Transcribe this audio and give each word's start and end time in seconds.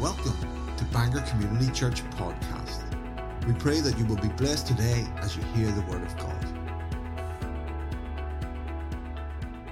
Welcome 0.00 0.32
to 0.78 0.84
Bangor 0.84 1.20
Community 1.28 1.70
Church 1.72 2.02
Podcast. 2.12 2.80
We 3.46 3.52
pray 3.52 3.80
that 3.80 3.98
you 3.98 4.06
will 4.06 4.16
be 4.16 4.28
blessed 4.28 4.66
today 4.66 5.06
as 5.18 5.36
you 5.36 5.42
hear 5.54 5.70
the 5.72 5.82
Word 5.82 6.02
of 6.02 6.16
God. 6.16 6.46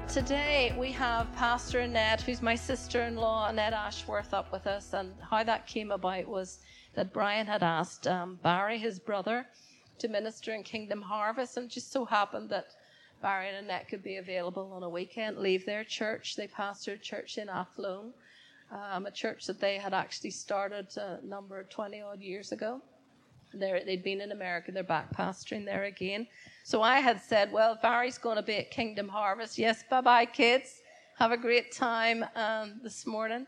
Today 0.07 0.77
we 0.79 0.93
have 0.93 1.35
Pastor 1.35 1.79
Annette, 1.81 2.21
who's 2.21 2.43
my 2.43 2.55
sister 2.55 3.05
in 3.05 3.17
law, 3.17 3.49
Annette 3.49 3.73
Ashworth, 3.73 4.35
up 4.35 4.53
with 4.53 4.67
us. 4.67 4.93
And 4.93 5.15
how 5.31 5.43
that 5.45 5.67
came 5.67 5.93
about 5.93 6.29
was 6.29 6.59
that 6.93 7.15
Brian 7.15 7.47
had 7.47 7.63
asked 7.63 8.07
um, 8.07 8.39
Barry, 8.43 8.77
his 8.77 8.99
brother, 8.99 9.47
to 9.99 10.09
minister 10.09 10.53
in 10.53 10.63
Kingdom 10.63 11.01
Harvest. 11.01 11.57
And 11.57 11.71
just 11.71 11.91
so 11.91 12.05
happened 12.05 12.51
that 12.51 12.75
Barry 13.23 13.49
and 13.49 13.65
Annette 13.65 13.89
could 13.89 14.03
be 14.03 14.17
available 14.17 14.73
on 14.75 14.83
a 14.83 14.91
weekend, 14.91 15.39
leave 15.39 15.65
their 15.65 15.85
church. 15.85 16.37
They 16.37 16.49
pastored 16.49 17.01
church 17.01 17.39
in 17.39 17.49
Athlone, 17.49 18.13
um, 18.71 19.07
a 19.07 19.11
church 19.11 19.47
that 19.47 19.61
they 19.61 19.77
had 19.77 19.95
actually 19.95 20.31
started 20.31 20.87
a 20.97 21.19
number 21.25 21.63
20 21.65 22.03
odd 22.03 22.21
years 22.21 22.53
ago. 22.53 22.81
They're, 23.55 23.83
they'd 23.85 24.05
been 24.05 24.21
in 24.21 24.33
America, 24.33 24.73
they're 24.73 24.83
back 24.83 25.15
pastoring 25.17 25.65
there 25.65 25.85
again. 25.85 26.27
So 26.65 26.83
I 26.83 27.01
had 27.01 27.21
said, 27.21 27.51
well, 27.51 27.79
Barry's 27.81 28.19
going 28.19 28.37
to 28.37 28.43
be 28.43 28.57
at 28.57 28.71
Kingdom 28.71 29.09
Harvest. 29.09 29.59
Yes, 29.59 29.83
bye 29.89 30.03
bye, 30.03 30.27
kids. 30.27 30.83
Have 31.19 31.33
a 31.33 31.37
great 31.37 31.73
time 31.73 32.25
um, 32.37 32.81
this 32.83 33.07
morning. 33.07 33.47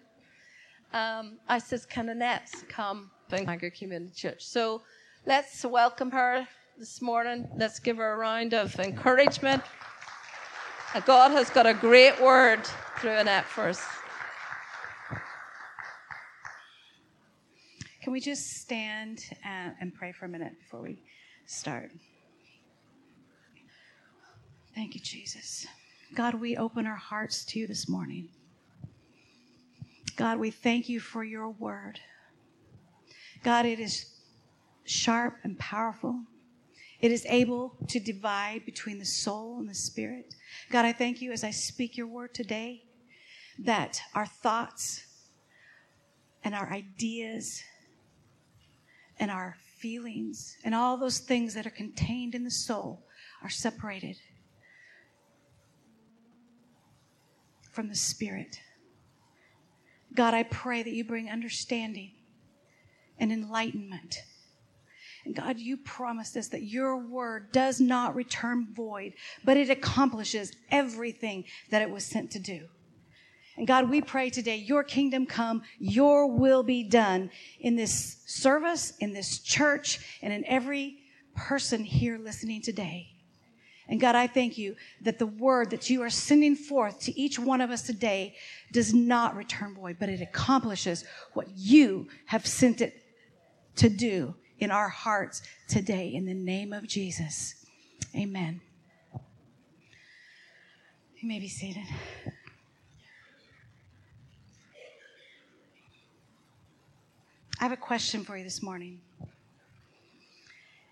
Um, 0.92 1.38
I 1.48 1.58
says, 1.58 1.86
can 1.86 2.08
Annette 2.08 2.50
come 2.68 3.10
to 3.28 3.44
Bangor 3.44 3.70
Community 3.70 4.12
Church? 4.14 4.42
So 4.44 4.82
let's 5.26 5.64
welcome 5.64 6.10
her 6.10 6.48
this 6.78 7.02
morning. 7.02 7.46
Let's 7.56 7.78
give 7.78 7.98
her 7.98 8.14
a 8.14 8.16
round 8.16 8.54
of 8.54 8.78
encouragement. 8.80 9.62
God 11.04 11.30
has 11.30 11.50
got 11.50 11.66
a 11.66 11.74
great 11.74 12.20
word 12.20 12.64
through 12.98 13.12
Annette 13.12 13.44
for 13.44 13.68
us. 13.68 13.99
Can 18.02 18.12
we 18.12 18.20
just 18.20 18.60
stand 18.60 19.24
and, 19.44 19.74
and 19.80 19.94
pray 19.94 20.12
for 20.12 20.24
a 20.24 20.28
minute 20.28 20.58
before 20.58 20.80
we 20.80 21.02
start? 21.46 21.90
Thank 24.74 24.94
you, 24.94 25.00
Jesus. 25.00 25.66
God, 26.14 26.34
we 26.34 26.56
open 26.56 26.86
our 26.86 26.96
hearts 26.96 27.44
to 27.46 27.58
you 27.58 27.66
this 27.66 27.88
morning. 27.88 28.28
God, 30.16 30.38
we 30.38 30.50
thank 30.50 30.88
you 30.88 30.98
for 30.98 31.22
your 31.22 31.50
word. 31.50 32.00
God, 33.42 33.66
it 33.66 33.78
is 33.78 34.06
sharp 34.84 35.36
and 35.44 35.58
powerful. 35.58 36.22
It 37.00 37.12
is 37.12 37.26
able 37.26 37.76
to 37.88 38.00
divide 38.00 38.64
between 38.64 38.98
the 38.98 39.04
soul 39.04 39.58
and 39.58 39.68
the 39.68 39.74
spirit. 39.74 40.34
God, 40.70 40.84
I 40.84 40.92
thank 40.92 41.20
you 41.20 41.32
as 41.32 41.44
I 41.44 41.50
speak 41.50 41.96
your 41.96 42.06
word 42.06 42.34
today 42.34 42.84
that 43.58 44.00
our 44.14 44.26
thoughts 44.26 45.04
and 46.42 46.54
our 46.54 46.70
ideas 46.72 47.62
and 49.20 49.30
our 49.30 49.56
feelings 49.78 50.56
and 50.64 50.74
all 50.74 50.96
those 50.96 51.18
things 51.18 51.54
that 51.54 51.66
are 51.66 51.70
contained 51.70 52.34
in 52.34 52.42
the 52.42 52.50
soul 52.50 53.06
are 53.42 53.50
separated 53.50 54.16
from 57.70 57.88
the 57.88 57.94
Spirit. 57.94 58.60
God, 60.14 60.34
I 60.34 60.42
pray 60.42 60.82
that 60.82 60.92
you 60.92 61.04
bring 61.04 61.30
understanding 61.30 62.12
and 63.18 63.30
enlightenment. 63.30 64.16
And 65.24 65.36
God, 65.36 65.58
you 65.58 65.76
promised 65.76 66.36
us 66.36 66.48
that 66.48 66.62
your 66.62 66.96
word 66.96 67.52
does 67.52 67.80
not 67.80 68.16
return 68.16 68.68
void, 68.72 69.12
but 69.44 69.56
it 69.56 69.70
accomplishes 69.70 70.52
everything 70.70 71.44
that 71.70 71.82
it 71.82 71.90
was 71.90 72.04
sent 72.04 72.30
to 72.32 72.38
do. 72.38 72.66
And 73.56 73.66
God, 73.66 73.90
we 73.90 74.00
pray 74.00 74.30
today, 74.30 74.56
your 74.56 74.84
kingdom 74.84 75.26
come, 75.26 75.62
your 75.78 76.26
will 76.26 76.62
be 76.62 76.82
done 76.82 77.30
in 77.58 77.76
this 77.76 78.22
service, 78.26 78.94
in 79.00 79.12
this 79.12 79.38
church, 79.38 80.18
and 80.22 80.32
in 80.32 80.44
every 80.46 80.98
person 81.34 81.84
here 81.84 82.18
listening 82.18 82.62
today. 82.62 83.08
And 83.88 84.00
God, 84.00 84.14
I 84.14 84.28
thank 84.28 84.56
you 84.56 84.76
that 85.02 85.18
the 85.18 85.26
word 85.26 85.70
that 85.70 85.90
you 85.90 86.02
are 86.02 86.10
sending 86.10 86.54
forth 86.54 87.00
to 87.00 87.20
each 87.20 87.40
one 87.40 87.60
of 87.60 87.70
us 87.70 87.82
today 87.82 88.36
does 88.72 88.94
not 88.94 89.34
return 89.34 89.74
void, 89.74 89.96
but 89.98 90.08
it 90.08 90.20
accomplishes 90.20 91.04
what 91.32 91.48
you 91.56 92.08
have 92.26 92.46
sent 92.46 92.80
it 92.80 93.02
to 93.76 93.88
do 93.88 94.36
in 94.60 94.70
our 94.70 94.88
hearts 94.88 95.42
today 95.66 96.14
in 96.14 96.24
the 96.24 96.34
name 96.34 96.72
of 96.72 96.86
Jesus. 96.86 97.66
Amen. 98.14 98.60
You 101.16 101.28
may 101.28 101.40
be 101.40 101.48
seated. 101.48 101.84
I 107.60 107.64
have 107.64 107.72
a 107.72 107.76
question 107.76 108.24
for 108.24 108.38
you 108.38 108.42
this 108.42 108.62
morning. 108.62 109.00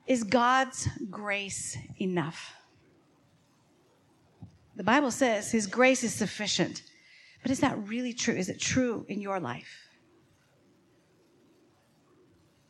Is 0.06 0.22
God's 0.22 0.86
grace 1.10 1.78
enough? 1.98 2.54
The 4.76 4.84
Bible 4.84 5.10
says 5.10 5.50
His 5.50 5.66
grace 5.66 6.04
is 6.04 6.12
sufficient. 6.12 6.82
But 7.42 7.50
is 7.50 7.60
that 7.60 7.78
really 7.88 8.12
true? 8.12 8.34
Is 8.34 8.50
it 8.50 8.60
true 8.60 9.06
in 9.08 9.22
your 9.22 9.40
life? 9.40 9.88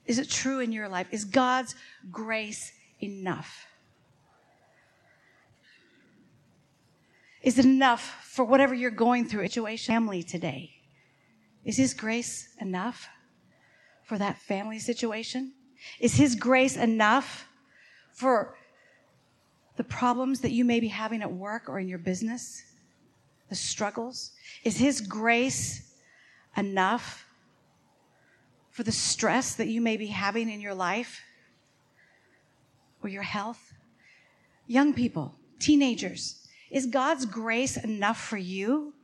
Is 0.06 0.20
it 0.20 0.31
true 0.31 0.60
in 0.60 0.70
your 0.70 0.88
life? 0.88 1.08
Is 1.10 1.25
God's 1.25 1.75
grace 2.12 2.72
enough? 3.00 3.66
Is 7.42 7.58
it 7.58 7.64
enough 7.64 8.16
for 8.22 8.44
whatever 8.44 8.75
you're 8.75 8.91
going 8.92 9.26
through, 9.26 9.48
situation, 9.48 9.92
family 9.92 10.22
today? 10.22 10.70
Is 11.64 11.76
His 11.76 11.94
grace 11.94 12.48
enough? 12.60 13.08
For 14.08 14.16
that 14.16 14.38
family 14.38 14.78
situation? 14.78 15.52
Is 16.00 16.16
His 16.16 16.34
grace 16.34 16.78
enough 16.78 17.46
for 18.10 18.56
the 19.76 19.84
problems 19.84 20.41
that 20.41 20.50
you 20.50 20.64
may 20.64 20.80
be 20.80 20.88
having 20.88 21.20
at 21.20 21.30
work 21.30 21.69
or 21.69 21.78
in 21.78 21.88
your 21.88 21.98
business? 21.98 22.64
The 23.50 23.54
struggles? 23.54 24.32
Is 24.64 24.78
His 24.78 25.02
grace 25.02 25.92
enough 26.56 27.26
for 28.70 28.82
the 28.82 28.92
stress 28.92 29.54
that 29.56 29.69
you 29.69 29.82
may 29.82 29.98
be 29.98 30.06
having 30.06 30.48
in 30.48 30.62
your 30.62 30.75
life 30.75 31.20
or 33.02 33.10
your 33.10 33.22
health? 33.22 33.75
Young 34.66 34.94
people, 34.94 35.34
teenagers, 35.60 36.48
is 36.70 36.86
God's 36.86 37.26
grace 37.26 37.76
enough 37.76 38.19
for 38.19 38.38
you? 38.38 38.94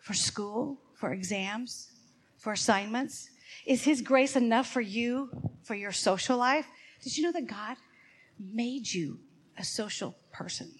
For 0.00 0.12
school, 0.12 0.78
for 0.94 1.12
exams, 1.12 1.90
for 2.36 2.52
assignments? 2.52 3.30
Is 3.66 3.84
His 3.84 4.02
grace 4.02 4.36
enough 4.36 4.68
for 4.68 4.80
you, 4.80 5.30
for 5.62 5.74
your 5.74 5.92
social 5.92 6.36
life? 6.36 6.66
Did 7.02 7.16
you 7.16 7.24
know 7.24 7.32
that 7.32 7.46
God 7.46 7.76
made 8.38 8.92
you 8.92 9.18
a 9.58 9.64
social 9.64 10.16
person? 10.32 10.70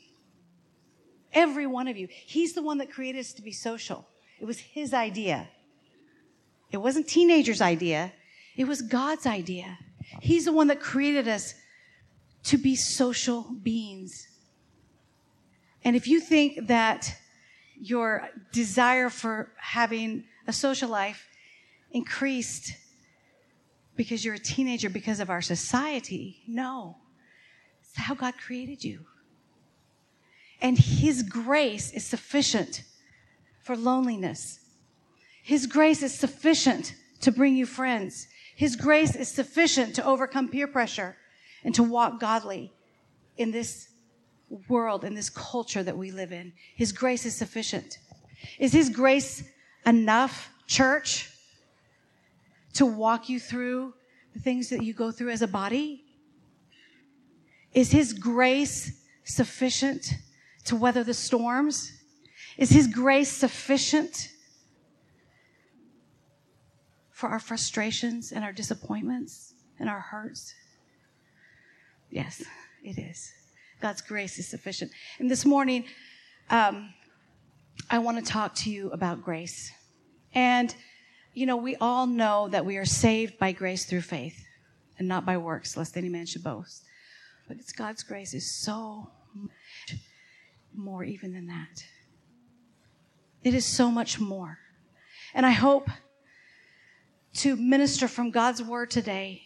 Every 1.33 1.67
one 1.67 1.89
of 1.89 1.97
you. 1.97 2.09
He's 2.11 2.55
the 2.55 2.63
one 2.63 2.79
that 2.79 2.91
created 2.91 3.21
us 3.21 3.33
to 3.35 3.43
be 3.43 3.53
social. 3.53 4.09
It 4.41 4.45
was 4.45 4.59
His 4.59 4.93
idea. 4.93 5.49
It 6.71 6.79
wasn't 6.79 7.09
teenagers' 7.09 7.61
idea. 7.61 8.13
It 8.57 8.67
was 8.67 8.83
God's 8.83 9.27
idea. 9.27 9.79
He's 10.21 10.45
the 10.45 10.53
one 10.53 10.69
that 10.69 10.81
created 10.81 11.29
us 11.29 11.55
to 12.45 12.59
be 12.59 12.75
social 12.75 13.43
beings. 13.63 14.29
And 15.85 15.97
if 15.97 16.07
you 16.07 16.21
think 16.21 16.69
that 16.69 17.15
your 17.81 18.29
desire 18.53 19.09
for 19.09 19.53
having 19.57 20.25
a 20.47 20.53
social 20.53 20.89
life 20.89 21.30
increased 21.93 22.75
because 23.97 24.25
you're 24.25 24.35
a 24.35 24.39
teenager 24.39 24.89
because 24.89 25.21
of 25.21 25.31
our 25.31 25.43
society. 25.43 26.43
No. 26.47 26.97
It's 27.83 27.97
how 27.97 28.15
God 28.15 28.35
created 28.39 28.83
you. 28.85 29.07
And 30.63 30.79
His 30.79 31.23
grace 31.23 31.93
is 31.93 32.05
sufficient 32.05 32.83
for 33.63 33.77
loneliness. 33.77 34.61
His 35.43 35.67
grace 35.67 36.03
is 36.03 36.15
sufficient 36.15 36.95
to 37.21 37.33
bring 37.33 37.57
you 37.57 37.67
friends. 37.67 38.27
His 38.57 38.77
grace 38.77 39.17
is 39.17 39.29
sufficient 39.29 39.95
to 39.97 40.05
overcome 40.05 40.49
peer 40.49 40.67
pressure 40.67 41.17
and 41.65 41.75
to 41.75 41.83
walk 41.83 42.21
godly 42.21 42.73
in 43.37 43.51
this 43.51 43.89
world, 44.69 45.05
in 45.05 45.15
this 45.15 45.31
culture 45.31 45.83
that 45.83 45.97
we 45.97 46.11
live 46.11 46.33
in. 46.33 46.53
His 46.75 46.93
grace 46.93 47.25
is 47.25 47.35
sufficient. 47.35 47.99
Is 48.59 48.73
His 48.73 48.89
grace 48.91 49.43
enough, 49.87 50.51
church? 50.67 51.31
To 52.75 52.87
walk 52.87 53.29
you 53.29 53.41
through 53.41 53.95
the 54.35 54.41
things 54.41 54.69
that 54.71 54.83
you 54.83 54.95
go 54.95 55.11
through 55.11 55.31
as 55.31 55.43
a 55.43 55.49
body? 55.49 56.05
Is 57.73 57.91
His 57.91 58.13
grace 58.13 59.05
sufficient 59.25 60.15
to 60.65 60.77
weather 60.77 61.05
the 61.05 61.15
storms? 61.15 61.93
Is 62.57 62.71
His 62.71 62.87
grace 62.87 63.31
sufficient 63.31 64.31
for 67.11 67.29
our 67.29 67.39
frustrations 67.39 68.33
and 68.33 68.45
our 68.45 68.53
disappointments 68.53 69.55
and 69.79 69.89
our 69.89 70.01
hurts? 70.01 70.55
Yes, 72.11 72.43
it 72.83 72.99
is. 72.99 73.33
God's 73.81 74.03
grace 74.03 74.39
is 74.39 74.49
sufficient. 74.49 74.91
And 75.19 75.31
this 75.31 75.47
morning, 75.47 75.85
um, 76.51 76.93
I 77.89 77.99
want 77.99 78.25
to 78.25 78.33
talk 78.33 78.55
to 78.57 78.71
you 78.71 78.91
about 78.91 79.25
grace. 79.25 79.71
And 80.35 80.75
you 81.35 81.47
know, 81.47 81.57
we 81.57 81.77
all 81.77 82.07
know 82.07 82.49
that 82.49 82.65
we 82.65 82.77
are 82.77 82.85
saved 82.85 83.39
by 83.39 83.53
grace 83.53 83.85
through 83.85 84.03
faith 84.03 84.45
and 84.99 85.09
not 85.09 85.25
by 85.25 85.37
works, 85.37 85.77
lest 85.77 85.97
any 85.97 86.09
man 86.09 86.27
should 86.27 86.43
boast. 86.43 86.85
But 87.49 87.59
it's 87.59 87.73
God's 87.73 88.03
grace 88.03 88.35
is 88.35 88.51
so 88.51 89.11
much 89.35 90.01
more 90.75 91.05
even 91.05 91.33
than 91.33 91.47
that. 91.47 91.85
It 93.43 93.55
is 93.55 93.65
so 93.65 93.91
much 93.91 94.21
more. 94.21 94.59
And 95.35 95.47
I 95.47 95.51
hope 95.51 95.89
to 97.35 97.57
minister 97.57 98.09
from 98.09 98.31
God's 98.31 98.63
word 98.63 98.91
today 98.91 99.43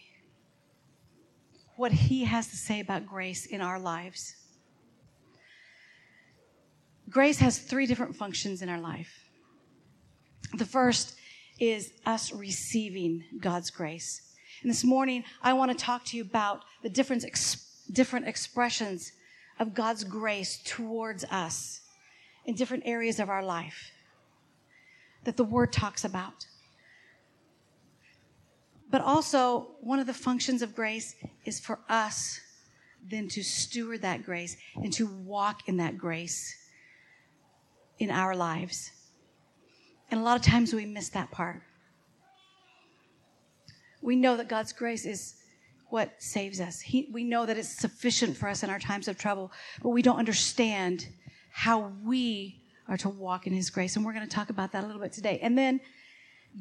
what 1.77 1.91
he 1.91 2.23
has 2.23 2.47
to 2.47 2.55
say 2.55 2.79
about 2.79 3.05
grace 3.05 3.45
in 3.45 3.61
our 3.61 3.79
lives. 3.79 4.35
Grace 7.09 7.39
has 7.39 7.59
three 7.59 7.85
different 7.85 8.15
functions 8.15 8.61
in 8.61 8.69
our 8.69 8.79
life. 8.79 9.29
The 10.57 10.65
first 10.65 11.14
is 11.59 11.93
us 12.05 12.33
receiving 12.33 13.23
God's 13.39 13.69
grace. 13.69 14.21
And 14.61 14.69
this 14.69 14.83
morning, 14.83 15.23
I 15.41 15.53
want 15.53 15.71
to 15.71 15.77
talk 15.77 16.05
to 16.05 16.17
you 16.17 16.23
about 16.23 16.63
the 16.83 16.89
different, 16.89 17.23
ex- 17.23 17.83
different 17.91 18.27
expressions 18.27 19.11
of 19.59 19.73
God's 19.73 20.03
grace 20.03 20.61
towards 20.65 21.23
us 21.25 21.81
in 22.45 22.55
different 22.55 22.83
areas 22.85 23.19
of 23.19 23.29
our 23.29 23.43
life 23.43 23.91
that 25.23 25.37
the 25.37 25.43
Word 25.43 25.71
talks 25.71 26.03
about. 26.03 26.45
But 28.89 29.01
also, 29.01 29.75
one 29.81 29.99
of 29.99 30.07
the 30.07 30.13
functions 30.13 30.61
of 30.61 30.75
grace 30.75 31.15
is 31.43 31.59
for 31.59 31.79
us 31.89 32.39
then 33.07 33.27
to 33.29 33.43
steward 33.43 34.01
that 34.01 34.23
grace 34.23 34.57
and 34.75 34.91
to 34.93 35.07
walk 35.07 35.67
in 35.67 35.77
that 35.77 35.97
grace 35.97 36.55
in 37.99 38.09
our 38.09 38.35
lives. 38.35 38.91
And 40.15 40.21
a 40.21 40.23
lot 40.23 40.37
of 40.37 40.43
times 40.43 40.73
we 40.73 40.85
miss 40.85 41.09
that 41.09 41.29
part. 41.29 41.61
We 44.01 44.15
know 44.15 44.37
that 44.37 44.47
God's 44.47 44.71
grace 44.71 45.05
is 45.05 45.35
what 45.89 46.13
saves 46.19 46.61
us. 46.61 46.79
He, 46.79 47.09
we 47.11 47.25
know 47.25 47.45
that 47.45 47.57
it's 47.57 47.67
sufficient 47.67 48.37
for 48.37 48.47
us 48.47 48.63
in 48.63 48.69
our 48.69 48.79
times 48.79 49.09
of 49.09 49.17
trouble, 49.17 49.51
but 49.83 49.89
we 49.89 50.01
don't 50.01 50.17
understand 50.17 51.05
how 51.51 51.91
we 52.05 52.61
are 52.87 52.95
to 52.95 53.09
walk 53.09 53.45
in 53.45 53.51
His 53.51 53.69
grace. 53.69 53.97
And 53.97 54.05
we're 54.05 54.13
going 54.13 54.25
to 54.25 54.33
talk 54.33 54.49
about 54.49 54.71
that 54.71 54.85
a 54.85 54.87
little 54.87 55.01
bit 55.01 55.11
today. 55.11 55.37
And 55.41 55.57
then 55.57 55.81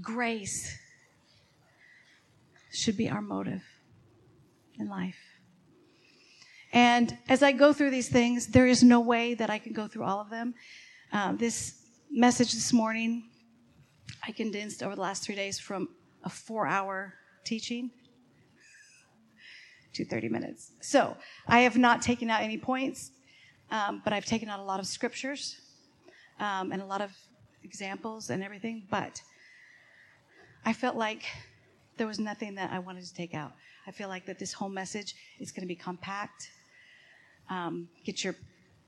grace 0.02 0.76
should 2.72 2.96
be 2.96 3.08
our 3.08 3.22
motive 3.22 3.62
in 4.80 4.88
life. 4.88 5.20
And 6.72 7.16
as 7.28 7.44
I 7.44 7.52
go 7.52 7.72
through 7.72 7.90
these 7.90 8.08
things, 8.08 8.48
there 8.48 8.66
is 8.66 8.82
no 8.82 8.98
way 8.98 9.34
that 9.34 9.48
I 9.48 9.60
can 9.60 9.72
go 9.72 9.86
through 9.86 10.02
all 10.02 10.20
of 10.20 10.28
them. 10.28 10.54
Um, 11.12 11.36
this 11.36 11.82
message 12.10 12.52
this 12.52 12.72
morning, 12.72 13.30
I 14.26 14.32
condensed 14.32 14.82
over 14.82 14.94
the 14.94 15.02
last 15.02 15.22
three 15.22 15.34
days 15.34 15.58
from 15.58 15.88
a 16.22 16.30
four 16.30 16.66
hour 16.66 17.14
teaching 17.44 17.90
to 19.92 20.04
30 20.04 20.28
minutes. 20.28 20.72
So 20.80 21.16
I 21.46 21.60
have 21.60 21.76
not 21.76 22.02
taken 22.02 22.30
out 22.30 22.42
any 22.42 22.58
points, 22.58 23.10
um, 23.70 24.00
but 24.02 24.12
I've 24.12 24.24
taken 24.24 24.48
out 24.48 24.60
a 24.60 24.62
lot 24.62 24.80
of 24.80 24.86
scriptures 24.86 25.60
um, 26.40 26.72
and 26.72 26.80
a 26.80 26.86
lot 26.86 27.00
of 27.00 27.12
examples 27.62 28.30
and 28.30 28.42
everything. 28.42 28.86
But 28.90 29.22
I 30.64 30.72
felt 30.72 30.96
like 30.96 31.24
there 31.96 32.06
was 32.06 32.18
nothing 32.18 32.54
that 32.56 32.72
I 32.72 32.78
wanted 32.78 33.04
to 33.04 33.14
take 33.14 33.34
out. 33.34 33.52
I 33.86 33.90
feel 33.90 34.08
like 34.08 34.26
that 34.26 34.38
this 34.38 34.52
whole 34.52 34.70
message 34.70 35.14
is 35.38 35.52
going 35.52 35.62
to 35.62 35.68
be 35.68 35.76
compact. 35.76 36.50
Um, 37.50 37.88
get 38.04 38.24
your 38.24 38.34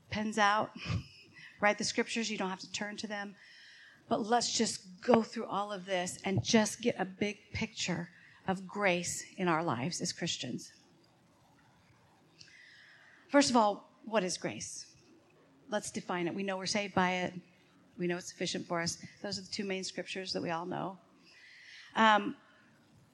pens 0.09 0.39
out, 0.39 0.71
write 1.61 1.77
the 1.77 1.83
scriptures. 1.83 2.29
You 2.31 2.39
don't 2.39 2.49
have 2.49 2.59
to 2.59 2.71
turn 2.71 2.97
to 2.97 3.07
them. 3.07 3.35
But 4.09 4.25
let's 4.25 4.57
just 4.57 5.01
go 5.01 5.21
through 5.21 5.45
all 5.45 5.71
of 5.71 5.85
this 5.85 6.19
and 6.23 6.43
just 6.43 6.81
get 6.81 6.95
a 6.97 7.05
big 7.05 7.37
picture 7.53 8.09
of 8.47 8.65
grace 8.65 9.23
in 9.37 9.47
our 9.47 9.63
lives 9.63 10.01
as 10.01 10.13
Christians. 10.13 10.71
First 13.29 13.49
of 13.49 13.57
all, 13.57 13.89
what 14.05 14.23
is 14.23 14.37
grace? 14.37 14.85
Let's 15.69 15.91
define 15.91 16.27
it. 16.27 16.33
We 16.33 16.43
know 16.43 16.57
we're 16.57 16.65
saved 16.65 16.95
by 16.95 17.11
it. 17.11 17.33
We 17.97 18.07
know 18.07 18.17
it's 18.17 18.29
sufficient 18.29 18.65
for 18.67 18.79
us. 18.79 18.97
Those 19.21 19.37
are 19.37 19.41
the 19.41 19.51
two 19.51 19.65
main 19.65 19.83
scriptures 19.83 20.31
that 20.31 20.41
we 20.41 20.51
all 20.51 20.65
know. 20.65 20.97
Um, 21.95 22.35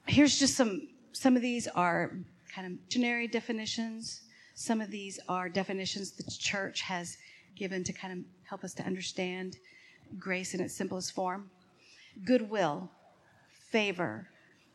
here's 0.06 0.38
just 0.38 0.54
some, 0.54 0.88
some 1.12 1.34
of 1.34 1.42
these 1.42 1.66
are 1.68 2.12
kind 2.54 2.66
of 2.66 2.88
generic 2.88 3.32
definitions. 3.32 4.20
Some 4.54 4.80
of 4.80 4.90
these 4.90 5.18
are 5.28 5.48
definitions 5.48 6.12
the 6.12 6.30
church 6.30 6.82
has 6.82 7.16
given 7.56 7.82
to 7.82 7.92
kind 7.92 8.12
of 8.12 8.24
help 8.48 8.62
us 8.62 8.74
to 8.74 8.84
understand 8.84 9.56
grace 10.18 10.54
in 10.54 10.60
its 10.60 10.74
simplest 10.74 11.12
form. 11.12 11.50
Goodwill, 12.24 12.90
favor, 13.70 14.28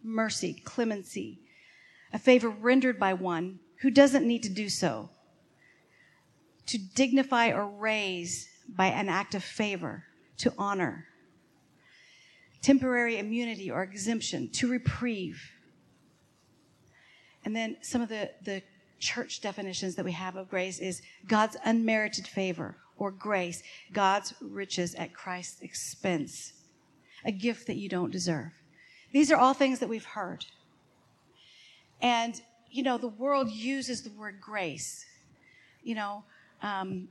mercy, 0.03 0.62
clemency, 0.65 1.39
a 2.13 2.19
favor 2.19 2.50
rendered 2.50 3.00
by 3.00 3.13
one 3.13 3.59
who 3.81 3.91
doesn't 3.91 4.27
need 4.27 4.44
to 4.44 4.50
do 4.50 4.69
so, 4.69 5.09
to 6.65 6.77
dignify 6.77 7.50
or 7.51 7.68
raise 7.68 8.50
by 8.68 8.88
an 8.88 9.09
act 9.09 9.36
of 9.36 9.44
favor, 9.44 10.03
to 10.38 10.53
honor, 10.57 11.06
temporary 12.62 13.18
immunity 13.18 13.71
or 13.71 13.83
exemption, 13.83 14.50
to 14.51 14.69
reprieve. 14.69 15.42
And 17.45 17.56
then 17.56 17.77
some 17.81 18.01
of 18.01 18.09
the, 18.09 18.31
the 18.44 18.62
church 19.00 19.42
definitions 19.42 19.95
that 19.95 20.06
we 20.06 20.12
have 20.12 20.35
of 20.35 20.50
grace 20.50 20.80
is 20.80 21.01
God's 21.27 21.57
unmerited 21.63 22.27
favor 22.27 22.75
or 23.00 23.12
grace, 23.12 23.63
God's 23.92 24.34
riches 24.42 24.94
at 24.96 25.13
Christ's 25.13 25.62
expense, 25.62 26.54
a 27.25 27.31
gift 27.31 27.66
that 27.68 27.78
you 27.78 27.90
don't 27.90 28.12
deserve. 28.12 28.51
These 29.12 29.31
are 29.31 29.38
all 29.38 29.54
things 29.54 29.80
that 29.80 29.90
we've 29.90 30.06
heard. 30.06 30.46
And, 32.01 32.40
you 32.69 32.84
know, 32.84 32.98
the 32.98 33.07
world 33.07 33.50
uses 33.50 34.04
the 34.04 34.12
word 34.12 34.40
grace. 34.40 35.06
You 35.81 35.96
know, 35.96 36.24
um, 36.62 37.07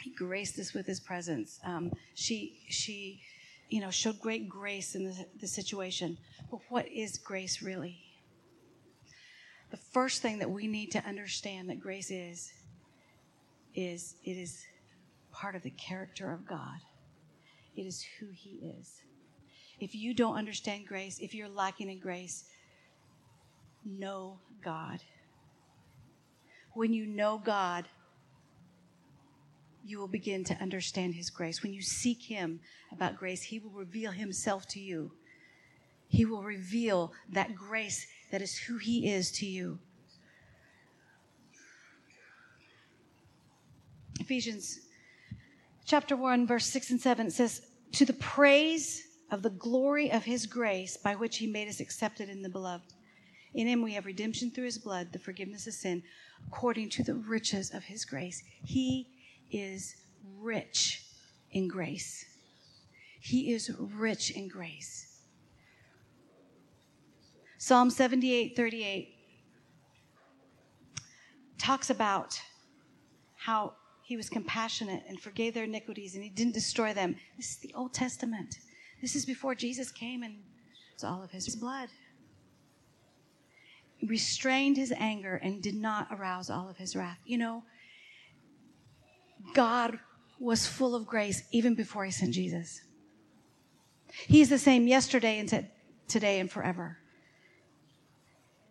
he 0.00 0.10
graced 0.10 0.58
us 0.58 0.72
with 0.72 0.86
his 0.86 1.00
presence. 1.00 1.60
Um, 1.64 1.92
she, 2.14 2.60
she, 2.68 3.20
you 3.68 3.80
know, 3.80 3.90
showed 3.90 4.20
great 4.20 4.48
grace 4.48 4.94
in 4.94 5.04
the, 5.04 5.26
the 5.40 5.46
situation. 5.46 6.16
But 6.50 6.60
what 6.68 6.88
is 6.88 7.18
grace 7.18 7.60
really? 7.60 7.98
The 9.70 9.76
first 9.76 10.22
thing 10.22 10.38
that 10.38 10.50
we 10.50 10.66
need 10.66 10.92
to 10.92 11.04
understand 11.04 11.68
that 11.68 11.80
grace 11.80 12.10
is, 12.10 12.52
is 13.74 14.14
it 14.24 14.32
is 14.32 14.64
part 15.40 15.54
of 15.54 15.62
the 15.62 15.70
character 15.70 16.32
of 16.32 16.46
God. 16.46 16.80
It 17.76 17.82
is 17.82 18.04
who 18.18 18.26
He 18.32 18.74
is. 18.78 19.02
If 19.80 19.94
you 19.94 20.12
don't 20.12 20.36
understand 20.36 20.86
grace, 20.86 21.18
if 21.20 21.34
you're 21.34 21.48
lacking 21.48 21.90
in 21.90 22.00
grace, 22.00 22.44
know 23.84 24.38
God. 24.64 25.00
When 26.74 26.92
you 26.92 27.06
know 27.06 27.38
God, 27.38 27.86
you 29.84 29.98
will 29.98 30.08
begin 30.08 30.42
to 30.44 30.54
understand 30.60 31.14
His 31.14 31.30
grace. 31.30 31.62
When 31.62 31.72
you 31.72 31.82
seek 31.82 32.22
Him 32.22 32.60
about 32.92 33.16
grace, 33.16 33.42
He 33.42 33.60
will 33.60 33.70
reveal 33.70 34.10
Himself 34.10 34.66
to 34.68 34.80
you. 34.80 35.12
He 36.08 36.24
will 36.24 36.42
reveal 36.42 37.12
that 37.30 37.54
grace 37.54 38.06
that 38.32 38.42
is 38.42 38.56
who 38.56 38.78
He 38.78 39.08
is 39.08 39.30
to 39.32 39.46
you. 39.46 39.78
Ephesians 44.18 44.80
chapter 45.88 46.16
1, 46.16 46.46
verse 46.46 46.66
6 46.66 46.90
and 46.90 47.00
7, 47.00 47.26
it 47.26 47.32
says, 47.32 47.62
To 47.92 48.04
the 48.04 48.12
praise 48.12 49.02
of 49.30 49.42
the 49.42 49.50
glory 49.50 50.12
of 50.12 50.22
his 50.22 50.46
grace 50.46 50.98
by 50.98 51.14
which 51.14 51.38
he 51.38 51.46
made 51.46 51.66
us 51.66 51.80
accepted 51.80 52.28
in 52.28 52.42
the 52.42 52.48
beloved. 52.48 52.92
In 53.54 53.66
him 53.66 53.82
we 53.82 53.94
have 53.94 54.04
redemption 54.04 54.50
through 54.50 54.66
his 54.66 54.78
blood, 54.78 55.12
the 55.12 55.18
forgiveness 55.18 55.66
of 55.66 55.72
sin, 55.72 56.02
according 56.46 56.90
to 56.90 57.02
the 57.02 57.14
riches 57.14 57.72
of 57.72 57.84
his 57.84 58.04
grace. 58.04 58.42
He 58.64 59.08
is 59.50 59.96
rich 60.38 61.04
in 61.52 61.66
grace. 61.68 62.24
He 63.20 63.52
is 63.52 63.70
rich 63.78 64.30
in 64.30 64.46
grace. 64.46 65.06
Psalm 67.56 67.90
78 67.90 68.54
38 68.54 69.14
talks 71.56 71.90
about 71.90 72.40
how 73.36 73.72
he 74.08 74.16
was 74.16 74.30
compassionate 74.30 75.02
and 75.06 75.20
forgave 75.20 75.52
their 75.52 75.64
iniquities 75.64 76.14
and 76.14 76.24
he 76.24 76.30
didn't 76.30 76.54
destroy 76.54 76.94
them. 76.94 77.14
This 77.36 77.50
is 77.50 77.56
the 77.58 77.74
Old 77.74 77.92
Testament. 77.92 78.54
This 79.02 79.14
is 79.14 79.26
before 79.26 79.54
Jesus 79.54 79.90
came 79.90 80.22
and 80.22 80.36
it's 80.94 81.04
all 81.04 81.22
of 81.22 81.30
his 81.30 81.54
blood. 81.54 81.90
He 83.98 84.06
restrained 84.06 84.78
his 84.78 84.94
anger 84.96 85.34
and 85.36 85.62
did 85.62 85.74
not 85.74 86.08
arouse 86.10 86.48
all 86.48 86.70
of 86.70 86.78
his 86.78 86.96
wrath. 86.96 87.18
You 87.26 87.36
know, 87.36 87.64
God 89.52 89.98
was 90.40 90.66
full 90.66 90.94
of 90.94 91.06
grace 91.06 91.42
even 91.52 91.74
before 91.74 92.06
he 92.06 92.10
sent 92.10 92.32
Jesus. 92.32 92.80
He's 94.26 94.48
the 94.48 94.56
same 94.56 94.88
yesterday 94.88 95.38
and 95.38 95.68
today 96.08 96.40
and 96.40 96.50
forever. 96.50 96.96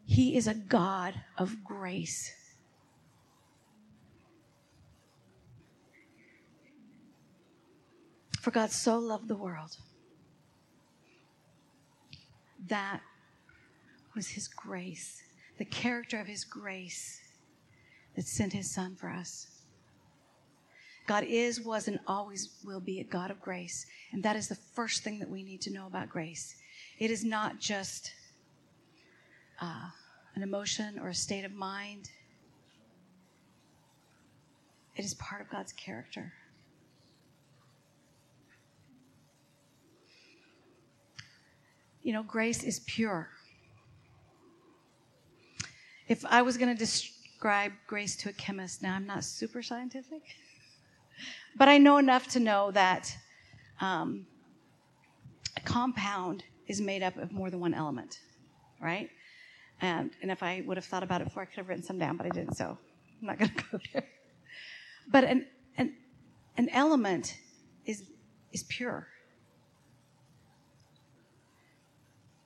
He 0.08 0.36
is 0.36 0.48
a 0.48 0.56
God 0.56 1.14
of 1.38 1.64
grace. 1.64 2.32
For 8.48 8.52
God 8.52 8.72
so 8.72 8.98
loved 8.98 9.28
the 9.28 9.36
world 9.36 9.76
that 12.70 13.02
was 14.16 14.30
His 14.30 14.48
grace, 14.48 15.22
the 15.58 15.66
character 15.66 16.22
of 16.22 16.28
His 16.28 16.46
grace 16.46 17.20
that 18.16 18.26
sent 18.26 18.54
His 18.54 18.72
Son 18.72 18.96
for 18.96 19.10
us. 19.10 19.48
God 21.08 21.26
is, 21.28 21.60
was, 21.60 21.90
and 21.90 22.00
always 22.08 22.52
will 22.64 22.80
be 22.80 23.02
a 23.02 23.04
God 23.04 23.32
of 23.32 23.42
grace. 23.42 23.86
And 24.14 24.24
that 24.24 24.38
is 24.38 24.48
the 24.48 24.56
first 24.56 25.04
thing 25.04 25.20
that 25.20 25.30
we 25.30 25.44
need 25.44 25.60
to 25.64 25.74
know 25.74 25.86
about 25.86 26.08
grace. 26.08 26.56
It 27.00 27.12
is 27.12 27.26
not 27.26 27.60
just 27.60 28.14
uh, 29.60 29.90
an 30.36 30.42
emotion 30.42 31.00
or 31.00 31.10
a 31.10 31.14
state 31.14 31.44
of 31.44 31.52
mind, 31.52 32.12
it 34.96 35.04
is 35.04 35.16
part 35.16 35.42
of 35.42 35.50
God's 35.50 35.74
character. 35.74 36.32
You 42.08 42.14
know, 42.14 42.24
grace 42.24 42.64
is 42.64 42.80
pure. 42.88 43.28
If 46.08 46.26
I 46.26 46.42
was 46.42 46.56
going 46.56 46.74
to 46.74 46.80
describe 46.80 47.74
grace 47.86 48.16
to 48.22 48.30
a 48.30 48.32
chemist, 48.32 48.82
now 48.82 48.96
I'm 48.96 49.06
not 49.06 49.26
super 49.26 49.62
scientific, 49.62 50.22
but 51.58 51.68
I 51.68 51.78
know 51.78 51.98
enough 51.98 52.30
to 52.30 52.40
know 52.40 52.72
that 52.72 53.14
um, 53.82 54.26
a 55.58 55.60
compound 55.60 56.46
is 56.68 56.80
made 56.80 57.04
up 57.04 57.18
of 57.18 57.34
more 57.34 57.50
than 57.50 57.60
one 57.60 57.74
element, 57.74 58.22
right? 58.82 59.10
And, 59.82 60.12
and 60.22 60.32
if 60.32 60.42
I 60.42 60.64
would 60.66 60.78
have 60.78 60.86
thought 60.86 61.04
about 61.04 61.20
it 61.20 61.26
before, 61.26 61.44
I 61.44 61.46
could 61.46 61.58
have 61.58 61.68
written 61.68 61.84
some 61.84 62.00
down, 62.00 62.16
but 62.16 62.26
I 62.26 62.30
didn't, 62.30 62.56
so 62.56 62.78
I'm 63.20 63.28
not 63.28 63.38
going 63.38 63.52
to 63.58 63.64
go 63.70 63.80
there. 63.92 64.08
But 65.10 65.26
an, 65.26 65.46
an, 65.78 65.94
an 66.56 66.70
element 66.70 67.36
is, 67.86 68.06
is 68.54 68.64
pure. 68.64 69.10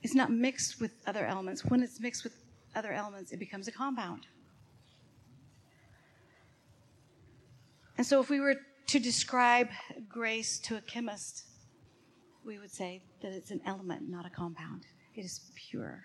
It's 0.03 0.15
not 0.15 0.31
mixed 0.31 0.81
with 0.81 0.91
other 1.05 1.25
elements. 1.25 1.63
When 1.65 1.83
it's 1.83 1.99
mixed 1.99 2.23
with 2.23 2.33
other 2.75 2.91
elements, 2.91 3.31
it 3.31 3.37
becomes 3.37 3.67
a 3.67 3.71
compound. 3.71 4.25
And 7.97 8.05
so, 8.05 8.19
if 8.19 8.29
we 8.29 8.39
were 8.39 8.55
to 8.87 8.99
describe 8.99 9.69
grace 10.09 10.59
to 10.59 10.75
a 10.77 10.81
chemist, 10.81 11.45
we 12.43 12.57
would 12.57 12.71
say 12.71 13.03
that 13.21 13.31
it's 13.31 13.51
an 13.51 13.61
element, 13.65 14.09
not 14.09 14.25
a 14.25 14.29
compound. 14.29 14.85
It 15.15 15.23
is 15.23 15.51
pure. 15.55 16.03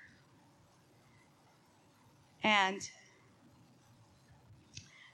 And 2.42 2.80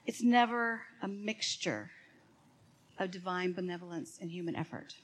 it's 0.05 0.21
never 0.21 0.81
a 1.01 1.07
mixture 1.07 1.91
of 2.99 3.11
divine 3.11 3.53
benevolence 3.53 4.17
and 4.21 4.29
human 4.29 4.55
effort. 4.55 4.95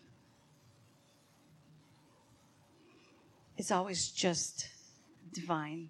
It's 3.59 3.71
always 3.71 4.07
just 4.07 4.69
divine 5.33 5.89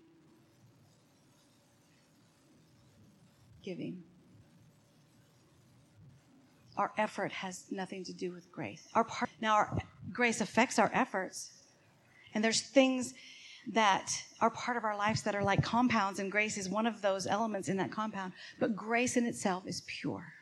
giving. 3.63 4.01
Our 6.77 6.91
effort 6.97 7.31
has 7.31 7.65
nothing 7.69 8.03
to 8.05 8.13
do 8.13 8.31
with 8.31 8.51
grace. 8.51 8.87
Our 8.95 9.03
part, 9.03 9.29
now, 9.39 9.53
our 9.53 9.77
grace 10.11 10.41
affects 10.41 10.79
our 10.79 10.89
efforts, 10.95 11.51
and 12.33 12.43
there's 12.43 12.61
things 12.61 13.13
that 13.71 14.19
are 14.41 14.49
part 14.49 14.75
of 14.75 14.83
our 14.83 14.97
lives 14.97 15.21
that 15.21 15.35
are 15.35 15.43
like 15.43 15.61
compounds, 15.61 16.17
and 16.17 16.31
grace 16.31 16.57
is 16.57 16.67
one 16.67 16.87
of 16.87 17.03
those 17.03 17.27
elements 17.27 17.69
in 17.69 17.77
that 17.77 17.91
compound. 17.91 18.33
But 18.59 18.75
grace 18.75 19.15
in 19.15 19.27
itself 19.27 19.67
is 19.67 19.83
pure 19.85 20.33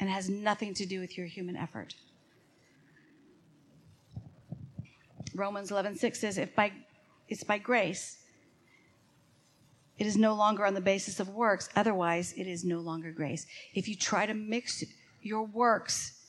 and 0.00 0.08
has 0.08 0.30
nothing 0.30 0.72
to 0.72 0.86
do 0.86 0.98
with 0.98 1.18
your 1.18 1.26
human 1.26 1.56
effort. 1.56 1.94
Romans 5.36 5.70
11:6 5.70 6.18
says, 6.18 6.38
"If 6.38 6.54
by 6.54 6.72
it's 7.28 7.44
by 7.44 7.58
grace, 7.58 8.18
it 9.98 10.06
is 10.06 10.16
no 10.16 10.34
longer 10.34 10.64
on 10.64 10.74
the 10.74 10.80
basis 10.80 11.20
of 11.20 11.28
works. 11.28 11.68
Otherwise, 11.76 12.32
it 12.32 12.46
is 12.46 12.64
no 12.64 12.80
longer 12.80 13.12
grace. 13.12 13.46
If 13.74 13.88
you 13.88 13.96
try 13.96 14.26
to 14.26 14.34
mix 14.34 14.82
your 15.20 15.44
works 15.44 16.26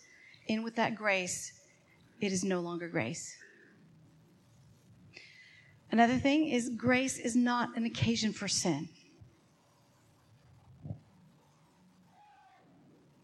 in 0.48 0.64
with 0.64 0.76
that 0.76 0.96
grace, 0.96 1.54
it 2.20 2.32
is 2.32 2.44
no 2.44 2.60
longer 2.60 2.90
grace." 2.90 3.38
Another 5.90 6.20
thing 6.20 6.50
is 6.50 6.70
grace 6.70 7.18
is 7.18 7.36
not 7.36 7.78
an 7.78 7.86
occasion 7.86 8.34
for 8.34 8.48
sin. 8.48 8.90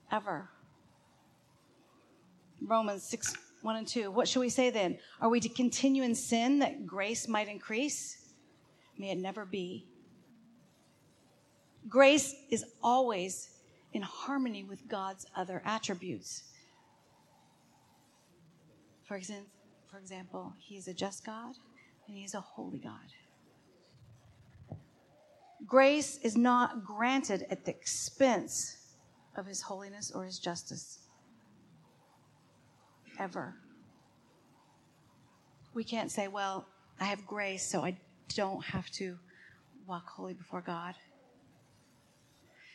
Ever. 0.09 0.49
Romans 2.61 3.03
6, 3.03 3.35
1 3.63 3.75
and 3.77 3.87
2. 3.87 4.11
What 4.11 4.27
shall 4.27 4.41
we 4.41 4.49
say 4.49 4.69
then? 4.69 4.97
Are 5.21 5.29
we 5.29 5.39
to 5.39 5.49
continue 5.49 6.03
in 6.03 6.13
sin 6.13 6.59
that 6.59 6.85
grace 6.85 7.29
might 7.29 7.47
increase? 7.47 8.17
May 8.97 9.11
it 9.11 9.17
never 9.17 9.45
be. 9.45 9.87
Grace 11.87 12.35
is 12.49 12.65
always 12.83 13.49
in 13.93 14.01
harmony 14.01 14.65
with 14.65 14.87
God's 14.89 15.25
other 15.35 15.61
attributes. 15.65 16.43
For 19.05 19.15
example, 19.15 19.49
for 19.89 19.97
example, 19.97 20.53
He 20.59 20.75
is 20.75 20.89
a 20.89 20.93
just 20.93 21.25
God 21.25 21.55
and 22.07 22.17
He's 22.17 22.33
a 22.33 22.41
holy 22.41 22.79
God. 22.79 23.13
Grace 25.65 26.17
is 26.17 26.35
not 26.35 26.83
granted 26.83 27.45
at 27.49 27.63
the 27.63 27.71
expense 27.71 28.75
of 29.37 29.45
His 29.45 29.61
holiness 29.61 30.11
or 30.13 30.25
His 30.25 30.39
justice. 30.39 31.02
Ever. 33.19 33.55
We 35.73 35.83
can't 35.83 36.11
say, 36.11 36.27
well, 36.27 36.67
I 36.99 37.05
have 37.05 37.25
grace, 37.25 37.67
so 37.69 37.83
I 37.83 37.97
don't 38.35 38.63
have 38.63 38.89
to 38.91 39.17
walk 39.87 40.09
holy 40.09 40.33
before 40.33 40.61
God. 40.61 40.95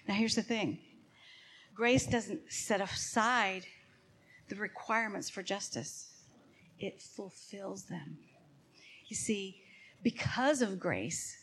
Now, 0.06 0.14
here's 0.14 0.34
the 0.34 0.42
thing 0.42 0.78
grace 1.74 2.06
doesn't 2.06 2.40
set 2.50 2.80
aside 2.80 3.64
the 4.48 4.56
requirements 4.56 5.28
for 5.28 5.42
justice, 5.42 6.08
it 6.78 7.00
fulfills 7.00 7.84
them. 7.84 8.18
You 9.06 9.16
see, 9.16 9.62
because 10.02 10.62
of 10.62 10.78
grace, 10.78 11.36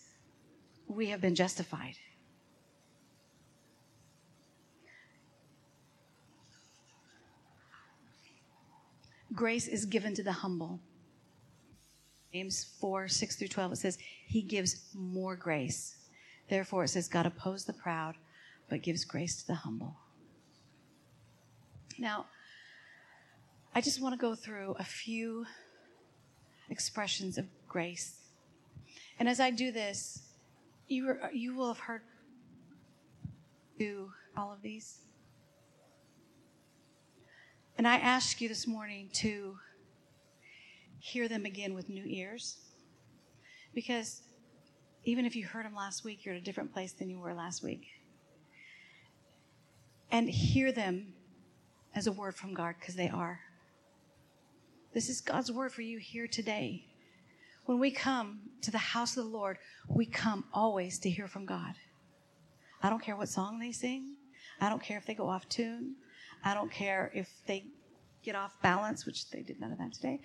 we 0.87 1.07
have 1.07 1.21
been 1.21 1.35
justified. 1.35 1.95
Grace 9.35 9.67
is 9.67 9.85
given 9.85 10.13
to 10.15 10.23
the 10.23 10.31
humble. 10.31 10.79
James 12.33 12.65
4 12.79 13.07
6 13.07 13.35
through 13.35 13.47
12, 13.49 13.73
it 13.73 13.75
says, 13.77 13.97
He 14.27 14.41
gives 14.41 14.85
more 14.93 15.35
grace. 15.35 15.95
Therefore, 16.49 16.83
it 16.83 16.89
says, 16.89 17.07
God 17.07 17.25
opposes 17.25 17.65
the 17.65 17.73
proud, 17.73 18.15
but 18.69 18.81
gives 18.81 19.03
grace 19.03 19.41
to 19.41 19.47
the 19.47 19.55
humble. 19.55 19.97
Now, 21.97 22.25
I 23.73 23.81
just 23.81 24.01
want 24.01 24.13
to 24.13 24.17
go 24.17 24.35
through 24.35 24.75
a 24.79 24.83
few 24.83 25.45
expressions 26.69 27.37
of 27.37 27.45
grace. 27.67 28.15
And 29.19 29.27
as 29.27 29.39
I 29.39 29.51
do 29.51 29.71
this, 29.71 30.23
you, 30.87 31.17
you 31.33 31.55
will 31.55 31.69
have 31.69 31.79
heard 31.79 32.01
do 33.77 34.11
all 34.37 34.51
of 34.51 34.61
these. 34.61 34.99
And 37.77 37.88
I 37.88 37.98
ask 37.98 38.39
you 38.39 38.48
this 38.48 38.67
morning 38.67 39.10
to 39.15 39.58
hear 41.00 41.27
them 41.27 41.46
again 41.46 41.74
with 41.74 41.89
new 41.89 42.05
ears. 42.05 42.58
Because 43.74 44.22
even 45.03 45.25
if 45.25 45.36
you 45.36 45.46
heard 45.46 45.65
them 45.65 45.75
last 45.75 46.03
week, 46.05 46.24
you're 46.24 46.36
at 46.36 46.41
a 46.41 46.44
different 46.44 46.74
place 46.74 46.94
than 46.94 47.10
you 47.10 47.20
were 47.20 47.34
last 47.34 47.63
week. 47.63 47.86
And 50.10 50.29
hear 50.29 50.72
them 50.72 51.13
as 51.94 52.08
a 52.08 52.12
word 52.12 52.36
from 52.36 52.53
God, 52.53 52.75
because 52.79 52.96
they 52.96 53.10
are. 53.10 53.39
This 54.94 55.10
is 55.10 55.20
God's 55.20 55.51
word 55.51 55.74
for 55.74 55.82
you 55.82 55.98
here 55.98 56.27
today. 56.27 56.86
When 57.65 57.79
we 57.79 57.91
come 57.91 58.39
to 58.62 58.72
the 58.72 58.77
house 58.77 59.17
of 59.17 59.25
the 59.25 59.29
Lord, 59.29 59.58
we 59.89 60.05
come 60.05 60.46
always 60.53 60.98
to 61.00 61.10
hear 61.10 61.27
from 61.27 61.46
God. 61.46 61.74
I 62.82 62.89
don't 62.89 63.01
care 63.01 63.17
what 63.17 63.27
song 63.27 63.60
they 63.60 63.72
sing. 63.72 64.15
I 64.62 64.70
don't 64.70 64.82
care 64.82 64.98
if 64.98 65.05
they 65.05 65.13
go 65.13 65.27
off 65.27 65.50
tune. 65.50 65.96
I 66.45 66.53
don't 66.53 66.71
care 66.71 67.11
if 67.13 67.29
they 67.45 67.65
get 68.23 68.35
off 68.35 68.53
balance, 68.61 69.05
which 69.05 69.29
they 69.29 69.41
did 69.41 69.59
none 69.59 69.71
of 69.71 69.77
that 69.79 69.93
today. 69.93 70.21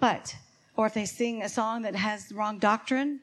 But, 0.00 0.34
or 0.76 0.86
if 0.86 0.94
they 0.94 1.04
sing 1.04 1.42
a 1.42 1.48
song 1.48 1.82
that 1.82 1.94
has 1.94 2.28
the 2.28 2.34
wrong 2.34 2.58
doctrine, 2.58 3.20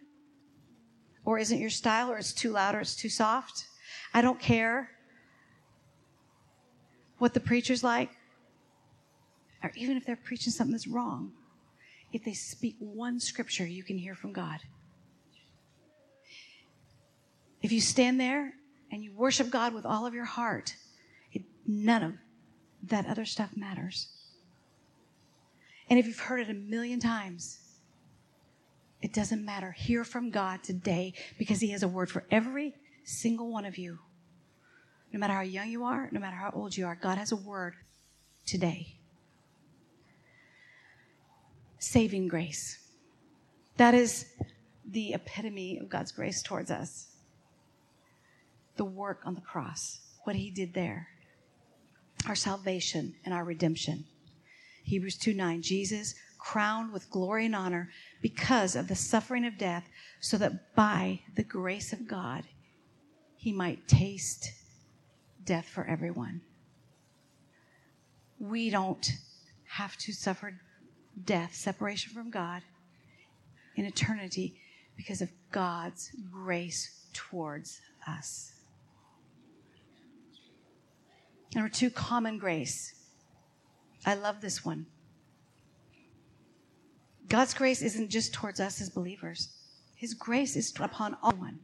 or 1.25 1.37
isn't 1.39 1.59
your 1.59 1.69
style, 1.69 2.09
or 2.09 2.17
it's 2.17 2.31
too 2.31 2.51
loud, 2.51 2.75
or 2.75 2.79
it's 2.79 2.95
too 2.95 3.09
soft. 3.09 3.65
I 4.13 4.21
don't 4.21 4.39
care 4.39 4.91
what 7.17 7.33
the 7.33 7.41
preacher's 7.41 7.83
like 7.83 8.11
or 9.63 9.71
even 9.75 9.97
if 9.97 10.05
they're 10.05 10.15
preaching 10.15 10.51
something 10.51 10.71
that's 10.71 10.87
wrong, 10.87 11.31
if 12.13 12.23
they 12.23 12.33
speak 12.33 12.75
one 12.79 13.19
scripture, 13.19 13.65
you 13.65 13.83
can 13.83 13.97
hear 13.97 14.15
from 14.15 14.31
God. 14.31 14.59
If 17.61 17.71
you 17.71 17.81
stand 17.81 18.19
there 18.19 18.53
and 18.91 19.03
you 19.03 19.13
worship 19.13 19.49
God 19.49 19.73
with 19.73 19.85
all 19.85 20.05
of 20.05 20.13
your 20.13 20.25
heart, 20.25 20.75
it, 21.33 21.41
none 21.65 22.03
of 22.03 22.13
that 22.83 23.05
other 23.07 23.25
stuff 23.25 23.55
matters. 23.55 24.07
And 25.89 25.99
if 25.99 26.05
you've 26.05 26.19
heard 26.19 26.41
it 26.41 26.49
a 26.49 26.53
million 26.53 26.99
times, 26.99 27.59
It 29.01 29.13
doesn't 29.13 29.45
matter. 29.45 29.71
Hear 29.71 30.03
from 30.03 30.31
God 30.31 30.63
today 30.63 31.13
because 31.37 31.59
He 31.59 31.69
has 31.71 31.83
a 31.83 31.87
word 31.87 32.09
for 32.09 32.23
every 32.31 32.73
single 33.03 33.51
one 33.51 33.65
of 33.65 33.77
you. 33.77 33.99
No 35.13 35.19
matter 35.19 35.33
how 35.33 35.41
young 35.41 35.69
you 35.69 35.83
are, 35.83 36.09
no 36.11 36.19
matter 36.19 36.35
how 36.35 36.51
old 36.53 36.75
you 36.75 36.85
are, 36.85 36.95
God 36.95 37.17
has 37.17 37.31
a 37.31 37.35
word 37.35 37.75
today. 38.45 38.95
Saving 41.79 42.27
grace. 42.27 42.79
That 43.77 43.93
is 43.93 44.25
the 44.89 45.13
epitome 45.13 45.77
of 45.77 45.89
God's 45.89 46.11
grace 46.11 46.41
towards 46.41 46.71
us. 46.71 47.07
The 48.77 48.85
work 48.85 49.21
on 49.25 49.35
the 49.35 49.41
cross, 49.41 49.99
what 50.23 50.35
He 50.35 50.49
did 50.49 50.73
there, 50.73 51.07
our 52.27 52.35
salvation 52.35 53.15
and 53.25 53.33
our 53.33 53.43
redemption. 53.43 54.05
Hebrews 54.83 55.17
2 55.17 55.33
9, 55.33 55.61
Jesus 55.61 56.15
crowned 56.37 56.93
with 56.93 57.09
glory 57.09 57.45
and 57.45 57.55
honor 57.55 57.89
because 58.21 58.75
of 58.75 58.87
the 58.87 58.95
suffering 58.95 59.45
of 59.45 59.57
death, 59.57 59.87
so 60.19 60.37
that 60.37 60.75
by 60.75 61.19
the 61.35 61.43
grace 61.43 61.93
of 61.93 62.07
God, 62.07 62.43
he 63.35 63.51
might 63.51 63.87
taste 63.87 64.51
death 65.43 65.67
for 65.67 65.85
everyone. 65.85 66.41
We 68.39 68.69
don't 68.69 69.11
have 69.65 69.97
to 69.97 70.13
suffer 70.13 70.53
death, 71.25 71.55
separation 71.55 72.13
from 72.13 72.29
God 72.29 72.61
in 73.75 73.85
eternity 73.85 74.59
because 74.95 75.21
of 75.21 75.29
God's 75.51 76.11
grace 76.31 77.07
towards 77.13 77.81
us. 78.07 78.56
Number 81.55 81.69
two, 81.69 81.89
common 81.89 82.37
grace. 82.37 82.93
I 84.05 84.15
love 84.15 84.41
this 84.41 84.63
one. 84.63 84.85
God's 87.29 87.53
grace 87.53 87.81
isn't 87.81 88.09
just 88.09 88.33
towards 88.33 88.59
us 88.59 88.79
as 88.81 88.89
believers. 88.89 89.49
His 89.95 90.13
grace 90.13 90.55
is 90.55 90.73
upon 90.79 91.17
all 91.21 91.33
one. 91.33 91.59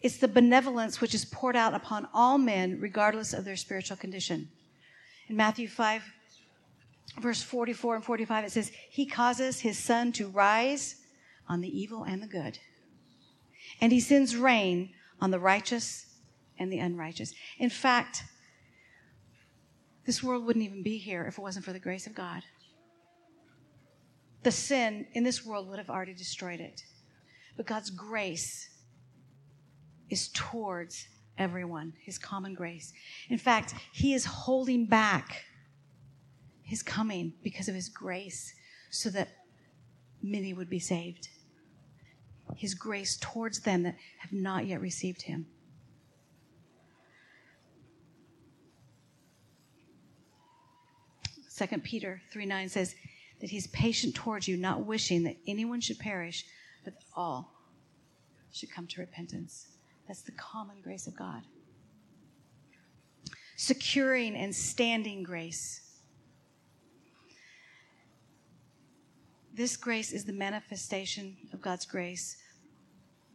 It's 0.00 0.16
the 0.16 0.28
benevolence 0.28 1.00
which 1.00 1.14
is 1.14 1.24
poured 1.24 1.54
out 1.54 1.74
upon 1.74 2.08
all 2.12 2.38
men, 2.38 2.78
regardless 2.80 3.32
of 3.32 3.44
their 3.44 3.56
spiritual 3.56 3.96
condition. 3.96 4.48
In 5.28 5.36
Matthew 5.36 5.68
5, 5.68 6.02
verse 7.20 7.42
44 7.42 7.96
and 7.96 8.04
45, 8.04 8.44
it 8.44 8.52
says, 8.52 8.72
He 8.90 9.06
causes 9.06 9.60
His 9.60 9.78
sun 9.78 10.12
to 10.12 10.28
rise 10.28 10.96
on 11.48 11.60
the 11.60 11.80
evil 11.80 12.02
and 12.04 12.22
the 12.22 12.26
good, 12.26 12.58
and 13.80 13.92
He 13.92 14.00
sends 14.00 14.36
rain 14.36 14.90
on 15.20 15.30
the 15.30 15.38
righteous 15.38 16.06
and 16.58 16.72
the 16.72 16.78
unrighteous. 16.78 17.34
In 17.58 17.70
fact, 17.70 18.24
this 20.04 20.22
world 20.22 20.44
wouldn't 20.44 20.64
even 20.64 20.82
be 20.82 20.98
here 20.98 21.24
if 21.24 21.38
it 21.38 21.42
wasn't 21.42 21.64
for 21.64 21.72
the 21.72 21.78
grace 21.78 22.06
of 22.06 22.14
God 22.14 22.42
the 24.42 24.50
sin 24.50 25.06
in 25.12 25.24
this 25.24 25.44
world 25.44 25.68
would 25.68 25.78
have 25.78 25.90
already 25.90 26.14
destroyed 26.14 26.60
it. 26.60 26.82
But 27.56 27.66
God's 27.66 27.90
grace 27.90 28.68
is 30.10 30.28
towards 30.34 31.06
everyone, 31.38 31.92
His 32.00 32.18
common 32.18 32.54
grace. 32.54 32.92
In 33.28 33.38
fact, 33.38 33.74
He 33.92 34.14
is 34.14 34.24
holding 34.24 34.86
back 34.86 35.44
His 36.62 36.82
coming 36.82 37.34
because 37.42 37.68
of 37.68 37.74
His 37.74 37.88
grace 37.88 38.54
so 38.90 39.10
that 39.10 39.28
many 40.22 40.52
would 40.52 40.68
be 40.68 40.78
saved. 40.78 41.28
His 42.56 42.74
grace 42.74 43.16
towards 43.20 43.60
them 43.60 43.84
that 43.84 43.96
have 44.18 44.32
not 44.32 44.66
yet 44.66 44.80
received 44.80 45.22
Him. 45.22 45.46
Second 51.62 51.84
Peter 51.84 52.20
3 52.32 52.44
9 52.44 52.68
says, 52.68 52.96
that 53.40 53.50
he's 53.50 53.68
patient 53.68 54.16
towards 54.16 54.48
you, 54.48 54.56
not 54.56 54.84
wishing 54.84 55.22
that 55.22 55.36
anyone 55.46 55.80
should 55.80 55.98
perish, 56.00 56.44
but 56.84 56.94
all 57.14 57.52
should 58.50 58.68
come 58.68 58.88
to 58.88 59.00
repentance. 59.00 59.68
That's 60.08 60.22
the 60.22 60.32
common 60.32 60.80
grace 60.82 61.06
of 61.06 61.16
God. 61.16 61.42
Securing 63.54 64.34
and 64.34 64.52
standing 64.52 65.22
grace. 65.22 65.80
This 69.54 69.76
grace 69.76 70.12
is 70.12 70.24
the 70.24 70.32
manifestation 70.32 71.36
of 71.52 71.62
God's 71.62 71.86
grace 71.86 72.38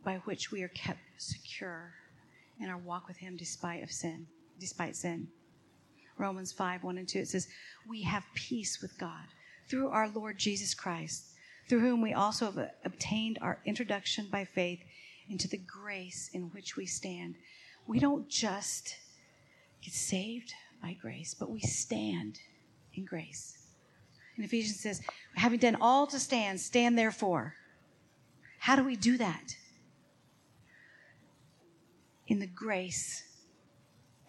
by 0.04 0.18
which 0.26 0.52
we 0.52 0.64
are 0.64 0.70
kept 0.70 1.00
secure 1.18 1.94
in 2.60 2.70
our 2.70 2.78
walk 2.78 3.08
with 3.08 3.16
Him 3.16 3.38
despite 3.38 3.84
of 3.84 3.90
sin, 3.90 4.28
despite 4.60 4.98
sin. 4.98 5.30
Romans 6.18 6.52
5, 6.52 6.84
1 6.84 6.98
and 6.98 7.08
2, 7.08 7.20
it 7.20 7.28
says, 7.28 7.48
We 7.88 8.02
have 8.04 8.24
peace 8.34 8.82
with 8.82 8.98
God 8.98 9.26
through 9.68 9.90
our 9.90 10.10
Lord 10.10 10.38
Jesus 10.38 10.74
Christ, 10.74 11.26
through 11.68 11.82
whom 11.82 12.02
we 12.02 12.14
also 12.14 12.46
have 12.46 12.72
obtained 12.86 13.38
our 13.42 13.60
introduction 13.66 14.28
by 14.32 14.46
faith 14.46 14.80
into 15.30 15.48
the 15.48 15.58
grace 15.58 16.30
in 16.34 16.44
which 16.52 16.76
we 16.76 16.86
stand. 16.86 17.36
We 17.86 18.00
don't 18.00 18.30
just 18.30 18.96
get 19.84 19.94
saved 19.94 20.54
by 20.82 20.94
grace, 20.94 21.36
but 21.38 21.50
we 21.50 21.60
stand 21.62 22.40
in 22.94 23.06
grace. 23.06 23.58
And 24.36 24.46
Ephesians 24.46 24.80
says, 24.80 25.02
having 25.36 25.60
done 25.60 25.78
all 25.82 26.08
to 26.08 26.20
stand, 26.20 26.60
stand 26.60 26.98
therefore. 26.98 27.56
How 28.60 28.76
do 28.76 28.84
we 28.84 28.96
do 28.96 29.18
that? 29.18 29.56
In 32.28 32.40
the 32.40 32.48
grace 32.48 33.24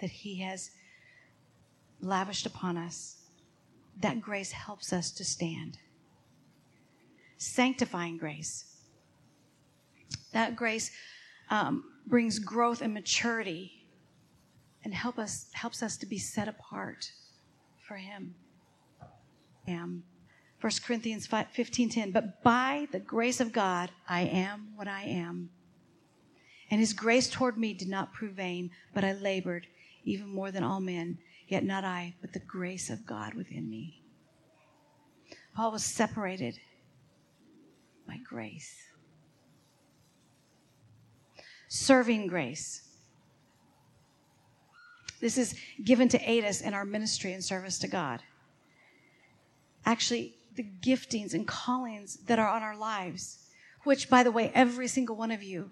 that 0.01 0.11
He 0.11 0.41
has 0.41 0.71
lavished 2.01 2.47
upon 2.47 2.77
us 2.77 3.17
that 4.01 4.21
grace 4.21 4.53
helps 4.53 4.93
us 4.93 5.11
to 5.13 5.25
stand. 5.25 5.79
Sanctifying 7.37 8.17
grace. 8.17 8.77
That 10.33 10.57
grace 10.57 10.91
um, 11.51 11.85
brings 12.07 12.39
growth 12.39 12.81
and 12.81 12.95
maturity 12.95 13.73
and 14.85 14.95
help 14.95 15.19
us, 15.19 15.47
helps 15.53 15.83
us 15.83 15.97
to 15.99 16.07
be 16.07 16.19
set 16.19 16.49
apart 16.49 17.11
for 17.87 17.97
Him. 17.97 18.35
Am. 19.67 20.05
1 20.61 20.73
Corinthians 20.85 21.27
15 21.27 21.91
10. 21.91 22.11
But 22.11 22.43
by 22.43 22.89
the 22.93 22.99
grace 22.99 23.41
of 23.41 23.53
God, 23.53 23.91
I 24.09 24.23
am 24.23 24.69
what 24.77 24.89
I 24.89 25.03
am. 25.03 25.51
And 26.71 26.81
His 26.81 26.93
grace 26.93 27.29
toward 27.29 27.59
me 27.59 27.75
did 27.75 27.89
not 27.89 28.13
prove 28.13 28.35
vain, 28.35 28.71
but 28.95 29.05
I 29.05 29.13
labored 29.13 29.67
even 30.05 30.29
more 30.29 30.51
than 30.51 30.65
all 30.65 30.81
men 30.81 31.19
Yet 31.49 31.65
not 31.65 31.83
I, 31.83 32.15
but 32.21 32.35
the 32.35 32.41
grace 32.41 32.91
of 32.91 33.07
God 33.07 33.33
within 33.33 33.69
me. 33.71 34.03
Paul 35.55 35.73
was 35.73 35.83
separated 35.83 36.61
by 38.07 38.19
grace. 38.19 38.77
Serving 41.69 42.27
grace. 42.27 42.83
This 45.21 45.39
is 45.39 45.55
given 45.83 46.09
to 46.11 46.31
aid 46.31 46.45
us 46.45 46.61
in 46.61 46.75
our 46.75 46.85
ministry 46.85 47.33
and 47.33 47.43
service 47.43 47.79
to 47.81 47.89
God. 47.89 48.23
Actually, 49.87 50.35
the 50.55 50.67
giftings 50.83 51.33
and 51.33 51.49
callings 51.49 52.19
that 52.27 52.39
are 52.39 52.49
on 52.49 52.63
our 52.63 52.77
lives, 52.77 53.39
which, 53.85 54.11
by 54.11 54.23
the 54.23 54.31
way, 54.31 54.53
every 54.55 54.87
single 54.87 55.17
one 55.17 55.31
of 55.31 55.43
you 55.43 55.71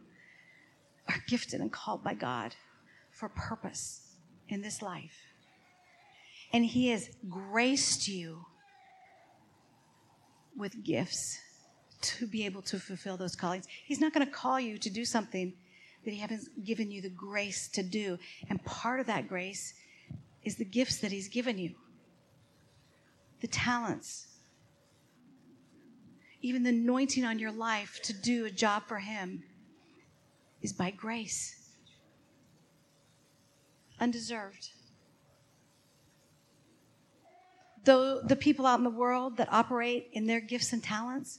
are 1.06 1.22
gifted 1.28 1.60
and 1.60 1.70
called 1.70 2.02
by 2.02 2.14
God 2.14 2.54
for 3.10 3.28
purpose 3.28 4.16
in 4.48 4.62
this 4.62 4.80
life 4.80 5.25
and 6.56 6.64
He 6.64 6.88
has 6.88 7.10
graced 7.28 8.08
you 8.08 8.46
with 10.56 10.82
gifts 10.82 11.38
to 12.00 12.26
be 12.26 12.46
able 12.46 12.62
to 12.62 12.78
fulfill 12.78 13.18
those 13.18 13.36
callings. 13.36 13.66
He's 13.84 14.00
not 14.00 14.14
going 14.14 14.24
to 14.24 14.32
call 14.32 14.58
you 14.58 14.78
to 14.78 14.88
do 14.88 15.04
something 15.04 15.52
that 16.02 16.10
He 16.12 16.16
hasn't 16.16 16.64
given 16.64 16.90
you 16.90 17.02
the 17.02 17.10
grace 17.10 17.68
to 17.74 17.82
do. 17.82 18.18
And 18.48 18.64
part 18.64 19.00
of 19.00 19.06
that 19.06 19.28
grace 19.28 19.74
is 20.44 20.56
the 20.56 20.64
gifts 20.64 20.96
that 21.00 21.12
He's 21.12 21.28
given 21.28 21.58
you, 21.58 21.74
the 23.42 23.48
talents, 23.48 24.28
even 26.40 26.62
the 26.62 26.70
anointing 26.70 27.26
on 27.26 27.38
your 27.38 27.52
life 27.52 28.00
to 28.04 28.14
do 28.14 28.46
a 28.46 28.50
job 28.50 28.84
for 28.86 29.00
Him 29.00 29.42
is 30.62 30.72
by 30.72 30.90
grace. 30.90 31.68
Undeserved 34.00 34.70
the, 37.86 38.20
the 38.24 38.36
people 38.36 38.66
out 38.66 38.78
in 38.78 38.84
the 38.84 38.90
world 38.90 39.36
that 39.38 39.48
operate 39.52 40.08
in 40.12 40.26
their 40.26 40.40
gifts 40.40 40.72
and 40.72 40.82
talents, 40.82 41.38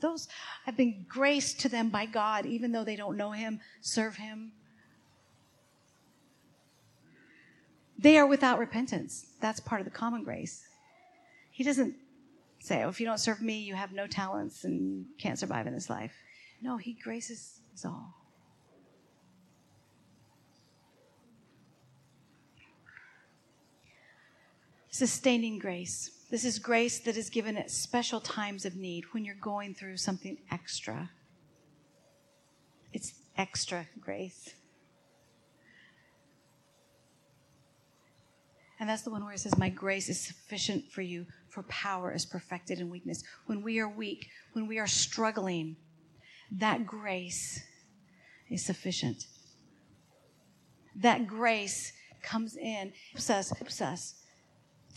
those 0.00 0.28
have 0.64 0.76
been 0.76 1.04
graced 1.08 1.60
to 1.60 1.68
them 1.68 1.90
by 1.90 2.06
God, 2.06 2.46
even 2.46 2.72
though 2.72 2.84
they 2.84 2.96
don't 2.96 3.16
know 3.16 3.32
Him, 3.32 3.60
serve 3.80 4.16
Him. 4.16 4.52
They 7.98 8.16
are 8.16 8.26
without 8.26 8.60
repentance. 8.60 9.26
That's 9.40 9.58
part 9.58 9.80
of 9.80 9.84
the 9.84 9.90
common 9.90 10.22
grace. 10.22 10.64
He 11.50 11.64
doesn't 11.64 11.96
say, 12.60 12.84
oh, 12.84 12.88
if 12.88 13.00
you 13.00 13.06
don't 13.06 13.18
serve 13.18 13.42
me, 13.42 13.58
you 13.58 13.74
have 13.74 13.92
no 13.92 14.06
talents 14.06 14.62
and 14.62 15.04
can't 15.18 15.38
survive 15.38 15.66
in 15.66 15.74
this 15.74 15.90
life. 15.90 16.14
No, 16.62 16.76
He 16.76 16.92
graces 16.92 17.60
us 17.74 17.84
all. 17.84 18.14
Sustaining 24.98 25.60
grace. 25.60 26.10
This 26.28 26.44
is 26.44 26.58
grace 26.58 26.98
that 27.00 27.16
is 27.16 27.30
given 27.30 27.56
at 27.56 27.70
special 27.70 28.20
times 28.20 28.64
of 28.64 28.74
need 28.74 29.04
when 29.12 29.24
you're 29.24 29.36
going 29.36 29.74
through 29.74 29.96
something 29.96 30.36
extra. 30.50 31.10
It's 32.92 33.14
extra 33.36 33.86
grace. 34.00 34.54
And 38.80 38.88
that's 38.88 39.02
the 39.02 39.10
one 39.10 39.24
where 39.24 39.32
it 39.32 39.40
says, 39.40 39.56
My 39.56 39.68
grace 39.68 40.08
is 40.08 40.20
sufficient 40.20 40.90
for 40.90 41.02
you, 41.02 41.26
for 41.48 41.62
power 41.64 42.12
is 42.12 42.26
perfected 42.26 42.80
in 42.80 42.90
weakness. 42.90 43.22
When 43.46 43.62
we 43.62 43.78
are 43.78 43.88
weak, 43.88 44.28
when 44.52 44.66
we 44.66 44.78
are 44.78 44.86
struggling, 44.86 45.76
that 46.50 46.86
grace 46.86 47.60
is 48.50 48.64
sufficient. 48.64 49.26
That 50.96 51.28
grace 51.28 51.92
comes 52.22 52.56
in, 52.56 52.92
helps 53.12 53.30
us, 53.30 53.50
helps 53.50 53.80
us 53.80 54.14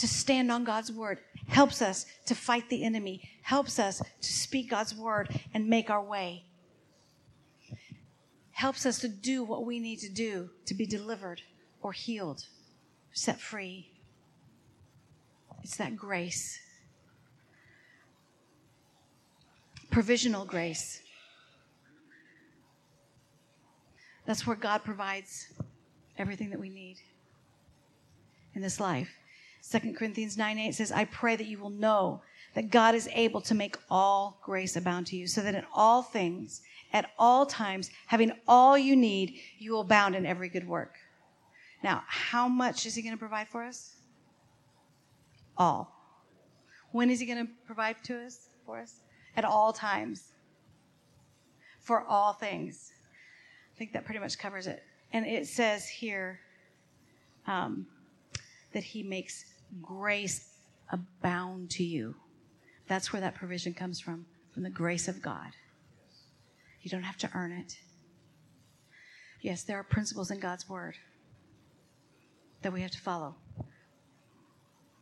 to 0.02 0.08
stand 0.08 0.52
on 0.52 0.64
God's 0.64 0.92
word, 0.92 1.20
helps 1.48 1.82
us 1.82 2.08
to 2.26 2.34
fight 2.34 2.70
the 2.70 2.84
enemy, 2.84 3.30
helps 3.44 3.78
us 3.78 4.00
to 4.00 4.34
speak 4.34 4.70
God's 4.70 4.96
word 4.96 5.30
and 5.54 5.68
make 5.68 5.92
our 5.92 6.04
way, 6.04 6.44
helps 8.52 8.86
us 8.86 9.00
to 9.00 9.08
do 9.08 9.44
what 9.44 9.64
we 9.64 9.80
need 9.80 10.00
to 10.00 10.10
do 10.10 10.50
to 10.66 10.74
be 10.74 10.88
delivered 10.88 11.42
or 11.82 11.94
healed, 11.94 12.48
set 13.14 13.40
free. 13.40 13.92
It's 15.64 15.78
that 15.78 15.96
grace. 15.96 16.60
Provisional 19.92 20.46
grace. 20.46 21.04
That's 24.26 24.48
where 24.48 24.56
God 24.56 24.84
provides 24.84 25.48
everything 26.18 26.50
that 26.50 26.60
we 26.60 26.70
need 26.70 26.98
in 28.56 28.64
this 28.64 28.80
life. 28.80 29.10
2 29.70 29.94
Corinthians 29.94 30.38
9 30.38 30.58
8 30.58 30.76
says, 30.76 30.92
I 30.92 31.06
pray 31.06 31.36
that 31.36 31.48
you 31.48 31.60
will 31.60 31.70
know 31.70 32.22
that 32.54 32.70
God 32.70 32.96
is 32.96 33.08
able 33.14 33.42
to 33.42 33.56
make 33.56 33.78
all 33.90 34.40
grace 34.44 34.76
abound 34.76 35.08
to 35.08 35.16
you, 35.16 35.28
so 35.28 35.42
that 35.42 35.56
in 35.56 35.64
all 35.74 36.02
things, 36.02 36.62
at 36.92 37.12
all 37.18 37.46
times, 37.46 37.90
having 38.08 38.32
all 38.48 38.78
you 38.78 38.96
need, 38.96 39.40
you 39.58 39.72
will 39.72 39.82
abound 39.82 40.16
in 40.16 40.26
every 40.26 40.50
good 40.50 40.68
work. 40.68 40.96
Now, 41.84 42.04
how 42.08 42.48
much 42.48 42.86
is 42.86 42.96
He 42.96 43.02
going 43.02 43.14
to 43.14 43.20
provide 43.20 43.48
for 43.48 43.64
us? 43.64 43.96
All. 45.58 45.96
When 46.92 47.10
is 47.10 47.20
He 47.20 47.26
going 47.26 47.46
to 47.46 47.52
provide 47.66 48.04
to 48.06 48.26
us 48.26 48.50
for 48.66 48.80
us? 48.80 49.02
At 49.38 49.46
all 49.46 49.72
times. 49.72 50.34
For 51.80 52.04
all 52.04 52.34
things. 52.34 52.92
I 53.74 53.78
think 53.78 53.94
that 53.94 54.06
pretty 54.06 54.20
much 54.20 54.38
covers 54.38 54.68
it. 54.68 54.84
And 55.14 55.26
it 55.26 55.48
says 55.48 55.88
here 55.88 56.42
um, 57.48 57.88
that 58.74 58.84
He 58.84 59.04
makes 59.04 59.46
grace 59.82 60.50
abound 60.92 61.70
to 61.72 61.84
you. 61.84 62.16
That's 62.88 63.14
where 63.14 63.22
that 63.22 63.36
provision 63.36 63.74
comes 63.74 64.00
from, 64.00 64.26
from 64.54 64.64
the 64.64 64.70
grace 64.70 65.08
of 65.08 65.22
God. 65.22 65.52
You 66.82 66.90
don't 66.90 67.04
have 67.04 67.18
to 67.18 67.30
earn 67.34 67.52
it. 67.52 67.78
Yes, 69.42 69.64
there 69.64 69.78
are 69.80 69.84
principles 69.84 70.32
in 70.32 70.40
God's 70.40 70.68
Word 70.68 70.96
that 72.62 72.74
we 72.74 72.82
have 72.82 72.92
to 72.92 73.00
follow. 73.00 73.36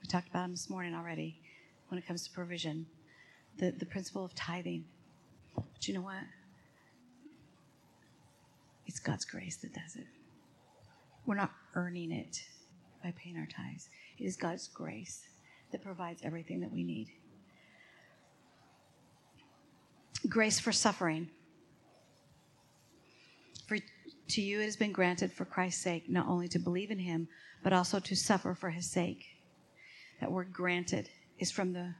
We 0.01 0.07
talked 0.07 0.29
about 0.29 0.43
them 0.43 0.51
this 0.51 0.69
morning 0.69 0.93
already 0.93 1.39
when 1.89 1.97
it 1.97 2.07
comes 2.07 2.23
to 2.25 2.31
provision, 2.31 2.85
the, 3.57 3.71
the 3.71 3.85
principle 3.85 4.23
of 4.23 4.33
tithing. 4.35 4.85
But 5.55 5.87
you 5.87 5.93
know 5.93 6.01
what? 6.01 6.23
It's 8.85 8.99
God's 8.99 9.25
grace 9.25 9.57
that 9.57 9.73
does 9.73 9.95
it. 9.95 10.07
We're 11.25 11.35
not 11.35 11.51
earning 11.75 12.11
it 12.11 12.41
by 13.03 13.13
paying 13.15 13.37
our 13.37 13.45
tithes. 13.45 13.89
It 14.19 14.25
is 14.25 14.35
God's 14.35 14.67
grace 14.67 15.21
that 15.71 15.81
provides 15.81 16.21
everything 16.23 16.59
that 16.61 16.71
we 16.71 16.83
need. 16.83 17.07
Grace 20.27 20.59
for 20.59 20.71
suffering. 20.71 21.29
For 23.67 23.77
to 24.29 24.41
you 24.41 24.59
it 24.59 24.65
has 24.65 24.75
been 24.75 24.91
granted 24.91 25.31
for 25.31 25.45
Christ's 25.45 25.81
sake 25.81 26.09
not 26.09 26.27
only 26.27 26.47
to 26.49 26.59
believe 26.59 26.91
in 26.91 26.99
him, 26.99 27.27
but 27.63 27.73
also 27.73 27.99
to 27.99 28.15
suffer 28.15 28.53
for 28.53 28.69
his 28.69 28.89
sake. 28.89 29.25
That 30.19 30.31
word 30.31 30.51
granted 30.51 31.09
is 31.37 31.51
from 31.51 31.73
the 31.73 31.93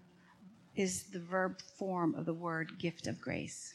is 0.76 1.04
the 1.12 1.20
verb 1.20 1.60
form 1.78 2.16
of 2.16 2.26
the 2.26 2.34
word 2.34 2.80
gift 2.80 3.08
of 3.08 3.20
grace. 3.20 3.74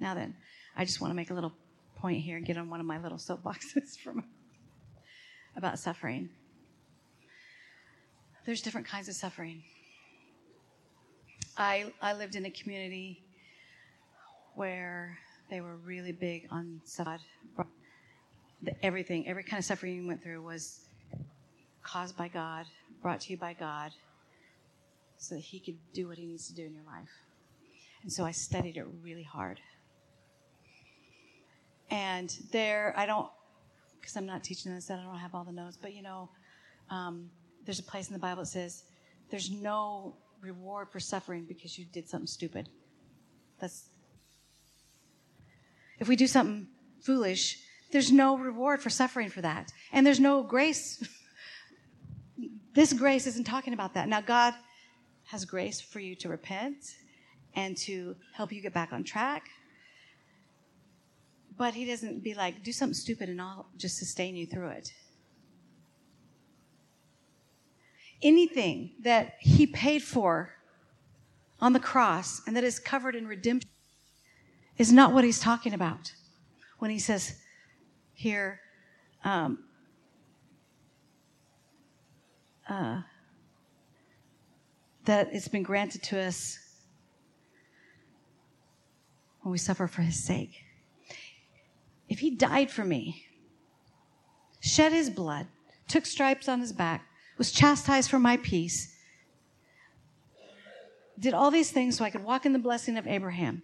Now 0.00 0.14
then, 0.14 0.34
I 0.76 0.84
just 0.84 1.00
want 1.00 1.10
to 1.10 1.16
make 1.16 1.30
a 1.30 1.34
little 1.34 1.52
point 1.96 2.22
here 2.22 2.36
and 2.36 2.46
get 2.46 2.56
on 2.56 2.70
one 2.70 2.80
of 2.80 2.86
my 2.86 3.00
little 3.00 3.18
soapboxes 3.18 3.96
from 4.02 4.24
about 5.56 5.78
suffering. 5.78 6.30
There's 8.44 8.60
different 8.60 8.86
kinds 8.86 9.08
of 9.08 9.14
suffering. 9.14 9.62
I, 11.56 11.92
I 12.00 12.14
lived 12.14 12.34
in 12.34 12.44
a 12.44 12.50
community 12.50 13.22
where 14.56 15.16
they 15.48 15.60
were 15.60 15.76
really 15.76 16.12
big 16.12 16.48
on 16.50 16.80
suffering. 16.84 17.20
Everything, 18.82 19.28
every 19.28 19.44
kind 19.44 19.58
of 19.58 19.64
suffering 19.64 19.94
you 19.94 20.06
went 20.06 20.22
through 20.22 20.42
was 20.42 20.80
caused 21.82 22.16
by 22.16 22.28
God, 22.28 22.66
brought 23.00 23.20
to 23.22 23.30
you 23.30 23.36
by 23.36 23.52
God, 23.52 23.92
so 25.18 25.36
that 25.36 25.40
He 25.40 25.60
could 25.60 25.78
do 25.92 26.08
what 26.08 26.18
He 26.18 26.26
needs 26.26 26.48
to 26.48 26.54
do 26.54 26.64
in 26.64 26.74
your 26.74 26.84
life. 26.84 27.10
And 28.02 28.12
so 28.12 28.24
I 28.24 28.32
studied 28.32 28.76
it 28.76 28.86
really 29.02 29.22
hard. 29.22 29.60
And 31.90 32.34
there, 32.50 32.94
I 32.96 33.06
don't, 33.06 33.28
because 34.00 34.16
I'm 34.16 34.26
not 34.26 34.42
teaching 34.42 34.74
this, 34.74 34.90
I 34.90 34.96
don't 34.96 35.18
have 35.18 35.34
all 35.34 35.44
the 35.44 35.52
notes, 35.52 35.78
but 35.80 35.94
you 35.94 36.02
know, 36.02 36.28
um, 36.90 37.30
there's 37.64 37.78
a 37.78 37.84
place 37.84 38.08
in 38.08 38.12
the 38.12 38.18
Bible 38.18 38.42
that 38.42 38.48
says 38.48 38.84
there's 39.30 39.50
no 39.50 40.16
reward 40.40 40.88
for 40.90 41.00
suffering 41.00 41.44
because 41.44 41.78
you 41.78 41.84
did 41.84 42.08
something 42.08 42.26
stupid. 42.26 42.68
That's 43.60 43.84
if 45.98 46.08
we 46.08 46.16
do 46.16 46.26
something 46.26 46.66
foolish, 47.00 47.60
there's 47.92 48.10
no 48.10 48.36
reward 48.36 48.82
for 48.82 48.90
suffering 48.90 49.28
for 49.28 49.40
that. 49.42 49.70
And 49.92 50.04
there's 50.04 50.18
no 50.18 50.42
grace. 50.42 51.06
this 52.74 52.92
grace 52.92 53.26
isn't 53.26 53.44
talking 53.44 53.72
about 53.72 53.94
that. 53.94 54.08
Now, 54.08 54.20
God 54.20 54.54
has 55.26 55.44
grace 55.44 55.80
for 55.80 56.00
you 56.00 56.16
to 56.16 56.28
repent 56.28 56.96
and 57.54 57.76
to 57.76 58.16
help 58.32 58.50
you 58.50 58.60
get 58.60 58.74
back 58.74 58.92
on 58.92 59.04
track. 59.04 59.48
But 61.56 61.74
He 61.74 61.84
doesn't 61.84 62.24
be 62.24 62.34
like, 62.34 62.64
do 62.64 62.72
something 62.72 62.94
stupid 62.94 63.28
and 63.28 63.40
I'll 63.40 63.66
just 63.76 63.98
sustain 63.98 64.34
you 64.34 64.46
through 64.46 64.70
it. 64.70 64.92
Anything 68.22 68.92
that 69.02 69.34
he 69.40 69.66
paid 69.66 70.02
for 70.02 70.54
on 71.60 71.72
the 71.72 71.80
cross 71.80 72.42
and 72.46 72.56
that 72.56 72.64
is 72.64 72.78
covered 72.78 73.14
in 73.14 73.26
redemption 73.26 73.70
is 74.78 74.92
not 74.92 75.12
what 75.12 75.24
he's 75.24 75.40
talking 75.40 75.74
about 75.74 76.12
when 76.78 76.90
he 76.90 76.98
says 76.98 77.36
here, 78.14 78.60
um, 79.24 79.64
uh, 82.68 83.02
that 85.04 85.28
it's 85.32 85.48
been 85.48 85.62
granted 85.62 86.02
to 86.02 86.18
us 86.18 86.58
when 89.42 89.52
we 89.52 89.58
suffer 89.58 89.86
for 89.86 90.02
his 90.02 90.22
sake. 90.22 90.64
If 92.08 92.20
he 92.20 92.30
died 92.30 92.70
for 92.70 92.84
me, 92.84 93.26
shed 94.60 94.92
his 94.92 95.10
blood, 95.10 95.46
took 95.88 96.06
stripes 96.06 96.48
on 96.48 96.60
his 96.60 96.72
back, 96.72 97.06
was 97.42 97.50
chastised 97.50 98.08
for 98.08 98.20
my 98.20 98.36
peace, 98.36 98.94
did 101.18 101.34
all 101.34 101.50
these 101.50 101.72
things 101.72 101.96
so 101.96 102.04
I 102.04 102.10
could 102.10 102.22
walk 102.22 102.46
in 102.46 102.52
the 102.52 102.58
blessing 102.60 102.96
of 102.96 103.08
Abraham. 103.08 103.62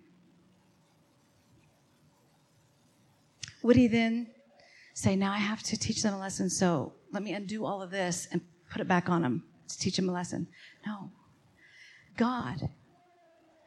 Would 3.63 3.77
he 3.77 3.87
then 3.87 4.31
say, 4.95 5.15
Now 5.15 5.31
I 5.31 5.37
have 5.37 5.63
to 5.63 5.79
teach 5.79 6.03
them 6.03 6.13
a 6.13 6.19
lesson, 6.19 6.51
so 6.51 6.93
let 7.13 7.23
me 7.23 7.35
undo 7.35 7.65
all 7.65 7.81
of 7.81 7.93
this 7.93 8.27
and 8.33 8.41
put 8.69 8.81
it 8.81 8.89
back 8.89 9.09
on 9.09 9.23
them 9.23 9.45
to 9.69 9.79
teach 9.79 9.95
them 9.95 10.09
a 10.09 10.13
lesson? 10.13 10.49
No. 10.85 11.13
God 12.17 12.71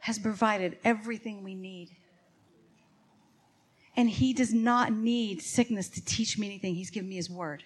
has 0.00 0.18
provided 0.18 0.76
everything 0.84 1.42
we 1.42 1.54
need. 1.54 1.88
And 3.96 4.10
he 4.10 4.34
does 4.34 4.52
not 4.52 4.92
need 4.92 5.40
sickness 5.40 5.88
to 5.88 6.04
teach 6.04 6.36
me 6.36 6.48
anything. 6.48 6.74
He's 6.74 6.90
given 6.90 7.08
me 7.08 7.16
his 7.16 7.30
word. 7.30 7.64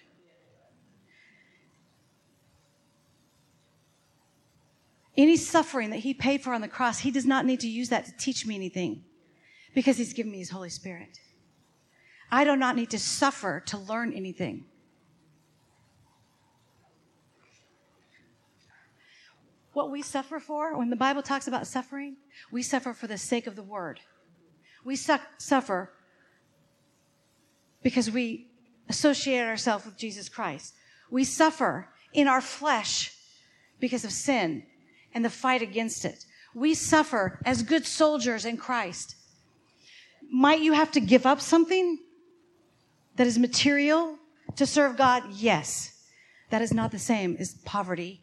Any 5.17 5.35
suffering 5.35 5.89
that 5.89 5.97
he 5.97 6.13
paid 6.13 6.43
for 6.43 6.53
on 6.53 6.61
the 6.61 6.67
cross, 6.67 6.99
he 6.99 7.09
does 7.09 7.25
not 7.25 7.45
need 7.45 7.59
to 7.61 7.67
use 7.67 7.89
that 7.89 8.05
to 8.05 8.11
teach 8.17 8.45
me 8.45 8.55
anything 8.55 9.03
because 9.73 9.97
he's 9.97 10.13
given 10.13 10.31
me 10.31 10.37
his 10.37 10.51
Holy 10.51 10.69
Spirit. 10.69 11.19
I 12.31 12.43
do 12.43 12.55
not 12.55 12.75
need 12.75 12.91
to 12.91 12.99
suffer 12.99 13.61
to 13.67 13.77
learn 13.77 14.13
anything. 14.13 14.65
What 19.73 19.91
we 19.91 20.01
suffer 20.01 20.39
for, 20.39 20.77
when 20.77 20.89
the 20.89 20.95
Bible 20.95 21.21
talks 21.21 21.47
about 21.47 21.67
suffering, 21.67 22.17
we 22.51 22.61
suffer 22.61 22.93
for 22.93 23.07
the 23.07 23.17
sake 23.17 23.47
of 23.47 23.55
the 23.55 23.63
word. 23.63 23.99
We 24.83 24.95
su- 24.95 25.17
suffer 25.37 25.91
because 27.81 28.09
we 28.11 28.47
associate 28.89 29.45
ourselves 29.45 29.85
with 29.85 29.97
Jesus 29.97 30.29
Christ. 30.29 30.73
We 31.09 31.23
suffer 31.23 31.89
in 32.13 32.27
our 32.27 32.41
flesh 32.41 33.15
because 33.79 34.03
of 34.03 34.11
sin 34.11 34.63
and 35.17 35.25
the 35.25 35.31
fight 35.31 35.63
against 35.63 36.05
it. 36.05 36.25
We 36.53 36.75
suffer 36.75 37.39
as 37.43 37.63
good 37.63 37.87
soldiers 37.87 38.45
in 38.45 38.55
Christ. 38.55 39.15
Might 40.29 40.61
you 40.61 40.73
have 40.73 40.91
to 40.91 40.99
give 40.99 41.25
up 41.25 41.41
something 41.41 41.97
that 43.15 43.25
is 43.25 43.39
material 43.39 44.19
to 44.57 44.67
serve 44.67 44.95
God? 44.95 45.23
Yes. 45.31 45.91
That 46.51 46.61
is 46.61 46.71
not 46.71 46.91
the 46.91 46.99
same 46.99 47.35
as 47.39 47.55
poverty 47.65 48.21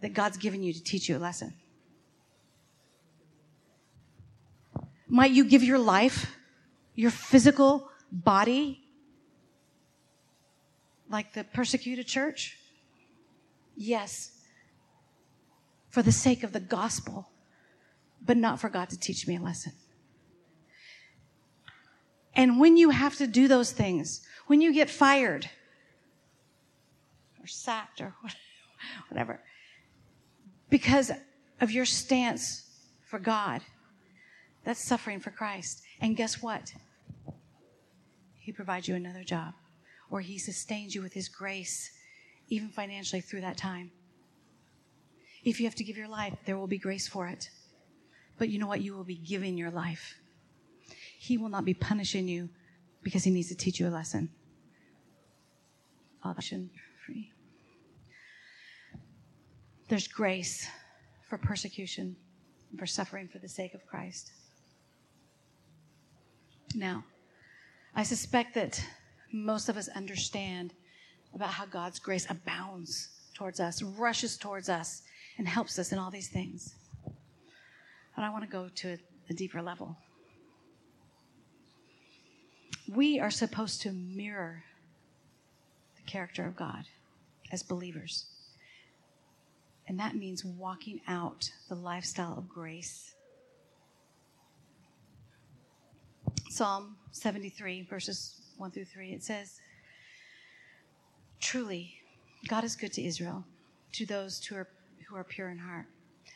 that 0.00 0.14
God's 0.14 0.36
given 0.36 0.62
you 0.62 0.72
to 0.72 0.80
teach 0.80 1.08
you 1.08 1.16
a 1.16 1.18
lesson. 1.18 1.54
Might 5.08 5.32
you 5.32 5.44
give 5.44 5.64
your 5.64 5.80
life, 5.80 6.36
your 6.94 7.10
physical 7.10 7.90
body, 8.12 8.80
like 11.10 11.32
the 11.32 11.42
persecuted 11.42 12.06
church? 12.06 12.58
Yes. 13.76 14.31
For 15.92 16.02
the 16.02 16.10
sake 16.10 16.42
of 16.42 16.52
the 16.52 16.60
gospel, 16.60 17.28
but 18.24 18.36
not 18.36 18.58
for 18.58 18.68
God 18.68 18.88
to 18.90 18.98
teach 18.98 19.28
me 19.28 19.36
a 19.36 19.40
lesson. 19.40 19.72
And 22.34 22.58
when 22.58 22.76
you 22.78 22.90
have 22.90 23.16
to 23.18 23.26
do 23.26 23.46
those 23.46 23.72
things, 23.72 24.22
when 24.46 24.60
you 24.60 24.72
get 24.72 24.88
fired 24.88 25.50
or 27.40 27.46
sacked 27.46 28.00
or 28.00 28.14
whatever, 29.08 29.40
because 30.70 31.12
of 31.60 31.70
your 31.70 31.84
stance 31.84 32.70
for 33.04 33.18
God, 33.18 33.60
that's 34.64 34.82
suffering 34.82 35.20
for 35.20 35.30
Christ. 35.30 35.82
And 36.00 36.16
guess 36.16 36.42
what? 36.42 36.72
He 38.38 38.50
provides 38.50 38.88
you 38.88 38.94
another 38.94 39.24
job, 39.24 39.52
or 40.10 40.20
He 40.20 40.38
sustains 40.38 40.94
you 40.94 41.02
with 41.02 41.12
His 41.12 41.28
grace, 41.28 41.90
even 42.48 42.70
financially 42.70 43.20
through 43.20 43.42
that 43.42 43.58
time. 43.58 43.90
If 45.44 45.60
you 45.60 45.66
have 45.66 45.74
to 45.76 45.84
give 45.84 45.96
your 45.96 46.08
life, 46.08 46.34
there 46.44 46.56
will 46.56 46.66
be 46.66 46.78
grace 46.78 47.08
for 47.08 47.26
it. 47.26 47.50
But 48.38 48.48
you 48.48 48.58
know 48.58 48.66
what? 48.66 48.80
You 48.80 48.94
will 48.94 49.04
be 49.04 49.16
giving 49.16 49.56
your 49.56 49.70
life. 49.70 50.14
He 51.18 51.38
will 51.38 51.48
not 51.48 51.64
be 51.64 51.74
punishing 51.74 52.28
you 52.28 52.48
because 53.02 53.24
he 53.24 53.30
needs 53.30 53.48
to 53.48 53.54
teach 53.54 53.80
you 53.80 53.88
a 53.88 53.90
lesson. 53.90 54.30
Option 56.24 56.70
free. 57.04 57.32
There's 59.88 60.06
grace 60.06 60.68
for 61.28 61.38
persecution, 61.38 62.14
and 62.70 62.78
for 62.78 62.86
suffering 62.86 63.26
for 63.26 63.38
the 63.38 63.48
sake 63.48 63.74
of 63.74 63.86
Christ. 63.86 64.32
Now, 66.74 67.04
I 67.94 68.02
suspect 68.02 68.54
that 68.54 68.84
most 69.32 69.68
of 69.68 69.76
us 69.76 69.88
understand 69.88 70.74
about 71.34 71.50
how 71.50 71.66
God's 71.66 71.98
grace 71.98 72.26
abounds 72.28 73.08
towards 73.34 73.60
us, 73.60 73.82
rushes 73.82 74.36
towards 74.36 74.68
us, 74.68 75.02
and 75.38 75.48
helps 75.48 75.78
us 75.78 75.92
in 75.92 75.98
all 75.98 76.10
these 76.10 76.28
things. 76.28 76.74
But 78.14 78.24
I 78.24 78.30
want 78.30 78.44
to 78.44 78.50
go 78.50 78.68
to 78.68 78.98
a 79.30 79.34
deeper 79.34 79.62
level 79.62 79.96
we 82.94 83.20
are 83.20 83.30
supposed 83.30 83.80
to 83.82 83.92
mirror 83.92 84.64
the 85.96 86.02
character 86.02 86.46
of 86.46 86.56
God 86.56 86.84
as 87.50 87.62
believers. 87.62 88.26
And 89.88 89.98
that 89.98 90.14
means 90.14 90.44
walking 90.44 91.00
out 91.08 91.50
the 91.68 91.74
lifestyle 91.74 92.36
of 92.36 92.48
grace. 92.48 93.14
Psalm 96.50 96.96
73, 97.12 97.82
verses 97.82 98.40
1 98.58 98.70
through 98.70 98.84
3, 98.84 99.12
it 99.12 99.22
says, 99.22 99.60
Truly, 101.40 101.94
God 102.48 102.62
is 102.62 102.76
good 102.76 102.92
to 102.92 103.02
Israel, 103.02 103.44
to 103.92 104.06
those 104.06 104.44
who 104.44 104.56
are, 104.56 104.68
who 105.12 105.18
are 105.18 105.24
pure 105.24 105.50
in 105.50 105.58
heart. 105.58 105.86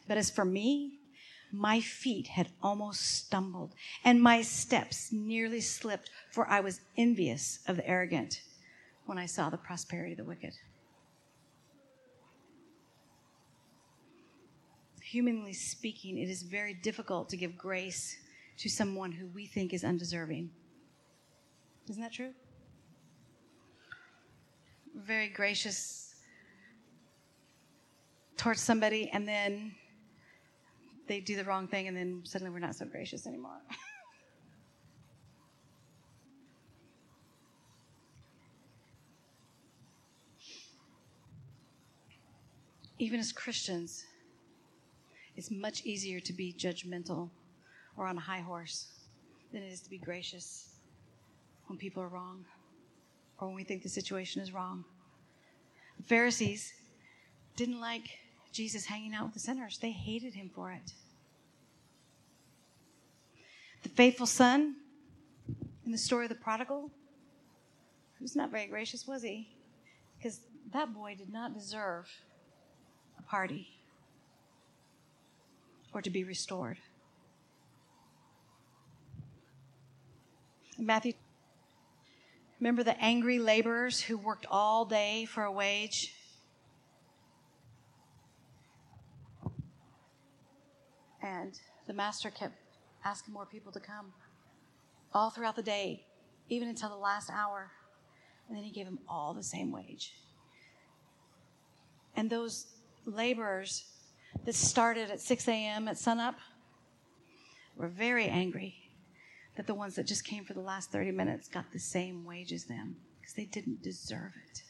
But 0.07 0.19
as 0.19 0.31
for 0.31 0.45
me, 0.45 0.99
my 1.51 1.81
feet 1.81 2.27
had 2.29 2.51
almost 2.62 3.01
stumbled, 3.01 3.73
and 4.05 4.21
my 4.21 4.43
steps 4.43 5.11
nearly 5.12 5.61
slipped, 5.61 6.11
for 6.31 6.47
I 6.49 6.61
was 6.61 6.81
envious 6.97 7.61
of 7.67 7.77
the 7.77 7.89
arrogant 7.89 8.43
when 9.07 9.17
I 9.17 9.27
saw 9.27 9.49
the 9.49 9.57
prosperity 9.57 10.12
of 10.12 10.19
the 10.19 10.25
wicked. 10.25 10.53
Humanly 15.01 15.53
speaking, 15.53 16.19
it 16.19 16.29
is 16.29 16.43
very 16.43 16.75
difficult 16.75 17.29
to 17.31 17.37
give 17.37 17.57
grace 17.57 18.19
to 18.59 18.69
someone 18.69 19.12
who 19.12 19.27
we 19.29 19.47
think 19.47 19.73
is 19.73 19.85
undeserving. 19.85 20.51
Isn't 21.89 22.03
that 22.03 22.12
true? 22.12 22.33
Very 24.95 25.29
gracious 25.29 26.06
towards 28.37 28.61
somebody, 28.61 29.11
and 29.12 29.27
then 29.27 29.75
they 31.07 31.20
do 31.20 31.37
the 31.37 31.44
wrong 31.44 31.68
thing 31.68 31.87
and 31.88 31.96
then 31.96 32.20
suddenly 32.25 32.53
we're 32.53 32.59
not 32.59 32.75
so 32.75 32.85
gracious 32.85 33.27
anymore. 33.27 33.61
Even 42.99 43.20
as 43.20 43.31
Christians, 43.31 44.07
it's 45.37 45.51
much 45.51 45.85
easier 45.85 46.18
to 46.20 46.33
be 46.33 46.55
judgmental 46.59 47.29
or 47.96 48.07
on 48.07 48.16
a 48.16 48.20
high 48.20 48.40
horse 48.40 48.87
than 49.53 49.62
it 49.62 49.70
is 49.70 49.81
to 49.83 49.90
be 49.90 49.99
gracious 49.99 50.70
when 51.66 51.79
people 51.79 52.03
are 52.03 52.09
wrong 52.09 52.42
or 53.38 53.49
when 53.49 53.57
we 53.57 53.64
think 53.64 53.83
the 53.83 53.88
situation 53.88 54.40
is 54.40 54.51
wrong. 54.53 54.83
The 55.99 56.05
Pharisees 56.05 56.72
didn't 57.55 57.81
like 57.81 58.18
Jesus 58.57 58.87
hanging 58.87 59.14
out 59.14 59.25
with 59.25 59.35
the 59.35 59.40
sinners. 59.40 59.79
They 59.79 59.90
hated 59.90 60.33
him 60.33 60.51
for 60.55 60.73
it. 60.73 60.92
The 63.83 63.90
faithful 63.90 64.27
son 64.27 64.77
in 65.85 65.92
the 65.92 65.99
story 65.99 66.25
of 66.25 66.31
the 66.31 66.37
prodigal, 66.37 66.90
he 68.19 68.25
was 68.25 68.35
not 68.35 68.51
very 68.51 68.66
gracious, 68.66 69.07
was 69.07 69.23
he? 69.23 69.51
Because 70.16 70.40
that 70.73 70.95
boy 70.95 71.14
did 71.16 71.31
not 71.31 71.53
deserve 71.53 72.09
a 73.19 73.23
party 73.23 73.69
or 75.92 76.01
to 76.01 76.09
be 76.09 76.25
restored. 76.25 76.79
Matthew, 80.79 81.12
remember 82.59 82.83
the 82.83 82.99
angry 82.99 83.38
laborers 83.38 84.01
who 84.01 84.16
worked 84.16 84.47
all 84.51 84.87
day 84.87 85.27
for 85.27 85.45
a 85.45 85.53
wage? 85.53 86.14
And 91.27 91.59
the 91.89 91.93
master 91.93 92.31
kept 92.31 92.55
asking 93.05 93.35
more 93.35 93.47
people 93.47 93.73
to 93.73 93.81
come 93.81 94.12
all 95.12 95.31
throughout 95.31 95.57
the 95.57 95.62
day, 95.62 96.05
even 96.49 96.69
until 96.69 96.89
the 96.89 96.97
last 96.97 97.31
hour. 97.31 97.73
And 98.49 98.57
then 98.57 98.62
he 98.62 98.71
gave 98.71 98.87
them 98.87 99.01
all 99.09 99.35
the 99.35 99.43
same 99.43 99.73
wage. 99.73 100.12
And 102.15 102.31
those 102.31 102.67
laborers 103.05 103.87
that 104.45 104.55
started 104.55 105.11
at 105.11 105.21
6 105.21 105.49
a.m. 105.49 105.89
at 105.89 105.99
sunup 105.99 106.37
were 107.77 107.89
very 107.89 108.27
angry 108.27 108.75
that 109.57 109.67
the 109.67 109.75
ones 109.75 109.97
that 109.97 110.07
just 110.07 110.25
came 110.25 110.45
for 110.45 110.55
the 110.55 110.61
last 110.61 110.93
30 110.93 111.11
minutes 111.11 111.49
got 111.49 111.73
the 111.73 111.81
same 111.81 112.25
wage 112.25 112.53
as 112.53 112.65
them 112.65 112.97
because 113.21 113.35
they 113.35 113.47
didn't 113.47 113.83
deserve 113.83 114.33
it. 114.49 114.62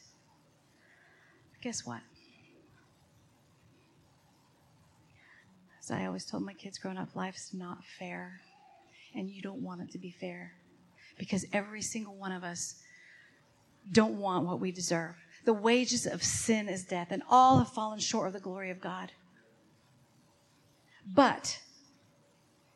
But 1.51 1.61
guess 1.61 1.85
what? 1.85 2.01
I 5.91 6.05
always 6.05 6.25
told 6.25 6.43
my 6.43 6.53
kids 6.53 6.77
growing 6.77 6.97
up, 6.97 7.15
life's 7.15 7.53
not 7.53 7.83
fair. 7.99 8.41
And 9.15 9.29
you 9.29 9.41
don't 9.41 9.61
want 9.61 9.81
it 9.81 9.91
to 9.91 9.97
be 9.97 10.11
fair. 10.11 10.53
Because 11.17 11.45
every 11.53 11.81
single 11.81 12.15
one 12.15 12.31
of 12.31 12.43
us 12.43 12.75
don't 13.91 14.19
want 14.19 14.45
what 14.45 14.59
we 14.59 14.71
deserve. 14.71 15.15
The 15.45 15.53
wages 15.53 16.05
of 16.05 16.23
sin 16.23 16.67
is 16.67 16.83
death, 16.83 17.07
and 17.09 17.23
all 17.29 17.59
have 17.59 17.69
fallen 17.69 17.99
short 17.99 18.27
of 18.27 18.33
the 18.33 18.39
glory 18.39 18.69
of 18.69 18.81
God. 18.81 19.11
But 21.05 21.59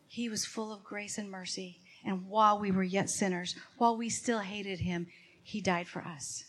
he 0.08 0.30
was 0.30 0.46
full 0.46 0.72
of 0.72 0.84
grace 0.84 1.18
and 1.18 1.30
mercy. 1.30 1.80
And 2.06 2.28
while 2.28 2.60
we 2.60 2.72
were 2.72 2.84
yet 2.84 3.10
sinners, 3.10 3.56
while 3.78 3.98
we 3.98 4.10
still 4.10 4.40
hated 4.40 4.80
him, 4.80 5.08
he 5.44 5.62
died 5.62 5.88
for 5.88 6.02
us. 6.02 6.46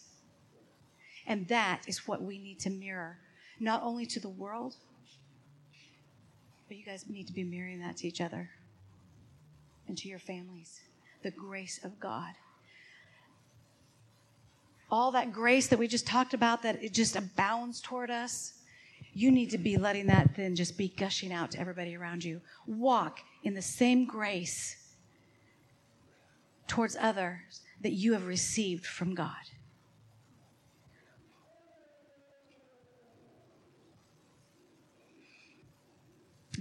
And 1.27 1.49
that 1.49 1.83
is 1.87 2.07
what 2.07 2.23
we 2.23 2.39
need 2.39 2.61
to 2.61 2.71
mirror, 2.71 3.19
not 3.61 3.83
only 3.83 4.07
to 4.07 4.21
the 4.21 4.29
world, 4.29 4.77
but 6.73 6.79
you 6.79 6.87
guys 6.87 7.05
need 7.07 7.27
to 7.27 7.35
be 7.35 7.45
mirroring 7.45 7.81
that 7.81 7.99
to 7.99 8.09
each 8.09 8.23
other 8.23 8.49
and 9.87 9.99
to 9.99 10.09
your 10.09 10.19
families. 10.19 10.81
The 11.23 11.31
grace 11.31 11.79
of 11.85 12.01
God. 12.01 12.33
All 14.91 15.11
that 15.11 15.35
grace 15.35 15.67
that 15.67 15.79
we 15.79 15.87
just 15.87 16.07
talked 16.07 16.33
about, 16.33 16.63
that 16.63 16.83
it 16.83 16.95
just 16.95 17.15
abounds 17.15 17.83
toward 17.83 18.11
us, 18.11 18.55
you 19.13 19.31
need 19.31 19.51
to 19.51 19.59
be 19.59 19.77
letting 19.77 20.07
that 20.07 20.35
then 20.35 20.57
just 20.57 20.79
be 20.79 20.89
gushing 20.89 21.31
out 21.31 21.51
to 21.51 21.61
everybody 21.61 21.95
around 21.95 22.25
you. 22.25 22.41
Walk 22.67 23.21
in 23.45 23.53
the 23.53 23.61
same 23.61 24.07
grace 24.07 24.95
towards 26.69 26.97
others 26.99 27.61
that 27.83 27.93
you 27.93 28.15
have 28.15 28.25
received 28.27 28.87
from 28.87 29.15
God. 29.15 29.45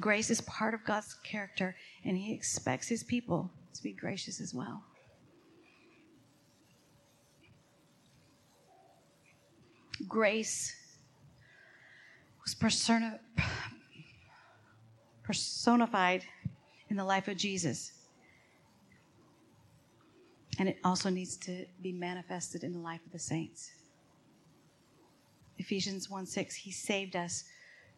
Grace 0.02 0.32
is 0.32 0.42
part 0.42 0.74
of 0.74 0.84
God's 0.84 1.14
character, 1.24 1.76
and 2.04 2.18
He 2.18 2.34
expects 2.34 2.88
His 2.88 3.04
people 3.04 3.52
to 3.76 3.84
be 3.84 3.94
gracious 3.94 4.42
as 4.42 4.54
well. 4.54 4.84
Grace 10.08 10.76
was 12.44 12.56
persona, 12.56 13.20
personified 15.24 16.24
in 16.90 16.98
the 16.98 17.06
life 17.06 17.28
of 17.28 17.38
Jesus. 17.38 17.92
And 20.58 20.68
it 20.68 20.78
also 20.84 21.10
needs 21.10 21.38
to 21.38 21.66
be 21.82 21.92
manifested 21.92 22.64
in 22.64 22.74
the 22.74 22.80
life 22.80 23.06
of 23.06 23.12
the 23.12 23.20
saints. 23.20 23.72
Ephesians 25.60 26.10
1 26.10 26.26
6, 26.26 26.56
He 26.56 26.72
saved 26.72 27.16
us 27.16 27.44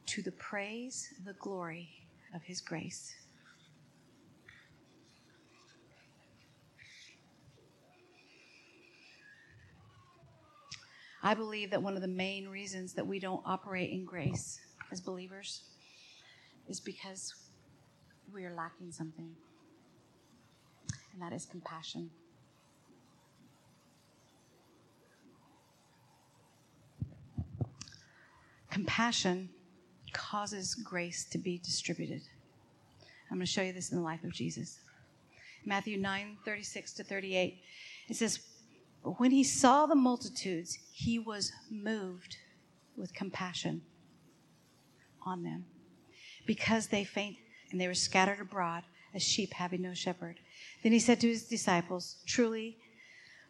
to 0.06 0.22
the 0.22 0.32
praise, 0.34 1.10
and 1.18 1.26
the 1.26 1.34
glory 1.34 1.90
of 2.36 2.42
His 2.44 2.62
grace. 2.62 3.14
I 11.26 11.34
believe 11.34 11.72
that 11.72 11.82
one 11.82 11.96
of 11.96 12.02
the 12.02 12.08
main 12.08 12.50
reasons 12.50 12.94
that 12.94 13.08
we 13.08 13.18
don't 13.18 13.42
operate 13.46 13.92
in 13.92 14.04
grace 14.04 14.60
as 14.92 15.00
believers 15.00 15.64
is 16.68 16.82
because 16.82 17.34
we 18.34 18.44
are 18.44 18.54
lacking 18.54 18.92
something, 18.92 19.32
and 21.14 21.22
that 21.22 21.32
is 21.32 21.46
compassion. 21.46 22.10
Compassion 28.70 29.50
causes 30.14 30.76
grace 30.76 31.26
to 31.32 31.38
be 31.38 31.58
distributed. 31.58 32.22
I'm 33.30 33.38
going 33.38 33.46
to 33.46 33.52
show 33.52 33.62
you 33.62 33.74
this 33.74 33.92
in 33.92 33.98
the 33.98 34.04
life 34.04 34.24
of 34.24 34.32
Jesus. 34.32 34.80
Matthew 35.66 35.98
9 35.98 36.38
36 36.46 36.94
to 36.94 37.04
38. 37.04 37.62
It 38.10 38.16
says, 38.16 38.40
"But 39.04 39.20
When 39.20 39.32
he 39.32 39.44
saw 39.44 39.86
the 39.86 39.96
multitudes, 39.96 40.78
he 40.92 41.20
was 41.20 41.52
moved 41.70 42.38
with 42.96 43.14
compassion 43.14 43.82
on 45.26 45.44
them 45.44 45.66
because 46.46 46.88
they 46.88 47.04
fainted 47.04 47.44
and 47.72 47.82
they 47.82 47.88
were 47.88 47.94
scattered 47.94 48.40
abroad 48.40 48.84
as 49.14 49.24
sheep 49.24 49.54
having 49.54 49.82
no 49.82 49.94
shepherd. 49.94 50.40
Then 50.82 50.92
he 50.92 51.00
said 51.00 51.20
to 51.22 51.28
his 51.28 51.48
disciples, 51.48 52.18
Truly, 52.26 52.78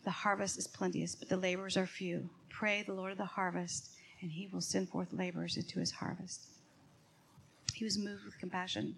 the 0.04 0.12
harvest 0.12 0.58
is 0.58 0.67
plenteous, 0.67 1.15
but 1.15 1.30
the 1.30 1.38
laborers 1.38 1.78
are 1.78 1.86
few. 1.86 2.30
Pray 2.49 2.84
the 2.84 2.93
Lord 2.93 3.12
of 3.12 3.17
the 3.17 3.26
harvest, 3.26 3.89
and 4.21 4.32
he 4.32 4.47
will 4.47 4.62
send 4.62 4.89
forth 4.89 5.12
laborers 5.12 5.58
into 5.58 5.80
his 5.80 5.91
harvest. 5.91 6.47
He 7.73 7.83
was 7.83 7.97
moved 7.97 8.23
with 8.25 8.38
compassion. 8.39 8.95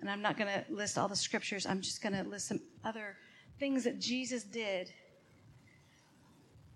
And 0.00 0.10
I'm 0.10 0.22
not 0.22 0.36
going 0.36 0.50
to 0.52 0.64
list 0.72 0.98
all 0.98 1.08
the 1.08 1.16
scriptures, 1.16 1.66
I'm 1.66 1.80
just 1.80 2.02
going 2.02 2.12
to 2.12 2.28
list 2.28 2.48
some 2.48 2.60
other 2.84 3.16
things 3.58 3.84
that 3.84 4.00
Jesus 4.00 4.42
did 4.44 4.92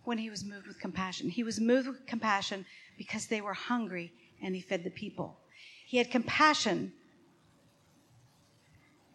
when 0.05 0.17
he 0.17 0.31
was 0.31 0.45
moved 0.45 0.67
with 0.67 0.81
compassion. 0.81 1.29
He 1.29 1.43
was 1.43 1.61
moved 1.61 1.89
with 1.89 2.07
compassion 2.07 2.65
because 2.97 3.27
they 3.27 3.43
were 3.43 3.53
hungry 3.53 4.13
and 4.43 4.55
he 4.55 4.63
fed 4.63 4.83
the 4.83 4.91
people. 4.91 5.39
He 5.87 5.99
had 5.99 6.11
compassion 6.11 6.93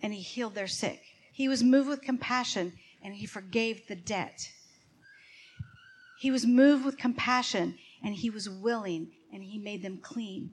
and 0.03 0.13
he 0.13 0.21
healed 0.21 0.53
their 0.53 0.67
sick. 0.67 1.01
He 1.31 1.47
was 1.47 1.63
moved 1.63 1.89
with 1.89 2.01
compassion 2.01 2.73
and 3.03 3.15
he 3.15 3.25
forgave 3.25 3.87
the 3.87 3.95
debt. 3.95 4.51
He 6.19 6.29
was 6.29 6.45
moved 6.45 6.85
with 6.85 6.97
compassion 6.97 7.79
and 8.03 8.13
he 8.13 8.29
was 8.29 8.49
willing 8.49 9.11
and 9.31 9.43
he 9.43 9.57
made 9.57 9.81
them 9.81 9.97
clean. 9.97 10.51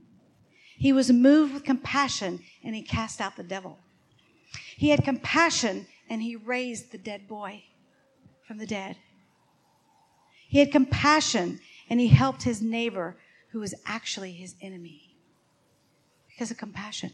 He 0.77 0.93
was 0.93 1.11
moved 1.11 1.53
with 1.53 1.65
compassion 1.65 2.41
and 2.65 2.75
he 2.75 2.83
cast 2.83 3.21
out 3.21 3.37
the 3.37 3.43
devil. 3.43 3.79
He 4.77 4.91
had 4.91 5.05
compassion 5.05 5.87
and 6.09 6.23
he 6.23 6.37
raised 6.37 6.91
the 6.91 6.99
dead 6.99 7.29
boy 7.29 7.65
from 8.47 8.59
the 8.59 8.67
dead. 8.67 8.97
He 10.49 10.59
had 10.59 10.73
compassion 10.73 11.61
and 11.89 12.01
he 12.01 12.09
helped 12.09 12.43
his 12.45 12.63
neighbor 12.63 13.17
who 13.51 13.61
was 13.61 13.75
actually 13.85 14.33
his 14.33 14.55
enemy 14.63 15.15
because 16.29 16.51
of 16.51 16.57
compassion. 16.57 17.13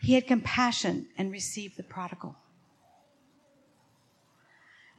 He 0.00 0.14
had 0.14 0.26
compassion 0.26 1.08
and 1.16 1.32
received 1.32 1.76
the 1.76 1.82
prodigal. 1.82 2.36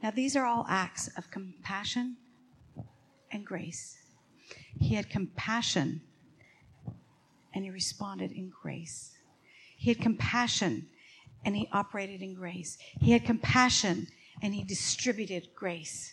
Now, 0.02 0.10
these 0.10 0.36
are 0.36 0.44
all 0.44 0.66
acts 0.68 1.08
of 1.16 1.30
compassion 1.30 2.16
and 3.30 3.44
grace. 3.44 3.98
He 4.78 4.94
had 4.94 5.10
compassion 5.10 6.02
and 7.54 7.64
he 7.64 7.70
responded 7.70 8.32
in 8.32 8.50
grace. 8.62 9.12
He 9.76 9.90
had 9.90 10.00
compassion 10.00 10.86
and 11.44 11.56
he 11.56 11.68
operated 11.72 12.22
in 12.22 12.34
grace. 12.34 12.78
He 13.00 13.12
had 13.12 13.24
compassion 13.24 14.08
and 14.42 14.54
he 14.54 14.62
distributed 14.62 15.48
grace. 15.54 16.12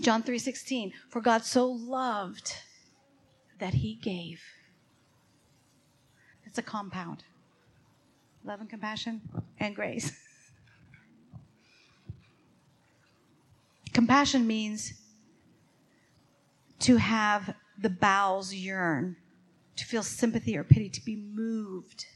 John 0.00 0.22
3:16 0.22 0.92
For 1.10 1.20
God 1.20 1.44
so 1.44 1.66
loved 1.70 2.54
that 3.58 3.74
he 3.74 3.94
gave. 3.94 4.42
It's 6.46 6.58
a 6.58 6.62
compound. 6.62 7.24
Love 8.42 8.60
and 8.60 8.70
compassion 8.70 9.20
and 9.58 9.74
grace. 9.74 10.12
compassion 13.92 14.46
means 14.46 14.94
to 16.80 16.96
have 16.96 17.54
the 17.78 17.90
bowels 17.90 18.52
yearn, 18.54 19.16
to 19.76 19.84
feel 19.84 20.02
sympathy 20.02 20.56
or 20.56 20.64
pity, 20.64 20.88
to 20.88 21.04
be 21.04 21.16
moved. 21.16 22.06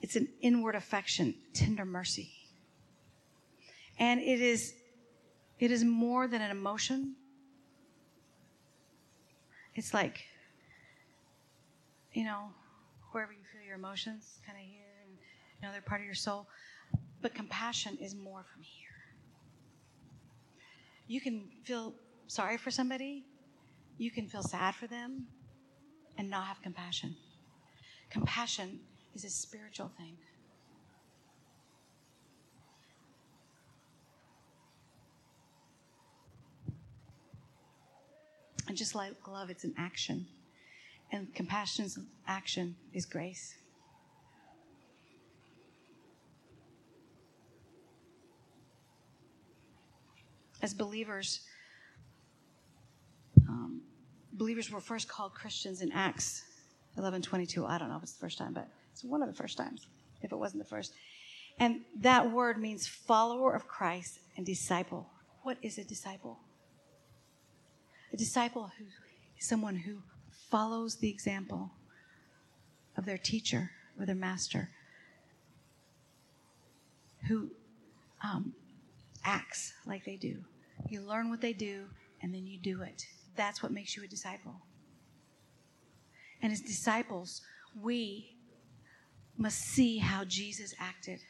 It's 0.00 0.16
an 0.16 0.28
inward 0.40 0.74
affection, 0.74 1.34
tender 1.52 1.84
mercy. 1.84 2.30
And 3.98 4.20
it 4.20 4.40
is, 4.40 4.74
it 5.58 5.70
is 5.70 5.84
more 5.84 6.26
than 6.26 6.42
an 6.42 6.50
emotion. 6.50 7.14
It's 9.74 9.94
like, 9.94 10.24
you 12.12 12.24
know, 12.24 12.50
wherever 13.12 13.32
you 13.32 13.38
feel 13.52 13.62
your 13.62 13.76
emotions, 13.76 14.38
kind 14.46 14.58
of 14.58 14.64
here 14.64 15.04
and 15.06 15.16
another 15.62 15.80
part 15.80 16.00
of 16.00 16.04
your 16.04 16.14
soul. 16.14 16.46
But 17.24 17.32
compassion 17.34 17.96
is 18.02 18.14
more 18.14 18.44
from 18.52 18.62
here. 18.62 18.90
You 21.06 21.22
can 21.22 21.48
feel 21.64 21.94
sorry 22.26 22.58
for 22.58 22.70
somebody, 22.70 23.24
you 23.96 24.10
can 24.10 24.28
feel 24.28 24.42
sad 24.42 24.74
for 24.74 24.86
them, 24.86 25.26
and 26.18 26.28
not 26.28 26.46
have 26.48 26.60
compassion. 26.60 27.16
Compassion 28.10 28.78
is 29.14 29.24
a 29.24 29.30
spiritual 29.30 29.90
thing. 29.96 30.18
And 38.68 38.76
just 38.76 38.94
like 38.94 39.14
love, 39.26 39.48
it's 39.48 39.64
an 39.64 39.72
action. 39.78 40.26
And 41.10 41.34
compassion's 41.34 41.98
action 42.28 42.76
is 42.92 43.06
grace. 43.06 43.54
As 50.64 50.72
believers, 50.72 51.40
um, 53.46 53.82
believers 54.32 54.70
were 54.70 54.80
first 54.80 55.08
called 55.08 55.34
Christians 55.34 55.82
in 55.82 55.92
Acts 55.92 56.42
11:22. 56.96 57.66
I 57.66 57.76
don't 57.76 57.90
know 57.90 57.98
if 57.98 58.02
it's 58.02 58.12
the 58.12 58.20
first 58.20 58.38
time, 58.38 58.54
but 58.54 58.66
it's 58.90 59.04
one 59.04 59.20
of 59.20 59.28
the 59.28 59.34
first 59.34 59.58
times, 59.58 59.86
if 60.22 60.32
it 60.32 60.36
wasn't 60.36 60.62
the 60.62 60.68
first. 60.70 60.94
And 61.58 61.84
that 62.00 62.32
word 62.32 62.58
means 62.58 62.86
follower 62.86 63.54
of 63.54 63.68
Christ 63.68 64.20
and 64.38 64.46
disciple. 64.46 65.10
What 65.42 65.58
is 65.60 65.76
a 65.76 65.84
disciple? 65.84 66.40
A 68.14 68.16
disciple 68.16 68.72
who 68.78 68.86
is 69.38 69.46
someone 69.46 69.76
who 69.76 69.98
follows 70.48 70.96
the 70.96 71.10
example 71.10 71.72
of 72.96 73.04
their 73.04 73.18
teacher 73.18 73.70
or 74.00 74.06
their 74.06 74.14
master, 74.14 74.70
who 77.28 77.50
um, 78.22 78.54
acts 79.24 79.74
like 79.84 80.06
they 80.06 80.16
do. 80.16 80.42
You 80.88 81.02
learn 81.02 81.30
what 81.30 81.40
they 81.40 81.52
do, 81.52 81.84
and 82.22 82.34
then 82.34 82.46
you 82.46 82.58
do 82.58 82.82
it. 82.82 83.06
That's 83.36 83.62
what 83.62 83.72
makes 83.72 83.96
you 83.96 84.04
a 84.04 84.06
disciple. 84.06 84.54
And 86.42 86.52
as 86.52 86.60
disciples, 86.60 87.40
we 87.80 88.36
must 89.36 89.60
see 89.60 89.98
how 89.98 90.24
Jesus 90.24 90.74
acted. 90.78 91.20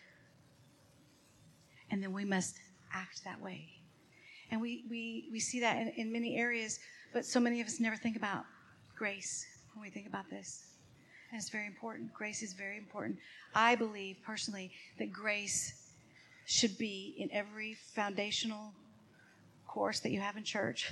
And 1.90 2.02
then 2.02 2.12
we 2.12 2.24
must 2.24 2.58
act 2.92 3.24
that 3.24 3.40
way. 3.40 3.68
And 4.50 4.60
we, 4.60 4.84
we, 4.90 5.28
we 5.32 5.40
see 5.40 5.60
that 5.60 5.76
in, 5.76 5.88
in 5.96 6.12
many 6.12 6.36
areas, 6.36 6.78
but 7.12 7.24
so 7.24 7.40
many 7.40 7.60
of 7.60 7.66
us 7.66 7.80
never 7.80 7.96
think 7.96 8.16
about 8.16 8.44
grace 8.96 9.46
when 9.72 9.82
we 9.82 9.90
think 9.90 10.06
about 10.06 10.28
this. 10.30 10.64
And 11.30 11.40
it's 11.40 11.50
very 11.50 11.66
important. 11.66 12.12
Grace 12.12 12.42
is 12.42 12.52
very 12.52 12.76
important. 12.76 13.18
I 13.54 13.74
believe 13.74 14.16
personally 14.24 14.70
that 14.98 15.12
grace 15.12 15.90
should 16.46 16.76
be 16.76 17.14
in 17.18 17.30
every 17.32 17.76
foundational 17.94 18.72
course 19.74 19.98
that 20.00 20.12
you 20.12 20.20
have 20.20 20.36
in 20.36 20.44
church, 20.44 20.88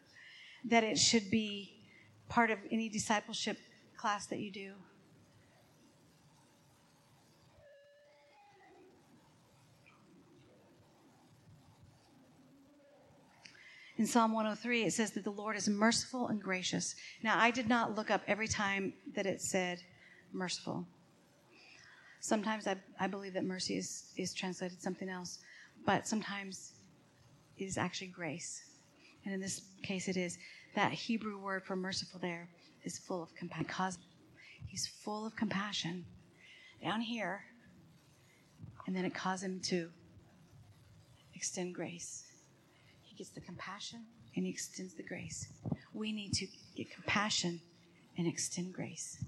that 0.64 0.82
it 0.82 0.98
should 0.98 1.30
be 1.30 1.74
part 2.28 2.50
of 2.50 2.58
any 2.72 2.88
discipleship 2.88 3.58
class 3.98 4.26
that 4.26 4.38
you 4.38 4.50
do. 4.50 4.72
In 13.96 14.06
Psalm 14.06 14.32
103, 14.32 14.84
it 14.84 14.92
says 14.92 15.12
that 15.12 15.22
the 15.22 15.30
Lord 15.30 15.56
is 15.56 15.68
merciful 15.68 16.26
and 16.28 16.42
gracious. 16.42 16.96
Now, 17.22 17.38
I 17.38 17.52
did 17.52 17.68
not 17.68 17.94
look 17.94 18.10
up 18.10 18.22
every 18.26 18.48
time 18.48 18.92
that 19.14 19.24
it 19.24 19.40
said 19.40 19.78
merciful. 20.32 20.84
Sometimes 22.20 22.66
I, 22.66 22.76
I 22.98 23.06
believe 23.06 23.34
that 23.34 23.44
mercy 23.44 23.76
is, 23.76 24.12
is 24.16 24.34
translated 24.34 24.82
something 24.82 25.08
else, 25.08 25.38
but 25.86 26.08
sometimes 26.08 26.73
is 27.58 27.78
actually 27.78 28.08
grace. 28.08 28.62
And 29.24 29.34
in 29.34 29.40
this 29.40 29.62
case, 29.82 30.08
it 30.08 30.16
is. 30.16 30.38
That 30.74 30.92
Hebrew 30.92 31.38
word 31.38 31.64
for 31.64 31.76
merciful 31.76 32.18
there 32.20 32.48
is 32.82 32.98
full 32.98 33.22
of 33.22 33.34
compassion. 33.34 34.00
He's 34.66 34.86
full 34.86 35.26
of 35.26 35.36
compassion 35.36 36.04
down 36.82 37.00
here, 37.00 37.44
and 38.86 38.94
then 38.94 39.04
it 39.04 39.14
caused 39.14 39.44
him 39.44 39.60
to 39.64 39.90
extend 41.34 41.74
grace. 41.74 42.24
He 43.02 43.14
gets 43.16 43.30
the 43.30 43.40
compassion 43.40 44.04
and 44.36 44.44
he 44.44 44.50
extends 44.50 44.94
the 44.94 45.02
grace. 45.02 45.48
We 45.92 46.12
need 46.12 46.32
to 46.34 46.46
get 46.76 46.92
compassion 46.92 47.60
and 48.18 48.26
extend 48.26 48.72
grace. 48.72 49.22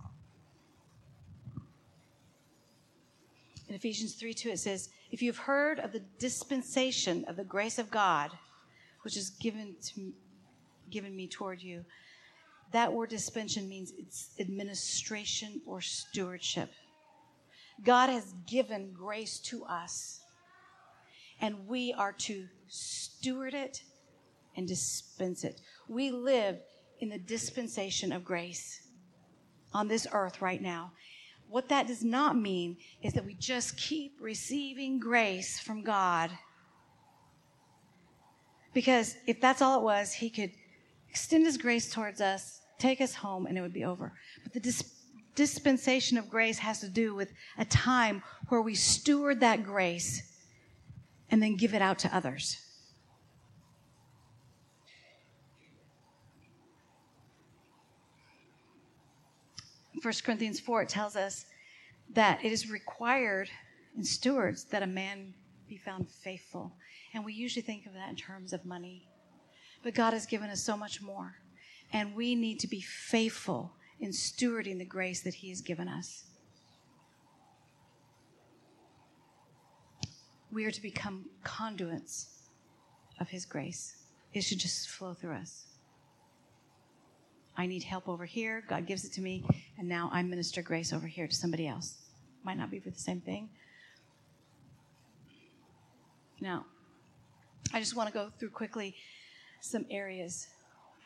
In 3.69 3.75
Ephesians 3.75 4.15
3 4.15 4.35
2, 4.35 4.51
it 4.51 4.59
says, 4.59 4.91
If 5.11 5.23
you've 5.23 5.39
heard 5.39 5.79
of 5.79 5.93
the 5.93 6.03
dispensation 6.19 7.25
of 7.27 7.37
the 7.37 7.45
grace 7.45 7.79
of 7.79 7.91
God, 7.91 8.31
which 9.03 9.17
is 9.17 9.31
given 9.31 9.77
to 9.95 10.13
given 10.91 11.17
me 11.17 11.27
toward 11.27 11.61
you, 11.61 11.85
that 12.73 12.93
word 12.93 13.11
dispensation 13.11 13.69
means 13.69 13.93
it's 13.99 14.31
administration 14.39 15.61
or 15.67 15.81
stewardship. 15.81 16.71
God 17.83 18.09
has 18.09 18.35
given 18.47 18.93
grace 18.93 19.39
to 19.41 19.65
us, 19.65 20.21
and 21.41 21.67
we 21.67 21.93
are 21.93 22.13
to 22.13 22.47
steward 22.69 23.55
it 23.55 23.83
and 24.57 24.67
dispense 24.67 25.45
it. 25.45 25.61
We 25.89 26.11
live 26.11 26.59
in 27.01 27.11
the 27.11 27.19
dispensation 27.19 28.13
of 28.13 28.25
grace 28.25 28.81
on 29.73 29.89
this 29.89 30.07
earth 30.13 30.41
right 30.41 30.63
now. 30.63 30.93
What 31.49 31.69
that 31.69 31.87
does 31.87 32.05
not 32.05 32.37
mean 32.37 32.77
is 33.03 33.13
that 33.15 33.25
we 33.25 33.35
just 33.35 33.77
keep 33.77 34.19
receiving 34.21 34.99
grace 34.99 35.59
from 35.59 35.83
God. 35.83 36.31
Because 38.75 39.17
if 39.27 39.41
that's 39.41 39.63
all 39.63 39.81
it 39.81 39.85
was, 39.85 40.13
He 40.13 40.29
could 40.29 40.51
extend 41.09 41.47
His 41.47 41.57
grace 41.57 41.91
towards 41.91 42.21
us, 42.21 42.61
take 42.79 43.01
us 43.01 43.15
home, 43.15 43.47
and 43.47 43.57
it 43.57 43.61
would 43.61 43.73
be 43.73 43.85
over. 43.85 44.13
But 44.43 44.53
the 44.53 44.61
dis- 44.61 44.93
dispensation 45.35 46.19
of 46.19 46.29
grace 46.29 46.59
has 46.59 46.81
to 46.81 46.89
do 46.89 47.15
with 47.15 47.33
a 47.59 47.65
time 47.65 48.23
where 48.49 48.61
we 48.63 48.75
steward 48.75 49.41
that 49.41 49.63
grace 49.63 50.23
and 51.31 51.43
then 51.43 51.57
give 51.57 51.75
it 51.75 51.83
out 51.83 51.99
to 52.01 52.15
others. 52.15 52.59
1 60.03 60.15
Corinthians 60.25 60.61
4, 60.61 60.83
it 60.83 60.89
tells 60.89 61.17
us 61.17 61.47
that 62.13 62.45
it 62.45 62.53
is 62.53 62.71
required 62.71 63.49
in 63.97 64.05
stewards 64.05 64.65
that 64.65 64.83
a 64.83 64.87
man 64.87 65.35
be 65.69 65.77
found 65.77 66.09
faithful. 66.09 66.73
And 67.15 67.25
we 67.25 67.33
usually 67.33 67.63
think 67.63 67.87
of 67.87 67.95
that 67.95 68.11
in 68.11 68.17
terms 68.17 68.53
of 68.53 68.65
money. 68.65 69.09
But 69.83 69.95
God 69.95 70.13
has 70.13 70.27
given 70.27 70.51
us 70.51 70.63
so 70.63 70.77
much 70.77 71.01
more. 71.01 71.37
And 71.93 72.15
we 72.15 72.35
need 72.35 72.61
to 72.61 72.69
be 72.69 72.81
faithful 72.81 73.73
in 74.01 74.11
stewarding 74.11 74.79
the 74.79 74.85
grace 74.85 75.23
that 75.23 75.35
He 75.35 75.49
has 75.49 75.61
given 75.61 75.89
us. 75.89 76.25
We 80.53 80.65
are 80.65 80.71
to 80.71 80.83
become 80.83 81.27
conduits 81.43 82.29
of 83.19 83.29
His 83.29 83.47
grace, 83.47 83.97
it 84.35 84.43
should 84.43 84.59
just 84.59 84.89
flow 84.89 85.15
through 85.15 85.37
us. 85.37 85.76
I 87.57 87.67
need 87.67 87.83
help 87.83 88.09
over 88.09 88.25
here. 88.25 88.63
God 88.69 88.87
gives 88.87 89.05
it 89.05 89.13
to 89.15 89.21
me. 89.21 89.45
And 89.79 89.89
now 89.89 90.11
I 90.13 90.23
minister 90.23 90.63
grace 90.63 90.93
over 90.93 91.07
here 91.07 91.27
to 91.27 91.35
somebody 91.35 91.67
else. 91.67 91.97
Might 92.45 92.59
not 92.59 92.71
be 92.71 92.79
for 92.79 92.91
the 92.91 92.99
same 92.99 93.21
thing. 93.21 93.49
Now, 96.41 96.67
I 97.73 97.81
just 97.81 97.97
want 97.97 98.09
to 98.09 98.13
go 98.13 98.31
through 98.39 98.51
quickly 98.51 98.95
some 99.61 99.87
areas 99.91 100.47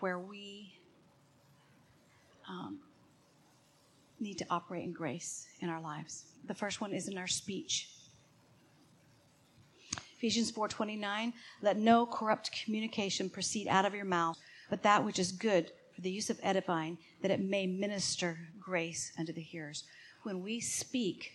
where 0.00 0.18
we 0.18 0.74
um, 2.48 2.80
need 4.18 4.38
to 4.38 4.46
operate 4.50 4.84
in 4.84 4.92
grace 4.92 5.46
in 5.60 5.68
our 5.68 5.80
lives. 5.80 6.24
The 6.46 6.54
first 6.54 6.80
one 6.80 6.92
is 6.92 7.08
in 7.08 7.16
our 7.16 7.26
speech. 7.26 7.88
Ephesians 10.16 10.52
4:29 10.52 11.32
let 11.62 11.78
no 11.78 12.04
corrupt 12.04 12.50
communication 12.52 13.30
proceed 13.30 13.66
out 13.68 13.86
of 13.86 13.94
your 13.94 14.04
mouth 14.04 14.36
but 14.68 14.82
that 14.82 15.02
which 15.02 15.18
is 15.18 15.32
good 15.32 15.72
for 16.00 16.04
the 16.04 16.10
use 16.10 16.30
of 16.30 16.40
edifying, 16.42 16.96
that 17.20 17.30
it 17.30 17.40
may 17.40 17.66
minister 17.66 18.38
grace 18.58 19.12
unto 19.18 19.34
the 19.34 19.42
hearers. 19.42 19.84
When 20.22 20.42
we 20.42 20.58
speak, 20.58 21.30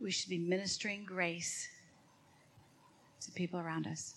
we 0.00 0.10
should 0.10 0.30
be 0.30 0.38
ministering 0.38 1.04
grace 1.04 1.68
to 3.20 3.30
people 3.30 3.60
around 3.60 3.86
us. 3.86 4.14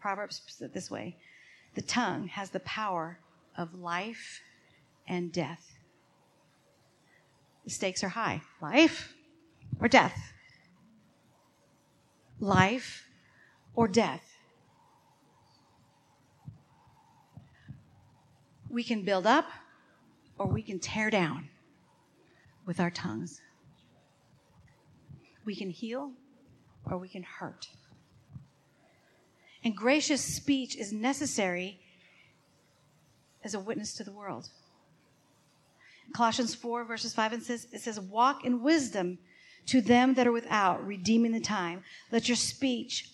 Proverbs 0.00 0.40
puts 0.40 0.60
it 0.60 0.72
this 0.72 0.88
way 0.88 1.16
the 1.74 1.82
tongue 1.82 2.28
has 2.28 2.50
the 2.50 2.60
power 2.60 3.18
of 3.58 3.74
life 3.74 4.40
and 5.08 5.32
death. 5.32 5.72
The 7.64 7.70
stakes 7.70 8.04
are 8.04 8.10
high 8.10 8.42
life 8.60 9.14
or 9.80 9.88
death. 9.88 10.32
Life 12.38 13.08
or 13.74 13.88
death. 13.88 14.22
We 18.68 18.82
can 18.82 19.04
build 19.04 19.26
up 19.26 19.46
or 20.38 20.46
we 20.46 20.62
can 20.62 20.78
tear 20.78 21.10
down 21.10 21.48
with 22.64 22.80
our 22.80 22.90
tongues. 22.90 23.40
We 25.44 25.54
can 25.54 25.70
heal 25.70 26.12
or 26.84 26.98
we 26.98 27.08
can 27.08 27.22
hurt. 27.22 27.68
And 29.64 29.76
gracious 29.76 30.22
speech 30.22 30.76
is 30.76 30.92
necessary 30.92 31.80
as 33.44 33.54
a 33.54 33.60
witness 33.60 33.94
to 33.94 34.04
the 34.04 34.12
world. 34.12 34.48
Colossians 36.12 36.54
4, 36.54 36.84
verses 36.84 37.14
5 37.14 37.32
and 37.34 37.42
6, 37.42 37.66
it 37.72 37.80
says, 37.80 37.98
Walk 38.00 38.44
in 38.44 38.62
wisdom 38.62 39.18
to 39.66 39.80
them 39.80 40.14
that 40.14 40.26
are 40.26 40.32
without, 40.32 40.84
redeeming 40.84 41.32
the 41.32 41.40
time. 41.40 41.84
Let 42.10 42.28
your 42.28 42.36
speech 42.36 43.08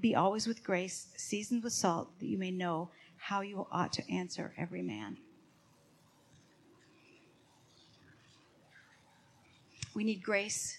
be 0.00 0.14
always 0.14 0.46
with 0.46 0.62
grace, 0.62 1.08
seasoned 1.16 1.62
with 1.62 1.72
salt, 1.72 2.18
that 2.20 2.26
you 2.26 2.38
may 2.38 2.50
know 2.50 2.90
how 3.16 3.40
you 3.40 3.66
ought 3.72 3.92
to 3.94 4.10
answer 4.12 4.54
every 4.56 4.82
man. 4.82 5.16
We 9.94 10.04
need 10.04 10.22
grace 10.22 10.78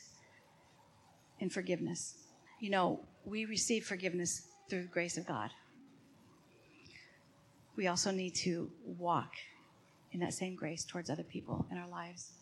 and 1.41 1.51
forgiveness. 1.51 2.15
You 2.59 2.69
know, 2.69 3.01
we 3.25 3.45
receive 3.45 3.85
forgiveness 3.85 4.43
through 4.69 4.83
the 4.83 4.87
grace 4.87 5.17
of 5.17 5.25
God. 5.25 5.49
We 7.75 7.87
also 7.87 8.11
need 8.11 8.35
to 8.35 8.69
walk 8.85 9.31
in 10.11 10.19
that 10.21 10.33
same 10.33 10.55
grace 10.55 10.85
towards 10.85 11.09
other 11.09 11.23
people 11.23 11.65
in 11.71 11.77
our 11.77 11.87
lives 11.87 12.38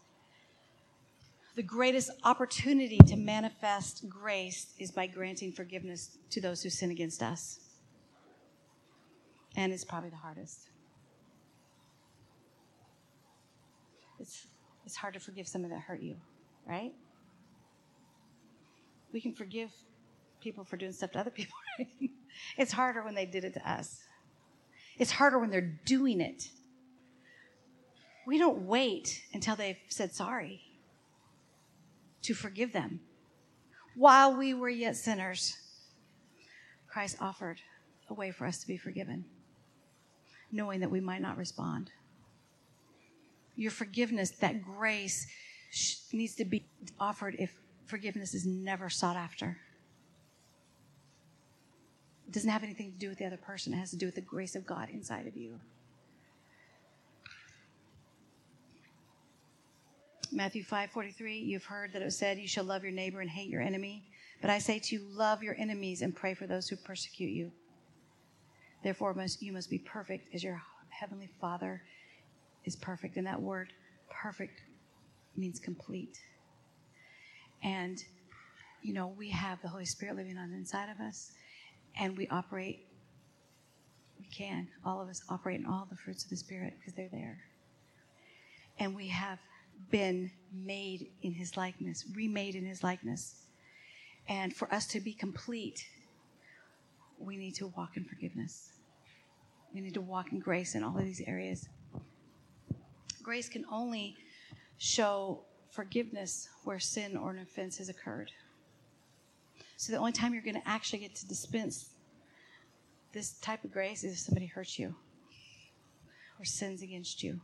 the 1.58 1.64
greatest 1.64 2.12
opportunity 2.24 3.00
to 3.08 3.16
manifest 3.16 4.08
grace 4.08 4.68
is 4.78 4.92
by 4.92 5.08
granting 5.08 5.52
forgiveness 5.52 6.20
to 6.30 6.40
those 6.40 6.62
who 6.62 6.70
sin 6.70 6.92
against 6.92 7.24
us. 7.24 7.60
And 9.56 9.74
it's 9.74 9.84
probably 9.84 10.12
the 10.12 10.18
hardest. 10.18 10.70
It's, 14.20 14.46
it's 14.86 14.96
hard 14.96 15.16
to 15.16 15.20
forgive 15.20 15.48
someone 15.48 15.72
that 15.72 15.80
hurt 15.80 16.00
you, 16.00 16.18
right? 16.68 16.94
We 19.12 19.20
can 19.20 19.34
forgive 19.34 19.72
people 20.40 20.64
for 20.64 20.78
doing 20.78 20.94
stuff 20.94 21.12
to 21.14 21.20
other 21.20 21.32
people. 21.32 21.56
Right? 21.80 22.10
it's 22.58 22.72
harder 22.72 23.04
when 23.04 23.14
they 23.14 23.28
did 23.28 23.44
it 23.44 23.54
to 23.54 23.72
us. 23.72 24.00
It's 24.98 25.12
harder 25.12 25.38
when 25.38 25.52
they're 25.52 25.80
doing 25.86 26.22
it. 26.22 26.50
We 28.26 28.40
don't 28.40 28.64
wait 28.64 29.22
until 29.32 29.56
they've 29.56 29.78
said 29.90 30.12
sorry 30.12 30.67
to 32.28 32.34
forgive 32.34 32.74
them. 32.74 33.00
While 33.96 34.36
we 34.36 34.54
were 34.54 34.70
yet 34.70 34.98
sinners, 34.98 35.56
Christ 36.86 37.18
offered 37.22 37.62
a 38.10 38.14
way 38.14 38.32
for 38.32 38.46
us 38.46 38.60
to 38.60 38.68
be 38.68 38.76
forgiven, 38.76 39.24
knowing 40.52 40.82
that 40.82 40.92
we 40.92 41.00
might 41.00 41.22
not 41.22 41.38
respond. 41.38 41.90
Your 43.56 43.72
forgiveness, 43.72 44.32
that 44.32 44.62
grace, 44.62 45.26
needs 46.12 46.36
to 46.36 46.46
be 46.46 46.66
offered 47.00 47.36
if 47.40 47.62
forgiveness 47.86 48.34
is 48.34 48.46
never 48.46 48.90
sought 48.90 49.16
after. 49.16 49.58
It 52.28 52.34
doesn't 52.34 52.50
have 52.50 52.64
anything 52.64 52.92
to 52.92 52.98
do 52.98 53.08
with 53.08 53.20
the 53.20 53.26
other 53.26 53.38
person, 53.38 53.74
it 53.74 53.78
has 53.78 53.92
to 53.92 53.98
do 53.98 54.06
with 54.06 54.16
the 54.16 54.22
grace 54.22 54.56
of 54.56 54.66
God 54.66 54.90
inside 54.90 55.28
of 55.28 55.38
you. 55.38 55.60
Matthew 60.32 60.64
5:43 60.64 61.46
You've 61.46 61.66
heard 61.66 61.94
that 61.94 62.02
it 62.02 62.06
was 62.06 62.18
said 62.18 62.38
you 62.38 62.48
shall 62.48 62.64
love 62.64 62.84
your 62.84 62.92
neighbor 62.92 63.22
and 63.22 63.30
hate 63.30 63.50
your 63.50 63.62
enemy. 63.62 64.04
But 64.42 64.50
I 64.50 64.60
say 64.60 64.80
to 64.80 64.96
you 64.96 65.02
love 65.10 65.42
your 65.42 65.56
enemies 65.58 66.02
and 66.02 66.16
pray 66.16 66.34
for 66.34 66.48
those 66.48 66.68
who 66.68 66.76
persecute 66.76 67.32
you. 67.32 67.52
Therefore 68.84 69.14
must, 69.14 69.42
you 69.42 69.52
must 69.52 69.70
be 69.70 69.80
perfect 69.80 70.34
as 70.34 70.44
your 70.44 70.62
heavenly 70.90 71.30
Father 71.42 71.82
is 72.66 72.76
perfect. 72.76 73.18
And 73.18 73.26
that 73.26 73.42
word 73.42 73.74
perfect 74.10 74.62
means 75.36 75.60
complete. 75.60 76.20
And 77.64 78.04
you 78.82 78.94
know 78.94 79.08
we 79.18 79.30
have 79.30 79.62
the 79.62 79.68
Holy 79.68 79.86
Spirit 79.86 80.16
living 80.16 80.38
on 80.38 80.52
the 80.52 80.58
inside 80.58 80.90
of 80.90 81.00
us 81.00 81.32
and 82.00 82.18
we 82.18 82.28
operate 82.28 82.86
we 84.20 84.26
can 84.26 84.68
all 84.86 85.02
of 85.02 85.10
us 85.10 85.22
operate 85.30 85.60
in 85.60 85.66
all 85.66 85.88
the 85.90 85.96
fruits 85.96 86.24
of 86.24 86.30
the 86.30 86.38
spirit 86.38 86.74
because 86.80 86.94
they're 86.94 87.10
there. 87.12 87.40
And 88.80 88.96
we 88.96 89.08
have 89.08 89.40
been 89.90 90.32
made 90.54 91.12
in 91.22 91.34
his 91.34 91.58
likeness 91.58 92.06
remade 92.16 92.56
in 92.56 92.66
his 92.66 92.84
likeness. 92.84 93.44
And 94.28 94.54
for 94.54 94.74
us 94.74 94.88
to 94.88 95.00
be 95.00 95.14
complete 95.14 95.86
we 97.20 97.38
need 97.38 97.56
to 97.56 97.68
walk 97.68 97.98
in 97.98 98.04
forgiveness. 98.04 98.72
We 99.74 99.82
need 99.82 99.96
to 99.96 100.02
walk 100.02 100.32
in 100.32 100.40
grace 100.40 100.76
in 100.76 100.84
all 100.84 100.98
of 100.98 101.04
these 101.04 101.22
areas. 101.26 101.68
Grace 103.22 103.50
can 103.50 103.66
only 103.72 104.16
show 104.78 105.42
forgiveness 105.72 106.48
where 106.64 106.80
sin 106.80 107.18
or 107.18 107.32
an 107.32 107.40
offense 107.40 107.78
has 107.78 107.90
occurred. 107.90 108.32
So 109.76 109.92
the 109.92 110.00
only 110.00 110.12
time 110.12 110.34
you're 110.34 110.44
going 110.44 110.62
to 110.62 110.68
actually 110.68 111.00
get 111.00 111.16
to 111.16 111.28
dispense 111.28 111.90
this 113.14 113.34
type 113.40 113.64
of 113.64 113.72
grace 113.72 114.04
is 114.04 114.14
if 114.14 114.20
somebody 114.20 114.46
hurts 114.46 114.80
you 114.80 114.96
or 116.40 116.46
sins 116.46 116.82
against 116.82 117.24
you. 117.24 117.42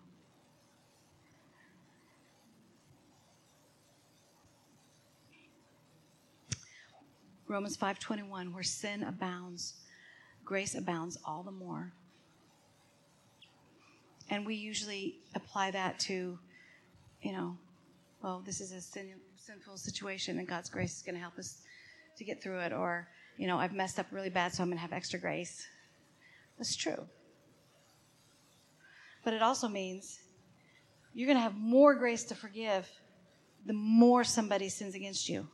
Romans 7.54 7.78
5:21 7.78 8.52
where 8.52 8.64
sin 8.64 9.04
abounds 9.04 9.76
grace 10.44 10.74
abounds 10.76 11.18
all 11.24 11.44
the 11.44 11.52
more. 11.52 11.94
And 14.30 14.46
we 14.46 14.56
usually 14.56 15.20
apply 15.36 15.72
that 15.72 16.00
to 16.00 16.40
you 17.22 17.32
know 17.32 17.58
well 18.22 18.42
this 18.44 18.60
is 18.60 18.72
a 18.72 18.82
sin, 18.82 19.14
sinful 19.38 19.78
situation 19.78 20.40
and 20.40 20.48
God's 20.48 20.70
grace 20.70 20.98
is 20.98 21.04
going 21.04 21.16
to 21.16 21.22
help 21.22 21.38
us 21.38 21.62
to 22.18 22.24
get 22.24 22.42
through 22.42 22.60
it, 22.60 22.74
or, 22.74 23.08
you 23.38 23.48
know, 23.48 23.58
I've 23.58 23.74
messed 23.74 24.00
up 24.00 24.08
really 24.12 24.30
bad, 24.30 24.54
so 24.54 24.64
I'm 24.64 24.70
going 24.70 24.78
to 24.78 24.82
have 24.82 24.94
extra 24.94 25.20
grace. 25.20 25.66
That's 26.58 26.76
true. 26.76 27.08
But 29.24 29.34
it 29.34 29.42
also 29.42 29.68
means 29.68 30.20
you're 31.14 31.28
going 31.28 31.38
to 31.38 31.44
have 31.44 31.56
more 31.56 31.96
grace 31.96 32.24
to 32.26 32.36
forgive 32.36 32.88
the 33.66 33.74
more 33.74 34.24
somebody 34.24 34.70
sins 34.70 34.96
against 34.96 35.30
you. 35.30 35.48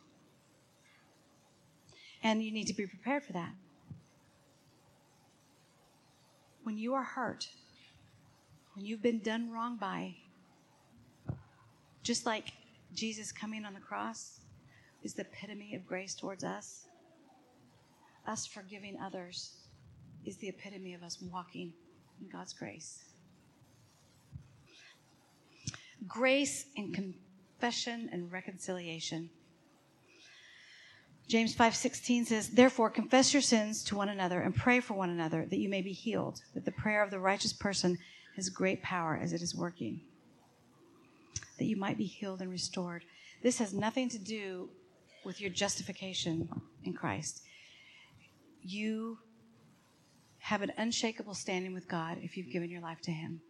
And 2.24 2.44
you 2.44 2.52
need 2.52 2.68
to 2.68 2.74
be 2.74 2.86
prepared 2.86 3.24
for 3.24 3.34
that. 3.34 3.52
When 6.64 6.78
you 6.78 6.94
are 6.94 7.04
hurt, 7.04 7.48
when 8.76 8.86
you've 8.86 9.02
been 9.02 9.20
done 9.20 9.52
wrong 9.52 9.78
by, 9.78 10.16
just 12.04 12.26
like 12.26 12.54
Jesus 12.94 13.32
coming 13.32 13.66
on 13.66 13.74
the 13.74 13.80
cross, 13.80 14.42
is 15.04 15.14
the 15.14 15.22
epitome 15.22 15.76
of 15.76 15.86
grace 15.86 16.14
towards 16.14 16.44
us. 16.44 16.86
Us 18.28 18.46
forgiving 18.46 18.98
others 19.00 19.54
is 20.26 20.38
the 20.38 20.50
epitome 20.50 20.94
of 20.94 21.04
us 21.04 21.18
walking 21.22 21.74
in 22.22 22.28
God's 22.30 22.54
grace. 22.54 23.04
Grace 26.08 26.66
and 26.78 26.94
confession 26.94 28.10
and 28.12 28.32
reconciliation. 28.32 29.30
James 31.30 31.54
5:16 31.54 32.26
says, 32.26 32.50
"Therefore 32.50 32.90
confess 32.90 33.34
your 33.34 33.42
sins 33.44 33.84
to 33.84 33.96
one 33.96 34.10
another 34.10 34.42
and 34.42 34.56
pray 34.56 34.80
for 34.80 34.96
one 34.96 35.12
another 35.12 35.46
that 35.46 35.60
you 35.60 35.70
may 35.70 35.84
be 35.84 35.94
healed. 35.94 36.42
That 36.56 36.66
the 36.66 36.72
prayer 36.72 37.04
of 37.04 37.12
the 37.12 37.20
righteous 37.20 37.54
person 37.54 38.00
has 38.36 38.50
great 38.50 38.82
power 38.82 39.16
as 39.16 39.32
it 39.32 39.44
is 39.44 39.54
working. 39.54 40.02
That 41.60 41.66
you 41.66 41.78
might 41.78 42.00
be 42.00 42.08
healed 42.08 42.42
and 42.42 42.50
restored." 42.50 43.06
This 43.44 43.60
has 43.60 43.76
nothing 43.76 44.10
to 44.10 44.18
do 44.18 44.72
with 45.24 45.40
your 45.40 45.52
justification 45.52 46.50
in 46.84 46.94
Christ. 46.94 47.44
You 48.64 49.20
have 50.40 50.64
an 50.64 50.72
unshakable 50.78 51.36
standing 51.36 51.74
with 51.74 51.88
God 51.88 52.18
if 52.24 52.38
you've 52.38 52.50
given 52.50 52.72
your 52.72 52.82
life 52.82 53.02
to 53.02 53.12
Him. 53.12 53.42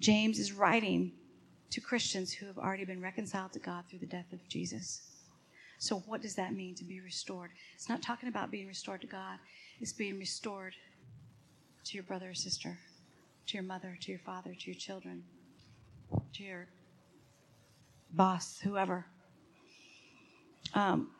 James 0.00 0.40
is 0.40 0.50
writing 0.50 1.16
to 1.70 1.80
Christians 1.80 2.32
who 2.32 2.46
have 2.46 2.58
already 2.58 2.84
been 2.84 3.00
reconciled 3.00 3.52
to 3.52 3.58
God 3.58 3.84
through 3.88 3.98
the 4.00 4.06
death 4.06 4.32
of 4.32 4.46
Jesus. 4.48 5.02
So, 5.78 5.98
what 6.06 6.22
does 6.22 6.34
that 6.36 6.54
mean 6.54 6.74
to 6.76 6.84
be 6.84 7.00
restored? 7.00 7.50
It's 7.74 7.88
not 7.88 8.02
talking 8.02 8.28
about 8.28 8.50
being 8.50 8.66
restored 8.66 9.00
to 9.02 9.06
God, 9.06 9.38
it's 9.80 9.92
being 9.92 10.18
restored 10.18 10.74
to 11.84 11.94
your 11.94 12.04
brother 12.04 12.30
or 12.30 12.34
sister, 12.34 12.78
to 13.46 13.54
your 13.54 13.62
mother, 13.62 13.96
to 14.00 14.10
your 14.10 14.20
father, 14.20 14.54
to 14.54 14.66
your 14.66 14.78
children, 14.78 15.22
to 16.34 16.42
your 16.42 16.66
boss, 18.12 18.58
whoever. 18.58 19.06
Um, 20.74 21.10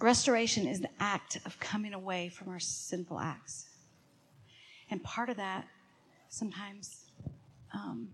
restoration 0.00 0.66
is 0.66 0.80
the 0.80 0.90
act 1.00 1.38
of 1.46 1.58
coming 1.58 1.94
away 1.94 2.28
from 2.28 2.48
our 2.48 2.60
sinful 2.60 3.18
acts. 3.18 3.66
And 4.90 5.02
part 5.02 5.30
of 5.30 5.36
that 5.38 5.66
sometimes 6.28 7.10
um, 7.74 8.08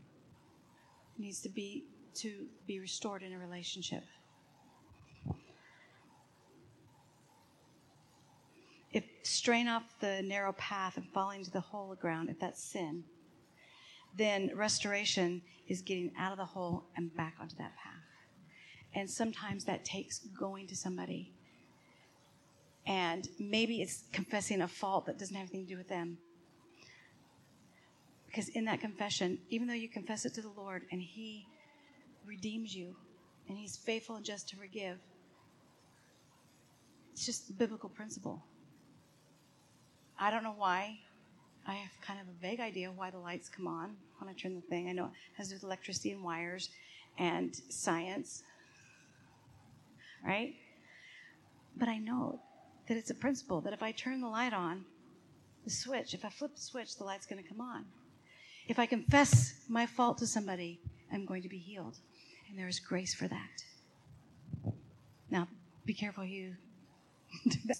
needs 1.19 1.41
to 1.43 1.49
be 1.49 1.85
to 2.15 2.47
be 2.67 2.81
restored 2.81 3.23
in 3.23 3.33
a 3.33 3.39
relationship. 3.39 4.03
If 8.93 9.05
strain 9.23 9.69
off 9.69 9.85
the 10.01 10.23
narrow 10.23 10.53
path 10.55 10.97
and 10.97 11.07
falling 11.13 11.45
to 11.45 11.51
the 11.51 11.61
hole 11.61 11.95
ground, 12.01 12.31
if 12.31 12.41
that's 12.41 12.63
sin, 12.63 13.05
then 14.17 14.51
restoration 14.55 15.43
is 15.69 15.83
getting 15.83 16.11
out 16.19 16.33
of 16.33 16.39
the 16.39 16.45
hole 16.45 16.87
and 16.97 17.15
back 17.15 17.35
onto 17.41 17.55
that 17.57 17.77
path. 17.77 17.95
And 18.95 19.09
sometimes 19.09 19.65
that 19.67 19.85
takes 19.85 20.21
going 20.39 20.67
to 20.69 20.77
somebody. 20.77 21.33
And 22.87 23.29
maybe 23.39 23.83
it's 23.83 24.05
confessing 24.13 24.63
a 24.63 24.69
fault 24.69 25.07
that 25.07 25.19
doesn't 25.19 25.37
have 25.37 25.49
anything 25.51 25.67
to 25.67 25.73
do 25.75 25.77
with 25.77 25.89
them. 25.89 26.19
Because 28.29 28.49
in 28.51 28.67
that 28.67 28.81
confession, 28.81 29.39
even 29.51 29.67
though 29.67 29.75
you 29.75 29.89
confess 29.89 30.25
it 30.25 30.35
to 30.35 30.43
the 30.43 30.53
Lord 30.57 30.83
and 30.93 31.01
He 31.01 31.47
redeems 32.27 32.75
you 32.75 32.95
and 33.49 33.59
He's 33.59 33.77
faithful 33.77 34.17
and 34.17 34.25
just 34.25 34.49
to 34.51 34.57
forgive, 34.57 34.99
it's 37.13 37.27
just 37.27 37.51
a 37.51 37.53
biblical 37.53 37.89
principle. 37.89 38.45
I 40.21 40.31
don't 40.31 40.45
know 40.45 40.55
why 40.57 40.99
I 41.67 41.75
have 41.75 41.91
kind 42.01 42.21
of 42.21 42.27
a 42.29 42.41
vague 42.41 42.61
idea 42.61 42.91
why 42.91 43.11
the 43.11 43.19
lights 43.19 43.49
come 43.49 43.67
on 43.67 43.97
when 44.19 44.29
I 44.29 44.35
turn 44.35 44.55
the 44.55 44.61
thing. 44.61 44.89
I 44.89 44.93
know 44.93 45.07
it 45.07 45.11
has 45.37 45.49
to 45.49 45.55
do 45.55 45.57
with 45.57 45.65
electricity 45.65 46.13
and 46.13 46.23
wires 46.23 46.71
and 47.19 47.55
science, 47.69 48.43
right? 50.25 50.55
But 51.77 51.89
I 51.89 51.99
know 51.99 52.41
that 52.89 52.97
it's 52.97 53.11
a 53.11 53.15
principle 53.15 53.61
that 53.63 53.73
if 53.73 53.83
I 53.83 53.93
turn 53.93 54.21
the 54.21 54.29
light 54.29 54.53
on, 54.53 54.85
the 55.65 55.71
switch, 55.71 56.15
if 56.15 56.25
I 56.25 56.31
flip 56.31 56.55
the 56.55 56.61
switch, 56.61 56.97
the 56.97 57.05
light's 57.05 57.27
going 57.27 57.43
to 57.43 57.49
come 57.49 57.61
on. 57.61 57.85
If 58.69 58.79
I 58.79 58.85
confess 58.85 59.55
my 59.67 59.87
fault 59.87 60.19
to 60.19 60.27
somebody, 60.27 60.79
I'm 61.11 61.25
going 61.25 61.43
to 61.43 61.49
be 61.49 61.59
healed. 61.59 61.97
And 62.49 62.59
there 62.59 62.69
is 62.69 62.79
grace 62.79 63.15
for 63.15 63.27
that. 63.27 64.73
Now, 65.31 65.49
be 65.87 65.95
careful 65.95 66.25
you 66.25 66.55
do 67.49 67.59
that 67.67 67.79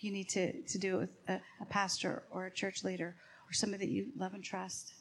you 0.00 0.12
need 0.12 0.28
to, 0.30 0.52
to 0.62 0.78
do 0.78 0.96
it 0.96 0.98
with 0.98 1.10
a, 1.28 1.40
a 1.60 1.64
pastor 1.66 2.24
or 2.30 2.46
a 2.46 2.50
church 2.50 2.84
leader 2.84 3.14
or 3.48 3.52
somebody 3.52 3.86
that 3.86 3.92
you 3.92 4.06
love 4.16 4.34
and 4.34 4.42
trust. 4.42 4.94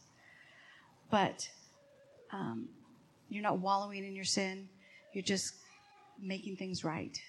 But 1.09 1.49
um, 2.32 2.69
you're 3.30 3.43
not 3.43 3.59
wallowing 3.59 4.05
in 4.05 4.15
your 4.15 4.26
sin, 4.26 4.69
you're 5.13 5.23
just 5.23 5.55
making 6.21 6.55
things 6.55 6.84
right. 6.84 7.19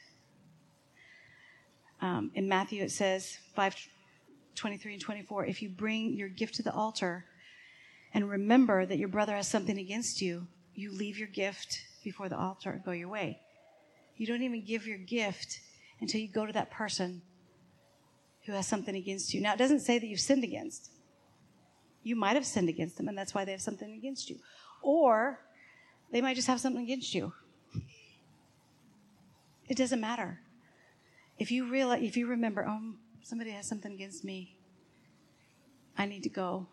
Um, 2.01 2.31
in 2.35 2.49
Matthew, 2.49 2.83
it 2.83 2.91
says 2.91 3.39
5 3.55 3.75
23 4.55 4.95
and 4.95 5.03
24 5.03 5.47
if 5.47 5.61
you 5.61 5.69
bring 5.69 6.15
your 6.15 6.31
gift 6.31 6.55
to 6.55 6.63
the 6.63 6.73
altar 6.73 7.27
and 8.17 8.31
remember 8.31 8.87
that 8.87 8.97
your 8.97 9.11
brother 9.11 9.37
has 9.37 9.47
something 9.47 9.77
against 9.77 10.23
you, 10.23 10.47
you 10.75 10.91
leave 10.91 11.19
your 11.19 11.29
gift 11.29 11.83
before 12.03 12.31
the 12.31 12.39
altar 12.39 12.71
and 12.71 12.83
go 12.83 12.93
your 12.93 13.11
way. 13.11 13.43
You 14.17 14.27
don't 14.27 14.41
even 14.41 14.65
give 14.65 14.87
your 14.87 14.97
gift 14.97 15.61
until 16.01 16.23
you 16.23 16.29
go 16.29 16.47
to 16.47 16.53
that 16.55 16.71
person 16.71 17.21
who 18.47 18.53
has 18.53 18.67
something 18.67 18.97
against 18.97 19.35
you. 19.35 19.43
Now, 19.43 19.53
it 19.53 19.59
doesn't 19.59 19.81
say 19.81 19.99
that 19.99 20.07
you've 20.07 20.21
sinned 20.21 20.45
against. 20.45 20.91
You 22.05 22.17
might 22.17 22.37
have 22.37 22.47
sinned 22.47 22.71
against 22.71 22.97
them, 22.97 23.07
and 23.07 23.19
that's 23.19 23.35
why 23.35 23.45
they 23.45 23.53
have 23.53 23.61
something 23.61 23.93
against 23.93 24.31
you. 24.31 24.39
Or 24.81 25.39
they 26.11 26.23
might 26.23 26.37
just 26.37 26.49
have 26.49 26.59
something 26.59 26.85
against 26.85 27.15
you. 27.15 27.35
It 29.69 29.77
doesn't 29.77 30.01
matter. 30.01 30.41
If 31.39 31.51
you 31.51 31.71
realize, 31.71 32.03
if 32.03 32.17
you 32.17 32.29
remember, 32.29 32.65
oh, 32.67 32.95
somebody 33.23 33.51
has 33.51 33.69
something 33.69 33.93
against 33.93 34.25
me, 34.25 34.57
I 35.99 36.07
need 36.07 36.23
to 36.23 36.31
go 36.31 36.69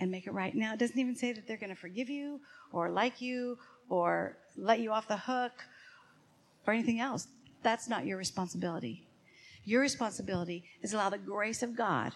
and 0.00 0.10
make 0.10 0.26
it 0.26 0.32
right. 0.32 0.54
Now, 0.54 0.72
it 0.72 0.78
doesn't 0.78 0.98
even 0.98 1.14
say 1.14 1.32
that 1.32 1.46
they're 1.46 1.56
going 1.56 1.70
to 1.74 1.80
forgive 1.80 2.08
you 2.08 2.40
or 2.72 2.90
like 2.90 3.20
you 3.20 3.58
or 3.88 4.36
let 4.56 4.80
you 4.80 4.92
off 4.92 5.08
the 5.08 5.16
hook 5.16 5.52
or 6.66 6.74
anything 6.74 7.00
else. 7.00 7.28
That's 7.62 7.88
not 7.88 8.06
your 8.06 8.18
responsibility. 8.18 9.06
Your 9.64 9.80
responsibility 9.80 10.64
is 10.82 10.92
allow 10.92 11.10
the 11.10 11.18
grace 11.18 11.62
of 11.62 11.76
God 11.76 12.12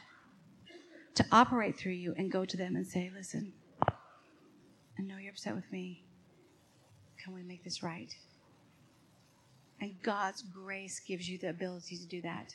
to 1.15 1.25
operate 1.33 1.77
through 1.77 1.93
you 1.93 2.15
and 2.17 2.31
go 2.31 2.45
to 2.45 2.57
them 2.57 2.77
and 2.77 2.87
say, 2.87 3.11
listen, 3.15 3.53
I 3.89 5.03
know 5.03 5.17
you're 5.17 5.33
upset 5.33 5.55
with 5.55 5.71
me. 5.73 6.05
Can 7.23 7.35
we 7.35 7.43
make 7.43 7.65
this 7.65 7.83
right? 7.83 8.15
And 9.81 9.95
God's 10.03 10.43
grace 10.43 11.01
gives 11.01 11.29
you 11.29 11.39
the 11.39 11.51
ability 11.51 11.97
to 11.97 12.07
do 12.07 12.21
that. 12.23 12.55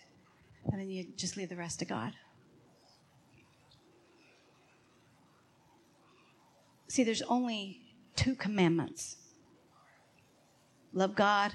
And 0.72 0.80
then 0.80 0.90
you 0.90 1.08
just 1.16 1.38
leave 1.38 1.50
the 1.50 1.56
rest 1.56 1.80
to 1.80 1.86
God. 1.86 2.14
See, 6.94 7.04
there's 7.04 7.24
only 7.24 7.80
two 8.16 8.36
commandments 8.36 9.16
love 10.94 11.16
God 11.16 11.52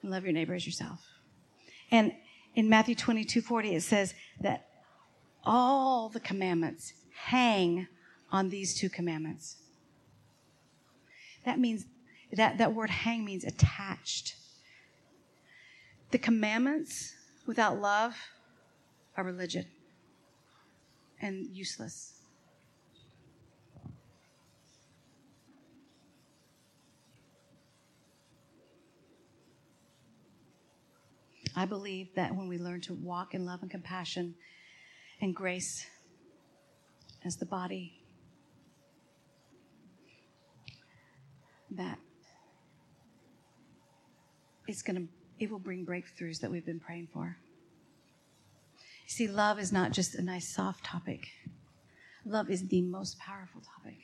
and 0.00 0.10
love 0.10 0.24
your 0.24 0.32
neighbor 0.32 0.54
as 0.54 0.64
yourself. 0.64 1.04
And 1.90 2.14
in 2.54 2.70
Matthew 2.70 2.94
22 2.94 3.42
40, 3.42 3.74
it 3.74 3.82
says 3.82 4.14
that 4.40 4.66
all 5.44 6.08
the 6.08 6.20
commandments 6.20 6.94
hang 7.14 7.86
on 8.30 8.48
these 8.48 8.74
two 8.74 8.88
commandments. 8.88 9.56
That 11.44 11.60
means 11.60 11.84
that, 12.32 12.56
that 12.56 12.74
word 12.74 12.88
hang 12.88 13.26
means 13.26 13.44
attached. 13.44 14.36
The 16.12 16.18
commandments 16.18 17.12
without 17.46 17.78
love 17.78 18.16
are 19.18 19.24
religion 19.24 19.66
and 21.20 21.46
useless. 21.54 22.11
I 31.54 31.66
believe 31.66 32.14
that 32.14 32.34
when 32.34 32.48
we 32.48 32.58
learn 32.58 32.80
to 32.82 32.94
walk 32.94 33.34
in 33.34 33.44
love 33.44 33.62
and 33.62 33.70
compassion 33.70 34.34
and 35.20 35.34
grace 35.34 35.86
as 37.24 37.36
the 37.36 37.46
body, 37.46 37.92
that 41.70 41.98
it's 44.66 44.82
going 44.82 44.96
to 44.96 45.12
it 45.38 45.50
will 45.50 45.58
bring 45.58 45.84
breakthroughs 45.84 46.38
that 46.40 46.50
we've 46.52 46.64
been 46.64 46.78
praying 46.78 47.08
for. 47.12 47.36
You 48.78 49.08
see, 49.08 49.26
love 49.26 49.58
is 49.58 49.72
not 49.72 49.90
just 49.90 50.14
a 50.14 50.22
nice 50.22 50.54
soft 50.54 50.84
topic. 50.84 51.26
Love 52.24 52.48
is 52.48 52.68
the 52.68 52.80
most 52.82 53.18
powerful 53.18 53.60
topic. 53.60 53.98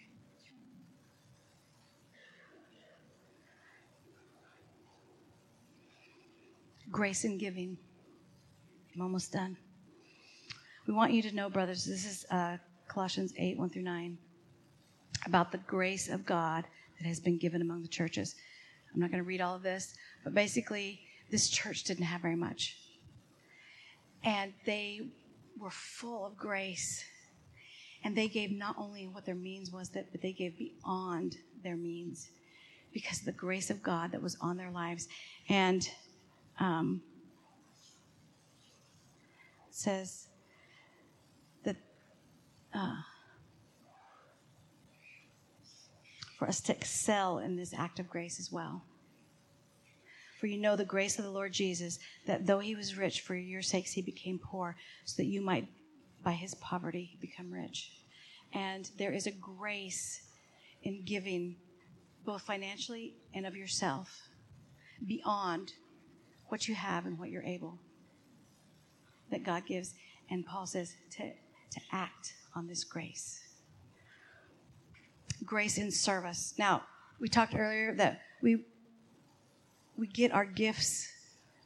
Grace 6.91 7.25
in 7.25 7.39
giving. 7.39 7.77
I'm 8.95 9.03
almost 9.03 9.33
done. 9.33 9.57
We 10.87 10.95
want 10.95 11.13
you 11.13 11.23
to 11.23 11.35
know, 11.35 11.51
brothers, 11.51 11.85
this 11.85 12.05
is 12.05 12.25
uh, 12.31 12.57
Colossians 12.89 13.33
8 13.37 13.59
1 13.59 13.71
through 13.71 13.83
9, 13.83 14.19
about 15.27 15.53
the 15.53 15.59
grace 15.59 16.09
of 16.09 16.25
God 16.25 16.65
that 16.99 17.07
has 17.07 17.21
been 17.21 17.39
given 17.39 17.61
among 17.61 17.83
the 17.83 17.89
churches. 17.89 18.35
I'm 18.93 19.01
not 19.01 19.11
going 19.11 19.23
to 19.23 19.29
read 19.29 19.41
all 19.41 19.55
of 19.55 19.63
this, 19.63 19.95
but 20.25 20.35
basically, 20.35 21.01
this 21.31 21.51
church 21.51 21.85
didn't 21.85 22.07
have 22.07 22.23
very 22.23 22.37
much. 22.37 22.77
And 24.25 24.53
they 24.65 25.03
were 25.59 25.71
full 25.71 26.27
of 26.27 26.37
grace. 26.37 27.05
And 28.03 28.17
they 28.17 28.29
gave 28.29 28.51
not 28.51 28.77
only 28.79 29.09
what 29.09 29.27
their 29.27 29.35
means 29.35 29.71
was, 29.71 29.91
that, 29.91 30.11
but 30.11 30.23
they 30.23 30.33
gave 30.33 30.57
beyond 30.57 31.37
their 31.63 31.77
means 31.77 32.31
because 32.95 33.19
of 33.21 33.27
the 33.27 33.33
grace 33.33 33.69
of 33.69 33.83
God 33.83 34.13
that 34.13 34.23
was 34.23 34.37
on 34.41 34.57
their 34.57 34.71
lives. 34.71 35.09
And 35.49 35.89
um, 36.59 37.03
says 39.71 40.29
that 41.65 41.77
uh, 42.75 42.97
for 46.39 46.49
us 46.49 46.61
to 46.61 46.73
excel 46.73 47.39
in 47.39 47.57
this 47.57 47.75
act 47.75 47.99
of 47.99 48.09
grace 48.09 48.39
as 48.39 48.53
well. 48.53 48.83
For 50.39 50.47
you 50.47 50.59
know 50.59 50.77
the 50.77 50.85
grace 50.85 51.19
of 51.19 51.25
the 51.25 51.31
Lord 51.31 51.53
Jesus, 51.53 51.99
that 52.27 52.47
though 52.47 52.61
he 52.61 52.77
was 52.77 52.97
rich, 52.97 53.23
for 53.23 53.35
your 53.35 53.63
sakes 53.63 53.93
he 53.93 54.03
became 54.03 54.39
poor, 54.39 54.77
so 55.05 55.17
that 55.17 55.27
you 55.27 55.41
might, 55.41 55.67
by 56.23 56.33
his 56.33 56.55
poverty, 56.57 57.19
become 57.21 57.53
rich. 57.53 57.91
And 58.53 58.89
there 58.99 59.13
is 59.13 59.27
a 59.27 59.33
grace 59.33 60.23
in 60.85 61.03
giving, 61.05 61.57
both 62.25 62.43
financially 62.43 63.15
and 63.35 63.47
of 63.47 63.57
yourself, 63.57 64.29
beyond 65.05 65.73
what 66.49 66.69
you 66.69 66.75
have 66.75 67.07
and 67.07 67.19
what 67.19 67.31
you're 67.31 67.43
able 67.43 67.79
that 69.31 69.45
God 69.45 69.67
gives. 69.67 69.95
And 70.31 70.45
Paul 70.45 70.67
says 70.67 70.95
to, 71.13 71.25
to 71.25 71.81
act 71.93 72.35
on 72.55 72.67
this 72.67 72.85
grace. 72.85 73.41
Grace 75.45 75.79
in 75.79 75.91
service. 75.91 76.55
Now, 76.59 76.83
we 77.21 77.29
talked 77.29 77.55
earlier 77.55 77.95
that 77.95 78.21
we 78.43 78.65
we 79.97 80.07
get 80.07 80.31
our 80.31 80.45
gifts 80.45 81.09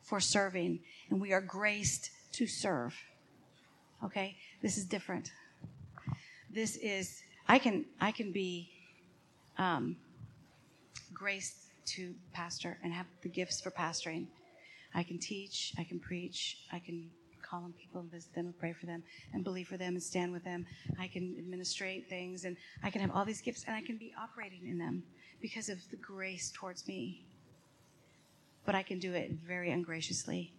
for 0.03 0.19
serving 0.19 0.81
and 1.11 1.21
we 1.21 1.33
are 1.33 1.41
graced 1.41 2.11
to 2.33 2.47
serve. 2.47 2.95
Okay? 4.03 4.37
This 4.63 4.79
is 4.79 4.87
different. 4.87 5.31
This 6.51 6.77
is 6.77 7.23
I 7.49 7.59
can 7.59 7.85
I 8.01 8.11
can 8.13 8.33
be 8.33 8.71
um, 9.59 9.97
graced 11.13 11.57
to 11.85 12.15
pastor 12.33 12.79
and 12.83 12.93
have 12.93 13.07
the 13.23 13.29
gifts 13.29 13.61
for 13.61 13.71
pastoring 13.71 14.27
I 14.95 15.03
can 15.03 15.19
teach, 15.19 15.73
I 15.79 15.85
can 15.85 15.99
preach, 15.99 16.59
I 16.73 16.79
can 16.79 17.11
call 17.43 17.65
on 17.65 17.73
people 17.73 18.01
and 18.01 18.11
visit 18.11 18.35
them 18.35 18.47
and 18.47 18.59
pray 18.59 18.73
for 18.73 18.87
them 18.87 19.03
and 19.33 19.45
believe 19.45 19.69
for 19.69 19.77
them 19.77 19.95
and 19.95 20.03
stand 20.03 20.33
with 20.33 20.45
them. 20.45 20.65
I 20.99 21.07
can 21.07 21.37
administrate 21.39 22.09
things 22.09 22.45
and 22.45 22.57
I 22.83 22.91
can 22.91 23.01
have 23.01 23.11
all 23.11 23.25
these 23.25 23.41
gifts 23.41 23.65
and 23.67 23.77
I 23.77 23.83
can 23.83 23.99
be 23.99 24.13
operating 24.19 24.67
in 24.67 24.79
them 24.79 25.03
because 25.41 25.69
of 25.69 25.79
the 25.91 25.97
grace 25.97 26.53
towards 26.55 26.87
me. 26.87 27.27
But 28.65 28.75
I 28.75 28.83
can 28.83 28.99
do 28.99 29.13
it 29.13 29.33
very 29.47 29.71
ungraciously. 29.71 30.53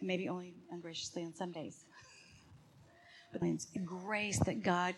Maybe 0.00 0.28
only 0.28 0.54
ungraciously 0.70 1.24
on 1.24 1.34
some 1.34 1.52
days. 1.52 1.84
But 3.32 3.42
it's 3.42 3.68
grace 3.84 4.38
that 4.40 4.62
God 4.62 4.94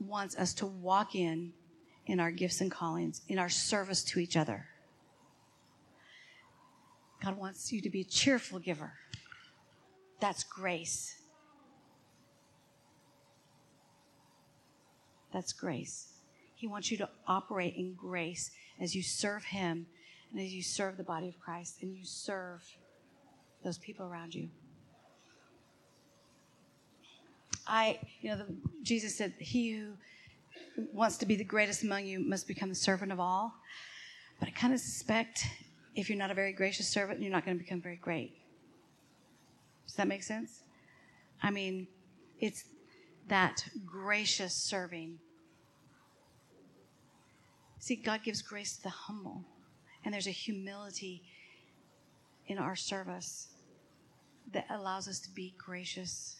wants 0.00 0.36
us 0.36 0.54
to 0.54 0.66
walk 0.66 1.14
in 1.14 1.52
in 2.06 2.18
our 2.18 2.30
gifts 2.30 2.60
and 2.60 2.70
callings, 2.70 3.22
in 3.28 3.38
our 3.38 3.48
service 3.48 4.02
to 4.04 4.18
each 4.18 4.36
other. 4.36 4.66
God 7.22 7.36
wants 7.36 7.72
you 7.72 7.80
to 7.82 7.90
be 7.90 8.00
a 8.00 8.04
cheerful 8.04 8.58
giver. 8.58 8.92
That's 10.20 10.44
grace. 10.44 11.16
That's 15.32 15.52
grace. 15.52 16.08
He 16.54 16.66
wants 16.66 16.90
you 16.90 16.96
to 16.98 17.08
operate 17.26 17.74
in 17.76 17.94
grace 17.94 18.50
as 18.80 18.94
you 18.94 19.02
serve 19.02 19.44
Him 19.44 19.86
and 20.30 20.40
as 20.40 20.52
you 20.52 20.62
serve 20.62 20.96
the 20.96 21.04
body 21.04 21.28
of 21.28 21.38
Christ 21.38 21.82
and 21.82 21.96
you 21.96 22.04
serve 22.04 22.62
those 23.64 23.78
people 23.78 24.06
around 24.06 24.34
you. 24.34 24.48
I, 27.66 27.98
you 28.20 28.30
know, 28.30 28.38
the, 28.38 28.46
Jesus 28.82 29.16
said, 29.16 29.34
He 29.38 29.72
who 29.72 29.92
wants 30.92 31.18
to 31.18 31.26
be 31.26 31.36
the 31.36 31.44
greatest 31.44 31.82
among 31.82 32.06
you 32.06 32.20
must 32.20 32.48
become 32.48 32.68
the 32.68 32.74
servant 32.74 33.12
of 33.12 33.20
all. 33.20 33.52
But 34.38 34.48
I 34.48 34.52
kind 34.52 34.72
of 34.72 34.80
suspect 34.80 35.46
if 35.94 36.08
you're 36.08 36.18
not 36.18 36.30
a 36.30 36.34
very 36.34 36.52
gracious 36.52 36.88
servant, 36.88 37.20
you're 37.20 37.32
not 37.32 37.44
going 37.44 37.56
to 37.56 37.62
become 37.62 37.80
very 37.80 37.96
great. 37.96 38.36
Does 39.86 39.96
that 39.96 40.08
make 40.08 40.22
sense? 40.22 40.62
I 41.42 41.50
mean, 41.50 41.88
it's 42.38 42.64
that 43.28 43.64
gracious 43.84 44.54
serving. 44.54 45.18
See, 47.78 47.96
God 47.96 48.22
gives 48.22 48.42
grace 48.42 48.76
to 48.76 48.82
the 48.84 48.90
humble, 48.90 49.42
and 50.04 50.12
there's 50.12 50.26
a 50.26 50.32
humility 50.32 51.22
in 52.46 52.58
our 52.58 52.76
service 52.76 53.48
that 54.52 54.66
allows 54.70 55.08
us 55.08 55.18
to 55.20 55.30
be 55.30 55.54
gracious. 55.56 56.36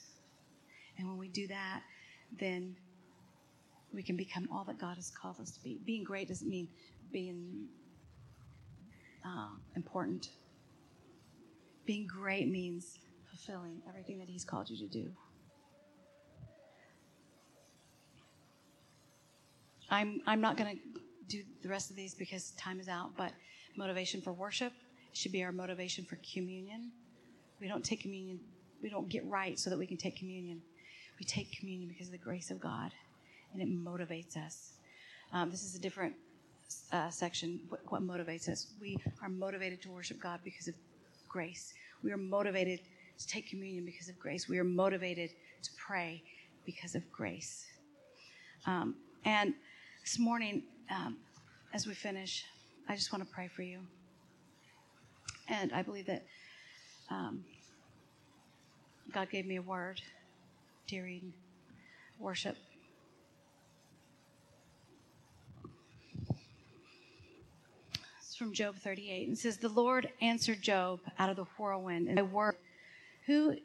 And 0.98 1.08
when 1.08 1.18
we 1.18 1.28
do 1.28 1.46
that, 1.48 1.82
then 2.38 2.76
we 3.92 4.02
can 4.02 4.16
become 4.16 4.48
all 4.52 4.64
that 4.64 4.78
God 4.78 4.96
has 4.96 5.10
called 5.10 5.40
us 5.40 5.50
to 5.52 5.62
be. 5.62 5.80
Being 5.84 6.04
great 6.04 6.28
doesn't 6.28 6.48
mean 6.48 6.68
being 7.12 7.66
uh, 9.24 9.48
important. 9.76 10.30
Being 11.86 12.06
great 12.06 12.48
means 12.48 12.98
fulfilling 13.28 13.82
everything 13.88 14.18
that 14.18 14.28
He's 14.28 14.44
called 14.44 14.70
you 14.70 14.76
to 14.78 14.86
do. 14.86 15.10
I'm, 19.90 20.20
I'm 20.26 20.40
not 20.40 20.56
going 20.56 20.76
to 20.76 21.00
do 21.26 21.42
the 21.62 21.68
rest 21.68 21.90
of 21.90 21.96
these 21.96 22.14
because 22.14 22.52
time 22.52 22.78
is 22.80 22.88
out, 22.88 23.10
but 23.16 23.32
motivation 23.76 24.20
for 24.20 24.32
worship 24.32 24.72
should 25.12 25.32
be 25.32 25.42
our 25.42 25.52
motivation 25.52 26.04
for 26.04 26.18
communion. 26.32 26.92
We 27.60 27.68
don't 27.68 27.84
take 27.84 28.00
communion, 28.00 28.40
we 28.82 28.88
don't 28.88 29.08
get 29.08 29.24
right 29.26 29.58
so 29.58 29.68
that 29.70 29.78
we 29.78 29.86
can 29.86 29.96
take 29.96 30.16
communion. 30.16 30.62
We 31.18 31.26
take 31.26 31.52
communion 31.52 31.88
because 31.88 32.06
of 32.06 32.12
the 32.12 32.18
grace 32.18 32.50
of 32.50 32.60
God, 32.60 32.92
and 33.52 33.60
it 33.60 33.68
motivates 33.68 34.36
us. 34.36 34.72
Um, 35.32 35.50
this 35.50 35.62
is 35.62 35.74
a 35.74 35.78
different 35.78 36.14
uh, 36.92 37.10
section. 37.10 37.60
What, 37.68 37.80
what 37.88 38.02
motivates 38.02 38.48
us? 38.48 38.68
We 38.80 38.98
are 39.22 39.28
motivated 39.28 39.82
to 39.82 39.90
worship 39.90 40.20
God 40.20 40.40
because 40.44 40.68
of 40.68 40.74
grace. 41.28 41.74
We 42.02 42.12
are 42.12 42.16
motivated 42.16 42.80
to 43.18 43.26
take 43.26 43.48
communion 43.48 43.84
because 43.84 44.08
of 44.08 44.18
grace. 44.18 44.48
We 44.48 44.58
are 44.58 44.64
motivated 44.64 45.30
to 45.62 45.70
pray 45.76 46.22
because 46.64 46.94
of 46.94 47.10
grace. 47.12 47.66
Um, 48.66 48.96
and 49.24 49.54
this 50.02 50.18
morning, 50.18 50.62
um, 50.90 51.18
as 51.72 51.86
we 51.86 51.94
finish, 51.94 52.44
I 52.88 52.96
just 52.96 53.12
want 53.12 53.26
to 53.26 53.34
pray 53.34 53.48
for 53.48 53.62
you. 53.62 53.80
And 55.48 55.72
I 55.72 55.82
believe 55.82 56.06
that 56.06 56.24
um, 57.10 57.44
God 59.12 59.30
gave 59.30 59.46
me 59.46 59.56
a 59.56 59.62
word 59.62 60.00
during 60.86 61.32
worship. 62.18 62.56
It's 68.20 68.29
from 68.40 68.54
Job 68.54 68.76
38. 68.76 69.28
And 69.28 69.38
says, 69.38 69.58
The 69.58 69.68
Lord 69.68 70.10
answered 70.22 70.62
Job 70.62 71.00
out 71.18 71.28
of 71.28 71.36
the 71.36 71.44
whirlwind. 71.58 72.08
And 72.08 72.18
I 72.18 72.22
word, 72.22 72.56
Who 73.26 73.56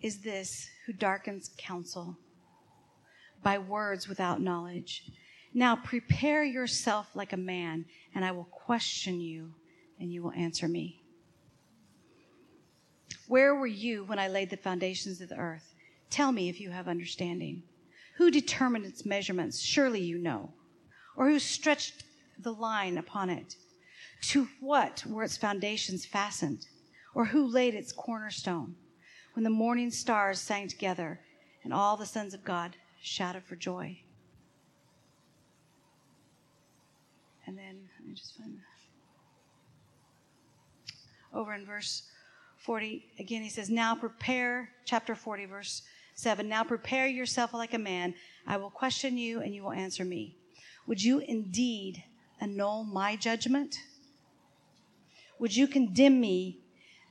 is 0.00 0.20
this 0.20 0.70
who 0.86 0.92
darkens 0.92 1.50
counsel 1.58 2.16
by 3.42 3.58
words 3.58 4.08
without 4.08 4.40
knowledge? 4.40 5.10
Now 5.52 5.74
prepare 5.74 6.44
yourself 6.44 7.08
like 7.12 7.32
a 7.32 7.36
man, 7.36 7.86
and 8.14 8.24
I 8.24 8.30
will 8.30 8.44
question 8.44 9.20
you, 9.20 9.52
and 9.98 10.12
you 10.12 10.22
will 10.22 10.32
answer 10.32 10.68
me. 10.68 11.02
Where 13.26 13.56
were 13.56 13.66
you 13.66 14.04
when 14.04 14.20
I 14.20 14.28
laid 14.28 14.50
the 14.50 14.56
foundations 14.56 15.20
of 15.20 15.28
the 15.28 15.38
earth? 15.38 15.74
Tell 16.08 16.30
me 16.30 16.48
if 16.48 16.60
you 16.60 16.70
have 16.70 16.86
understanding. 16.86 17.64
Who 18.16 18.30
determined 18.30 18.86
its 18.86 19.04
measurements? 19.04 19.60
Surely 19.60 20.02
you 20.02 20.18
know. 20.18 20.52
Or 21.16 21.28
who 21.28 21.40
stretched 21.40 22.04
the 22.38 22.52
line 22.52 22.96
upon 22.96 23.28
it? 23.28 23.56
To 24.22 24.48
what 24.60 25.04
were 25.06 25.24
its 25.24 25.36
foundations 25.36 26.04
fastened? 26.04 26.66
Or 27.14 27.26
who 27.26 27.46
laid 27.46 27.74
its 27.74 27.92
cornerstone? 27.92 28.76
When 29.34 29.44
the 29.44 29.50
morning 29.50 29.90
stars 29.90 30.40
sang 30.40 30.68
together 30.68 31.20
and 31.64 31.72
all 31.72 31.96
the 31.96 32.06
sons 32.06 32.34
of 32.34 32.44
God 32.44 32.76
shouted 33.00 33.44
for 33.44 33.56
joy. 33.56 34.00
And 37.46 37.56
then 37.56 37.88
let 37.98 38.06
me 38.06 38.14
just 38.14 38.36
find 38.36 38.54
that. 38.54 38.62
Over 41.36 41.54
in 41.54 41.64
verse 41.64 42.02
40, 42.58 43.04
again, 43.18 43.42
he 43.42 43.48
says, 43.48 43.70
Now 43.70 43.94
prepare, 43.94 44.70
chapter 44.84 45.14
40, 45.14 45.46
verse 45.46 45.82
7. 46.14 46.48
Now 46.48 46.64
prepare 46.64 47.06
yourself 47.06 47.54
like 47.54 47.72
a 47.72 47.78
man. 47.78 48.14
I 48.46 48.56
will 48.56 48.70
question 48.70 49.16
you, 49.16 49.40
and 49.40 49.54
you 49.54 49.62
will 49.62 49.72
answer 49.72 50.04
me. 50.04 50.36
Would 50.86 51.02
you 51.02 51.20
indeed 51.20 52.02
annul 52.40 52.84
my 52.84 53.16
judgment? 53.16 53.76
Would 55.40 55.56
you 55.56 55.66
condemn 55.66 56.20
me 56.20 56.60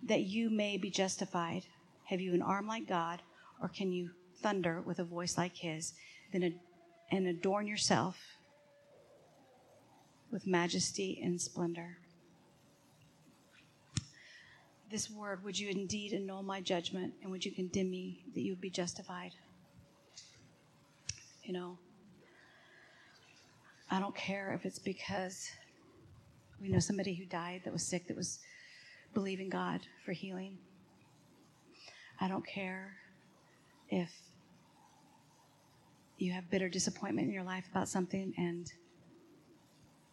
that 0.03 0.21
you 0.21 0.49
may 0.49 0.77
be 0.77 0.89
justified? 0.89 1.63
Have 2.05 2.21
you 2.21 2.33
an 2.33 2.41
arm 2.41 2.67
like 2.67 2.87
God, 2.87 3.21
or 3.61 3.67
can 3.67 3.91
you 3.91 4.11
thunder 4.41 4.81
with 4.81 4.99
a 4.99 5.03
voice 5.03 5.37
like 5.37 5.57
his, 5.57 5.93
then 6.31 6.59
and 7.11 7.27
adorn 7.27 7.67
yourself 7.67 8.17
with 10.31 10.45
majesty 10.45 11.19
and 11.23 11.41
splendor. 11.41 11.97
This 14.91 15.09
word, 15.09 15.43
would 15.43 15.57
you 15.57 15.69
indeed 15.69 16.13
annul 16.13 16.43
my 16.43 16.61
judgment 16.61 17.13
and 17.21 17.31
would 17.31 17.45
you 17.45 17.51
condemn 17.51 17.89
me 17.89 18.23
that 18.33 18.41
you 18.41 18.53
would 18.53 18.61
be 18.61 18.69
justified? 18.69 19.31
You 21.43 21.53
know, 21.53 21.77
I 23.89 23.99
don't 23.99 24.15
care 24.15 24.53
if 24.53 24.65
it's 24.65 24.79
because 24.79 25.49
we 26.61 26.69
know 26.69 26.79
somebody 26.79 27.13
who 27.13 27.25
died 27.25 27.61
that 27.63 27.73
was 27.73 27.83
sick 27.83 28.07
that 28.07 28.17
was 28.17 28.39
believing 29.13 29.49
God 29.49 29.81
for 30.05 30.11
healing. 30.11 30.57
I 32.19 32.27
don't 32.27 32.45
care 32.45 32.97
if 33.89 34.11
you 36.17 36.33
have 36.33 36.49
bitter 36.49 36.67
disappointment 36.67 37.27
in 37.27 37.33
your 37.33 37.43
life 37.43 37.65
about 37.71 37.87
something 37.87 38.33
and 38.37 38.71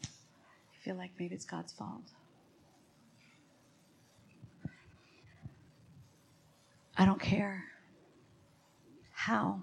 you 0.03 0.79
feel 0.85 0.95
like 0.97 1.11
maybe 1.19 1.35
it's 1.35 1.45
God's 1.45 1.73
fault. 1.73 2.13
I 6.97 7.05
don't 7.05 7.21
care 7.21 7.65
how 9.13 9.61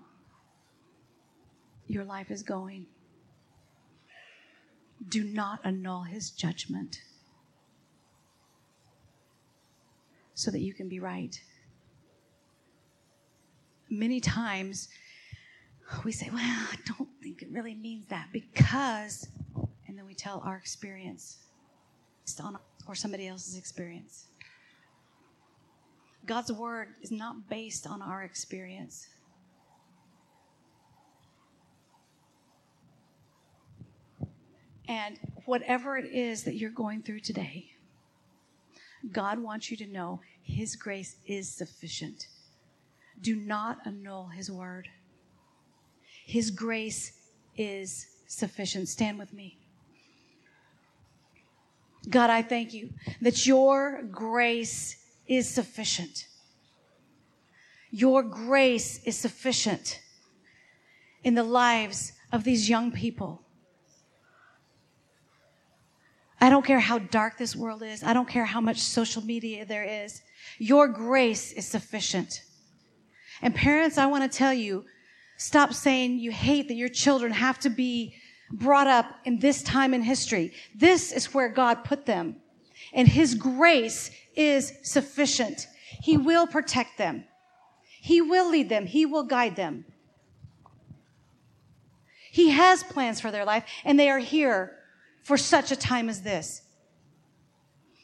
your 1.88 2.04
life 2.04 2.30
is 2.30 2.44
going. 2.44 2.86
Do 5.10 5.24
not 5.24 5.60
annul 5.64 6.04
his 6.04 6.32
judgment 6.32 7.02
so 10.34 10.52
that 10.52 10.60
you 10.60 10.74
can 10.74 10.90
be 10.90 11.00
right. 11.00 11.40
Many 13.90 14.20
times 14.20 14.90
we 16.04 16.12
say, 16.12 16.30
Well, 16.32 16.42
I 16.42 16.76
don't 16.86 17.10
think 17.22 17.42
it 17.42 17.50
really 17.52 17.76
means 17.76 18.08
that 18.08 18.30
because 18.32 19.28
and 19.88 19.98
then 20.00 20.08
we 20.08 20.16
tell 20.16 20.42
our 20.44 20.58
experience 20.58 21.38
or 22.88 22.96
somebody 22.96 23.28
else's 23.28 23.58
experience. 23.58 24.26
God's 26.26 26.52
word 26.52 26.88
is 27.04 27.12
not 27.12 27.48
based 27.48 27.86
on 27.86 28.02
our 28.02 28.24
experience. 28.24 29.08
And 34.88 35.18
whatever 35.46 35.98
it 35.98 36.06
is 36.06 36.44
that 36.44 36.56
you're 36.56 36.70
going 36.70 37.02
through 37.02 37.22
today, 37.22 37.72
God 39.12 39.40
wants 39.40 39.70
you 39.72 39.78
to 39.78 39.88
know 39.88 40.22
His 40.44 40.76
grace 40.76 41.16
is 41.26 41.50
sufficient. 41.50 42.28
Do 43.22 43.36
not 43.36 43.80
annul 43.86 44.28
His 44.28 44.52
word. 44.52 44.90
His 46.26 46.52
grace 46.52 47.14
is 47.58 48.08
sufficient. 48.28 48.90
Stand 48.90 49.20
with 49.20 49.34
me. 49.34 49.58
God, 52.10 52.30
I 52.30 52.42
thank 52.42 52.74
you 52.74 52.90
that 53.22 53.46
your 53.46 54.04
grace 54.04 54.98
is 55.28 55.50
sufficient. 55.50 56.28
Your 57.92 58.24
grace 58.24 59.02
is 59.04 59.18
sufficient 59.18 60.02
in 61.24 61.36
the 61.36 61.44
lives 61.44 62.14
of 62.32 62.44
these 62.44 62.70
young 62.70 62.92
people. 62.92 63.42
I 66.44 66.50
don't 66.50 66.66
care 66.66 66.82
how 66.82 67.00
dark 67.00 67.38
this 67.38 67.56
world 67.56 67.84
is. 67.84 68.04
I 68.04 68.12
don't 68.12 68.28
care 68.28 68.44
how 68.44 68.60
much 68.60 68.80
social 68.80 69.24
media 69.24 69.66
there 69.66 69.86
is. 69.86 70.22
Your 70.58 70.90
grace 70.90 71.54
is 71.54 71.66
sufficient. 71.66 72.42
And 73.42 73.56
parents, 73.56 73.98
I 73.98 74.08
want 74.08 74.30
to 74.30 74.38
tell 74.38 74.54
you, 74.54 74.84
stop 75.38 75.74
saying 75.74 76.20
you 76.20 76.34
hate 76.34 76.68
that 76.68 76.74
your 76.74 76.90
children 76.90 77.32
have 77.32 77.60
to 77.60 77.70
be 77.70 78.16
brought 78.52 78.88
up 78.88 79.06
in 79.24 79.40
this 79.40 79.64
time 79.64 79.94
in 79.94 80.02
history. 80.02 80.52
This 80.76 81.14
is 81.14 81.34
where 81.34 81.48
God 81.48 81.86
put 81.86 82.06
them. 82.06 82.36
And 82.92 83.08
His 83.08 83.36
grace 83.36 84.12
is 84.36 84.74
sufficient. 84.84 85.68
He 86.02 86.18
will 86.18 86.46
protect 86.46 86.98
them. 86.98 87.24
He 88.02 88.20
will 88.20 88.50
lead 88.50 88.68
them. 88.68 88.86
He 88.86 89.06
will 89.06 89.24
guide 89.24 89.56
them. 89.56 89.86
He 92.32 92.50
has 92.50 92.84
plans 92.84 93.22
for 93.22 93.32
their 93.32 93.46
life, 93.46 93.64
and 93.86 93.98
they 93.98 94.10
are 94.10 94.20
here 94.20 94.78
for 95.24 95.38
such 95.38 95.72
a 95.72 95.76
time 95.76 96.10
as 96.10 96.22
this. 96.22 96.62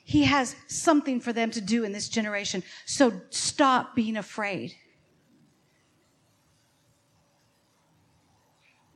He 0.04 0.24
has 0.24 0.56
something 0.68 1.20
for 1.20 1.32
them 1.32 1.52
to 1.52 1.62
do 1.62 1.84
in 1.84 1.92
this 1.92 2.10
generation. 2.10 2.64
So 2.86 3.22
stop 3.30 3.96
being 3.96 4.18
afraid. 4.18 4.74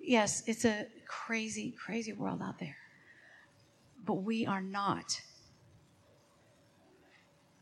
Yes, 0.01 0.43
it's 0.47 0.65
a 0.65 0.87
crazy, 1.07 1.75
crazy 1.85 2.13
world 2.13 2.41
out 2.41 2.59
there. 2.59 2.77
But 4.03 4.15
we 4.15 4.45
are 4.45 4.61
not 4.61 5.21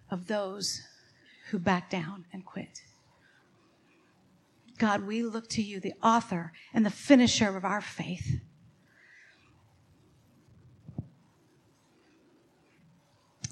of 0.10 0.28
those 0.28 0.82
who 1.50 1.60
back 1.60 1.90
down 1.90 2.26
and 2.32 2.46
quit. 2.46 2.82
God, 4.78 5.06
we 5.06 5.24
look 5.24 5.48
to 5.50 5.62
you, 5.62 5.80
the 5.80 5.94
author 6.02 6.54
and 6.74 6.86
the 6.86 6.90
finisher 6.90 7.56
of 7.56 7.66
our 7.66 7.82
faith. 7.82 8.42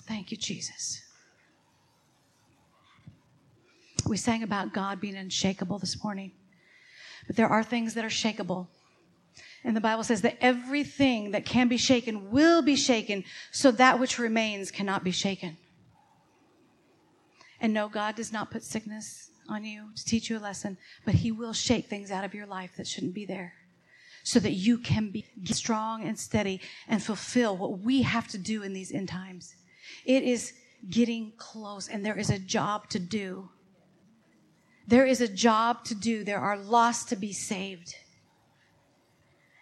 Thank 0.09 0.31
you, 0.31 0.37
Jesus. 0.37 1.03
We 4.07 4.17
sang 4.17 4.41
about 4.41 4.73
God 4.73 4.99
being 4.99 5.15
unshakable 5.15 5.77
this 5.77 6.03
morning. 6.03 6.31
But 7.27 7.35
there 7.35 7.47
are 7.47 7.63
things 7.63 7.93
that 7.93 8.03
are 8.03 8.09
shakable. 8.09 8.65
And 9.63 9.77
the 9.77 9.81
Bible 9.81 10.03
says 10.03 10.23
that 10.23 10.39
everything 10.41 11.29
that 11.31 11.45
can 11.45 11.67
be 11.67 11.77
shaken 11.77 12.31
will 12.31 12.63
be 12.63 12.75
shaken, 12.75 13.23
so 13.51 13.69
that 13.69 13.99
which 13.99 14.17
remains 14.17 14.71
cannot 14.71 15.03
be 15.03 15.11
shaken. 15.11 15.57
And 17.61 17.71
no, 17.71 17.87
God 17.87 18.15
does 18.15 18.33
not 18.33 18.49
put 18.49 18.63
sickness 18.63 19.29
on 19.47 19.63
you 19.63 19.89
to 19.95 20.05
teach 20.05 20.27
you 20.27 20.39
a 20.39 20.39
lesson, 20.39 20.77
but 21.05 21.13
He 21.13 21.31
will 21.31 21.53
shake 21.53 21.85
things 21.85 22.09
out 22.09 22.23
of 22.23 22.33
your 22.33 22.47
life 22.47 22.71
that 22.77 22.87
shouldn't 22.87 23.13
be 23.13 23.25
there 23.25 23.53
so 24.23 24.39
that 24.39 24.53
you 24.53 24.79
can 24.79 25.11
be 25.11 25.25
strong 25.43 26.03
and 26.03 26.17
steady 26.17 26.61
and 26.87 27.03
fulfill 27.03 27.55
what 27.55 27.77
we 27.77 28.01
have 28.01 28.27
to 28.29 28.39
do 28.39 28.63
in 28.63 28.73
these 28.73 28.91
end 28.91 29.07
times. 29.07 29.55
It 30.05 30.23
is 30.23 30.53
getting 30.89 31.33
close, 31.37 31.87
and 31.87 32.05
there 32.05 32.17
is 32.17 32.29
a 32.29 32.39
job 32.39 32.89
to 32.89 32.99
do. 32.99 33.49
There 34.87 35.05
is 35.05 35.21
a 35.21 35.27
job 35.27 35.83
to 35.85 35.95
do. 35.95 36.23
There 36.23 36.39
are 36.39 36.57
lost 36.57 37.09
to 37.09 37.15
be 37.15 37.33
saved. 37.33 37.95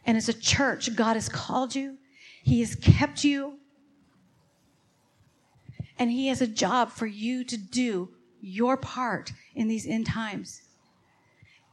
And 0.05 0.15
as 0.15 0.29
a 0.29 0.33
church, 0.33 0.95
God 0.95 1.15
has 1.15 1.27
called 1.27 1.75
you, 1.75 1.97
He 2.43 2.61
has 2.61 2.75
kept 2.75 3.23
you, 3.23 3.57
and 5.99 6.09
He 6.11 6.27
has 6.27 6.41
a 6.41 6.47
job 6.47 6.91
for 6.91 7.05
you 7.05 7.43
to 7.43 7.57
do 7.57 8.09
your 8.39 8.77
part 8.77 9.33
in 9.55 9.67
these 9.67 9.85
end 9.85 10.05
times. 10.05 10.61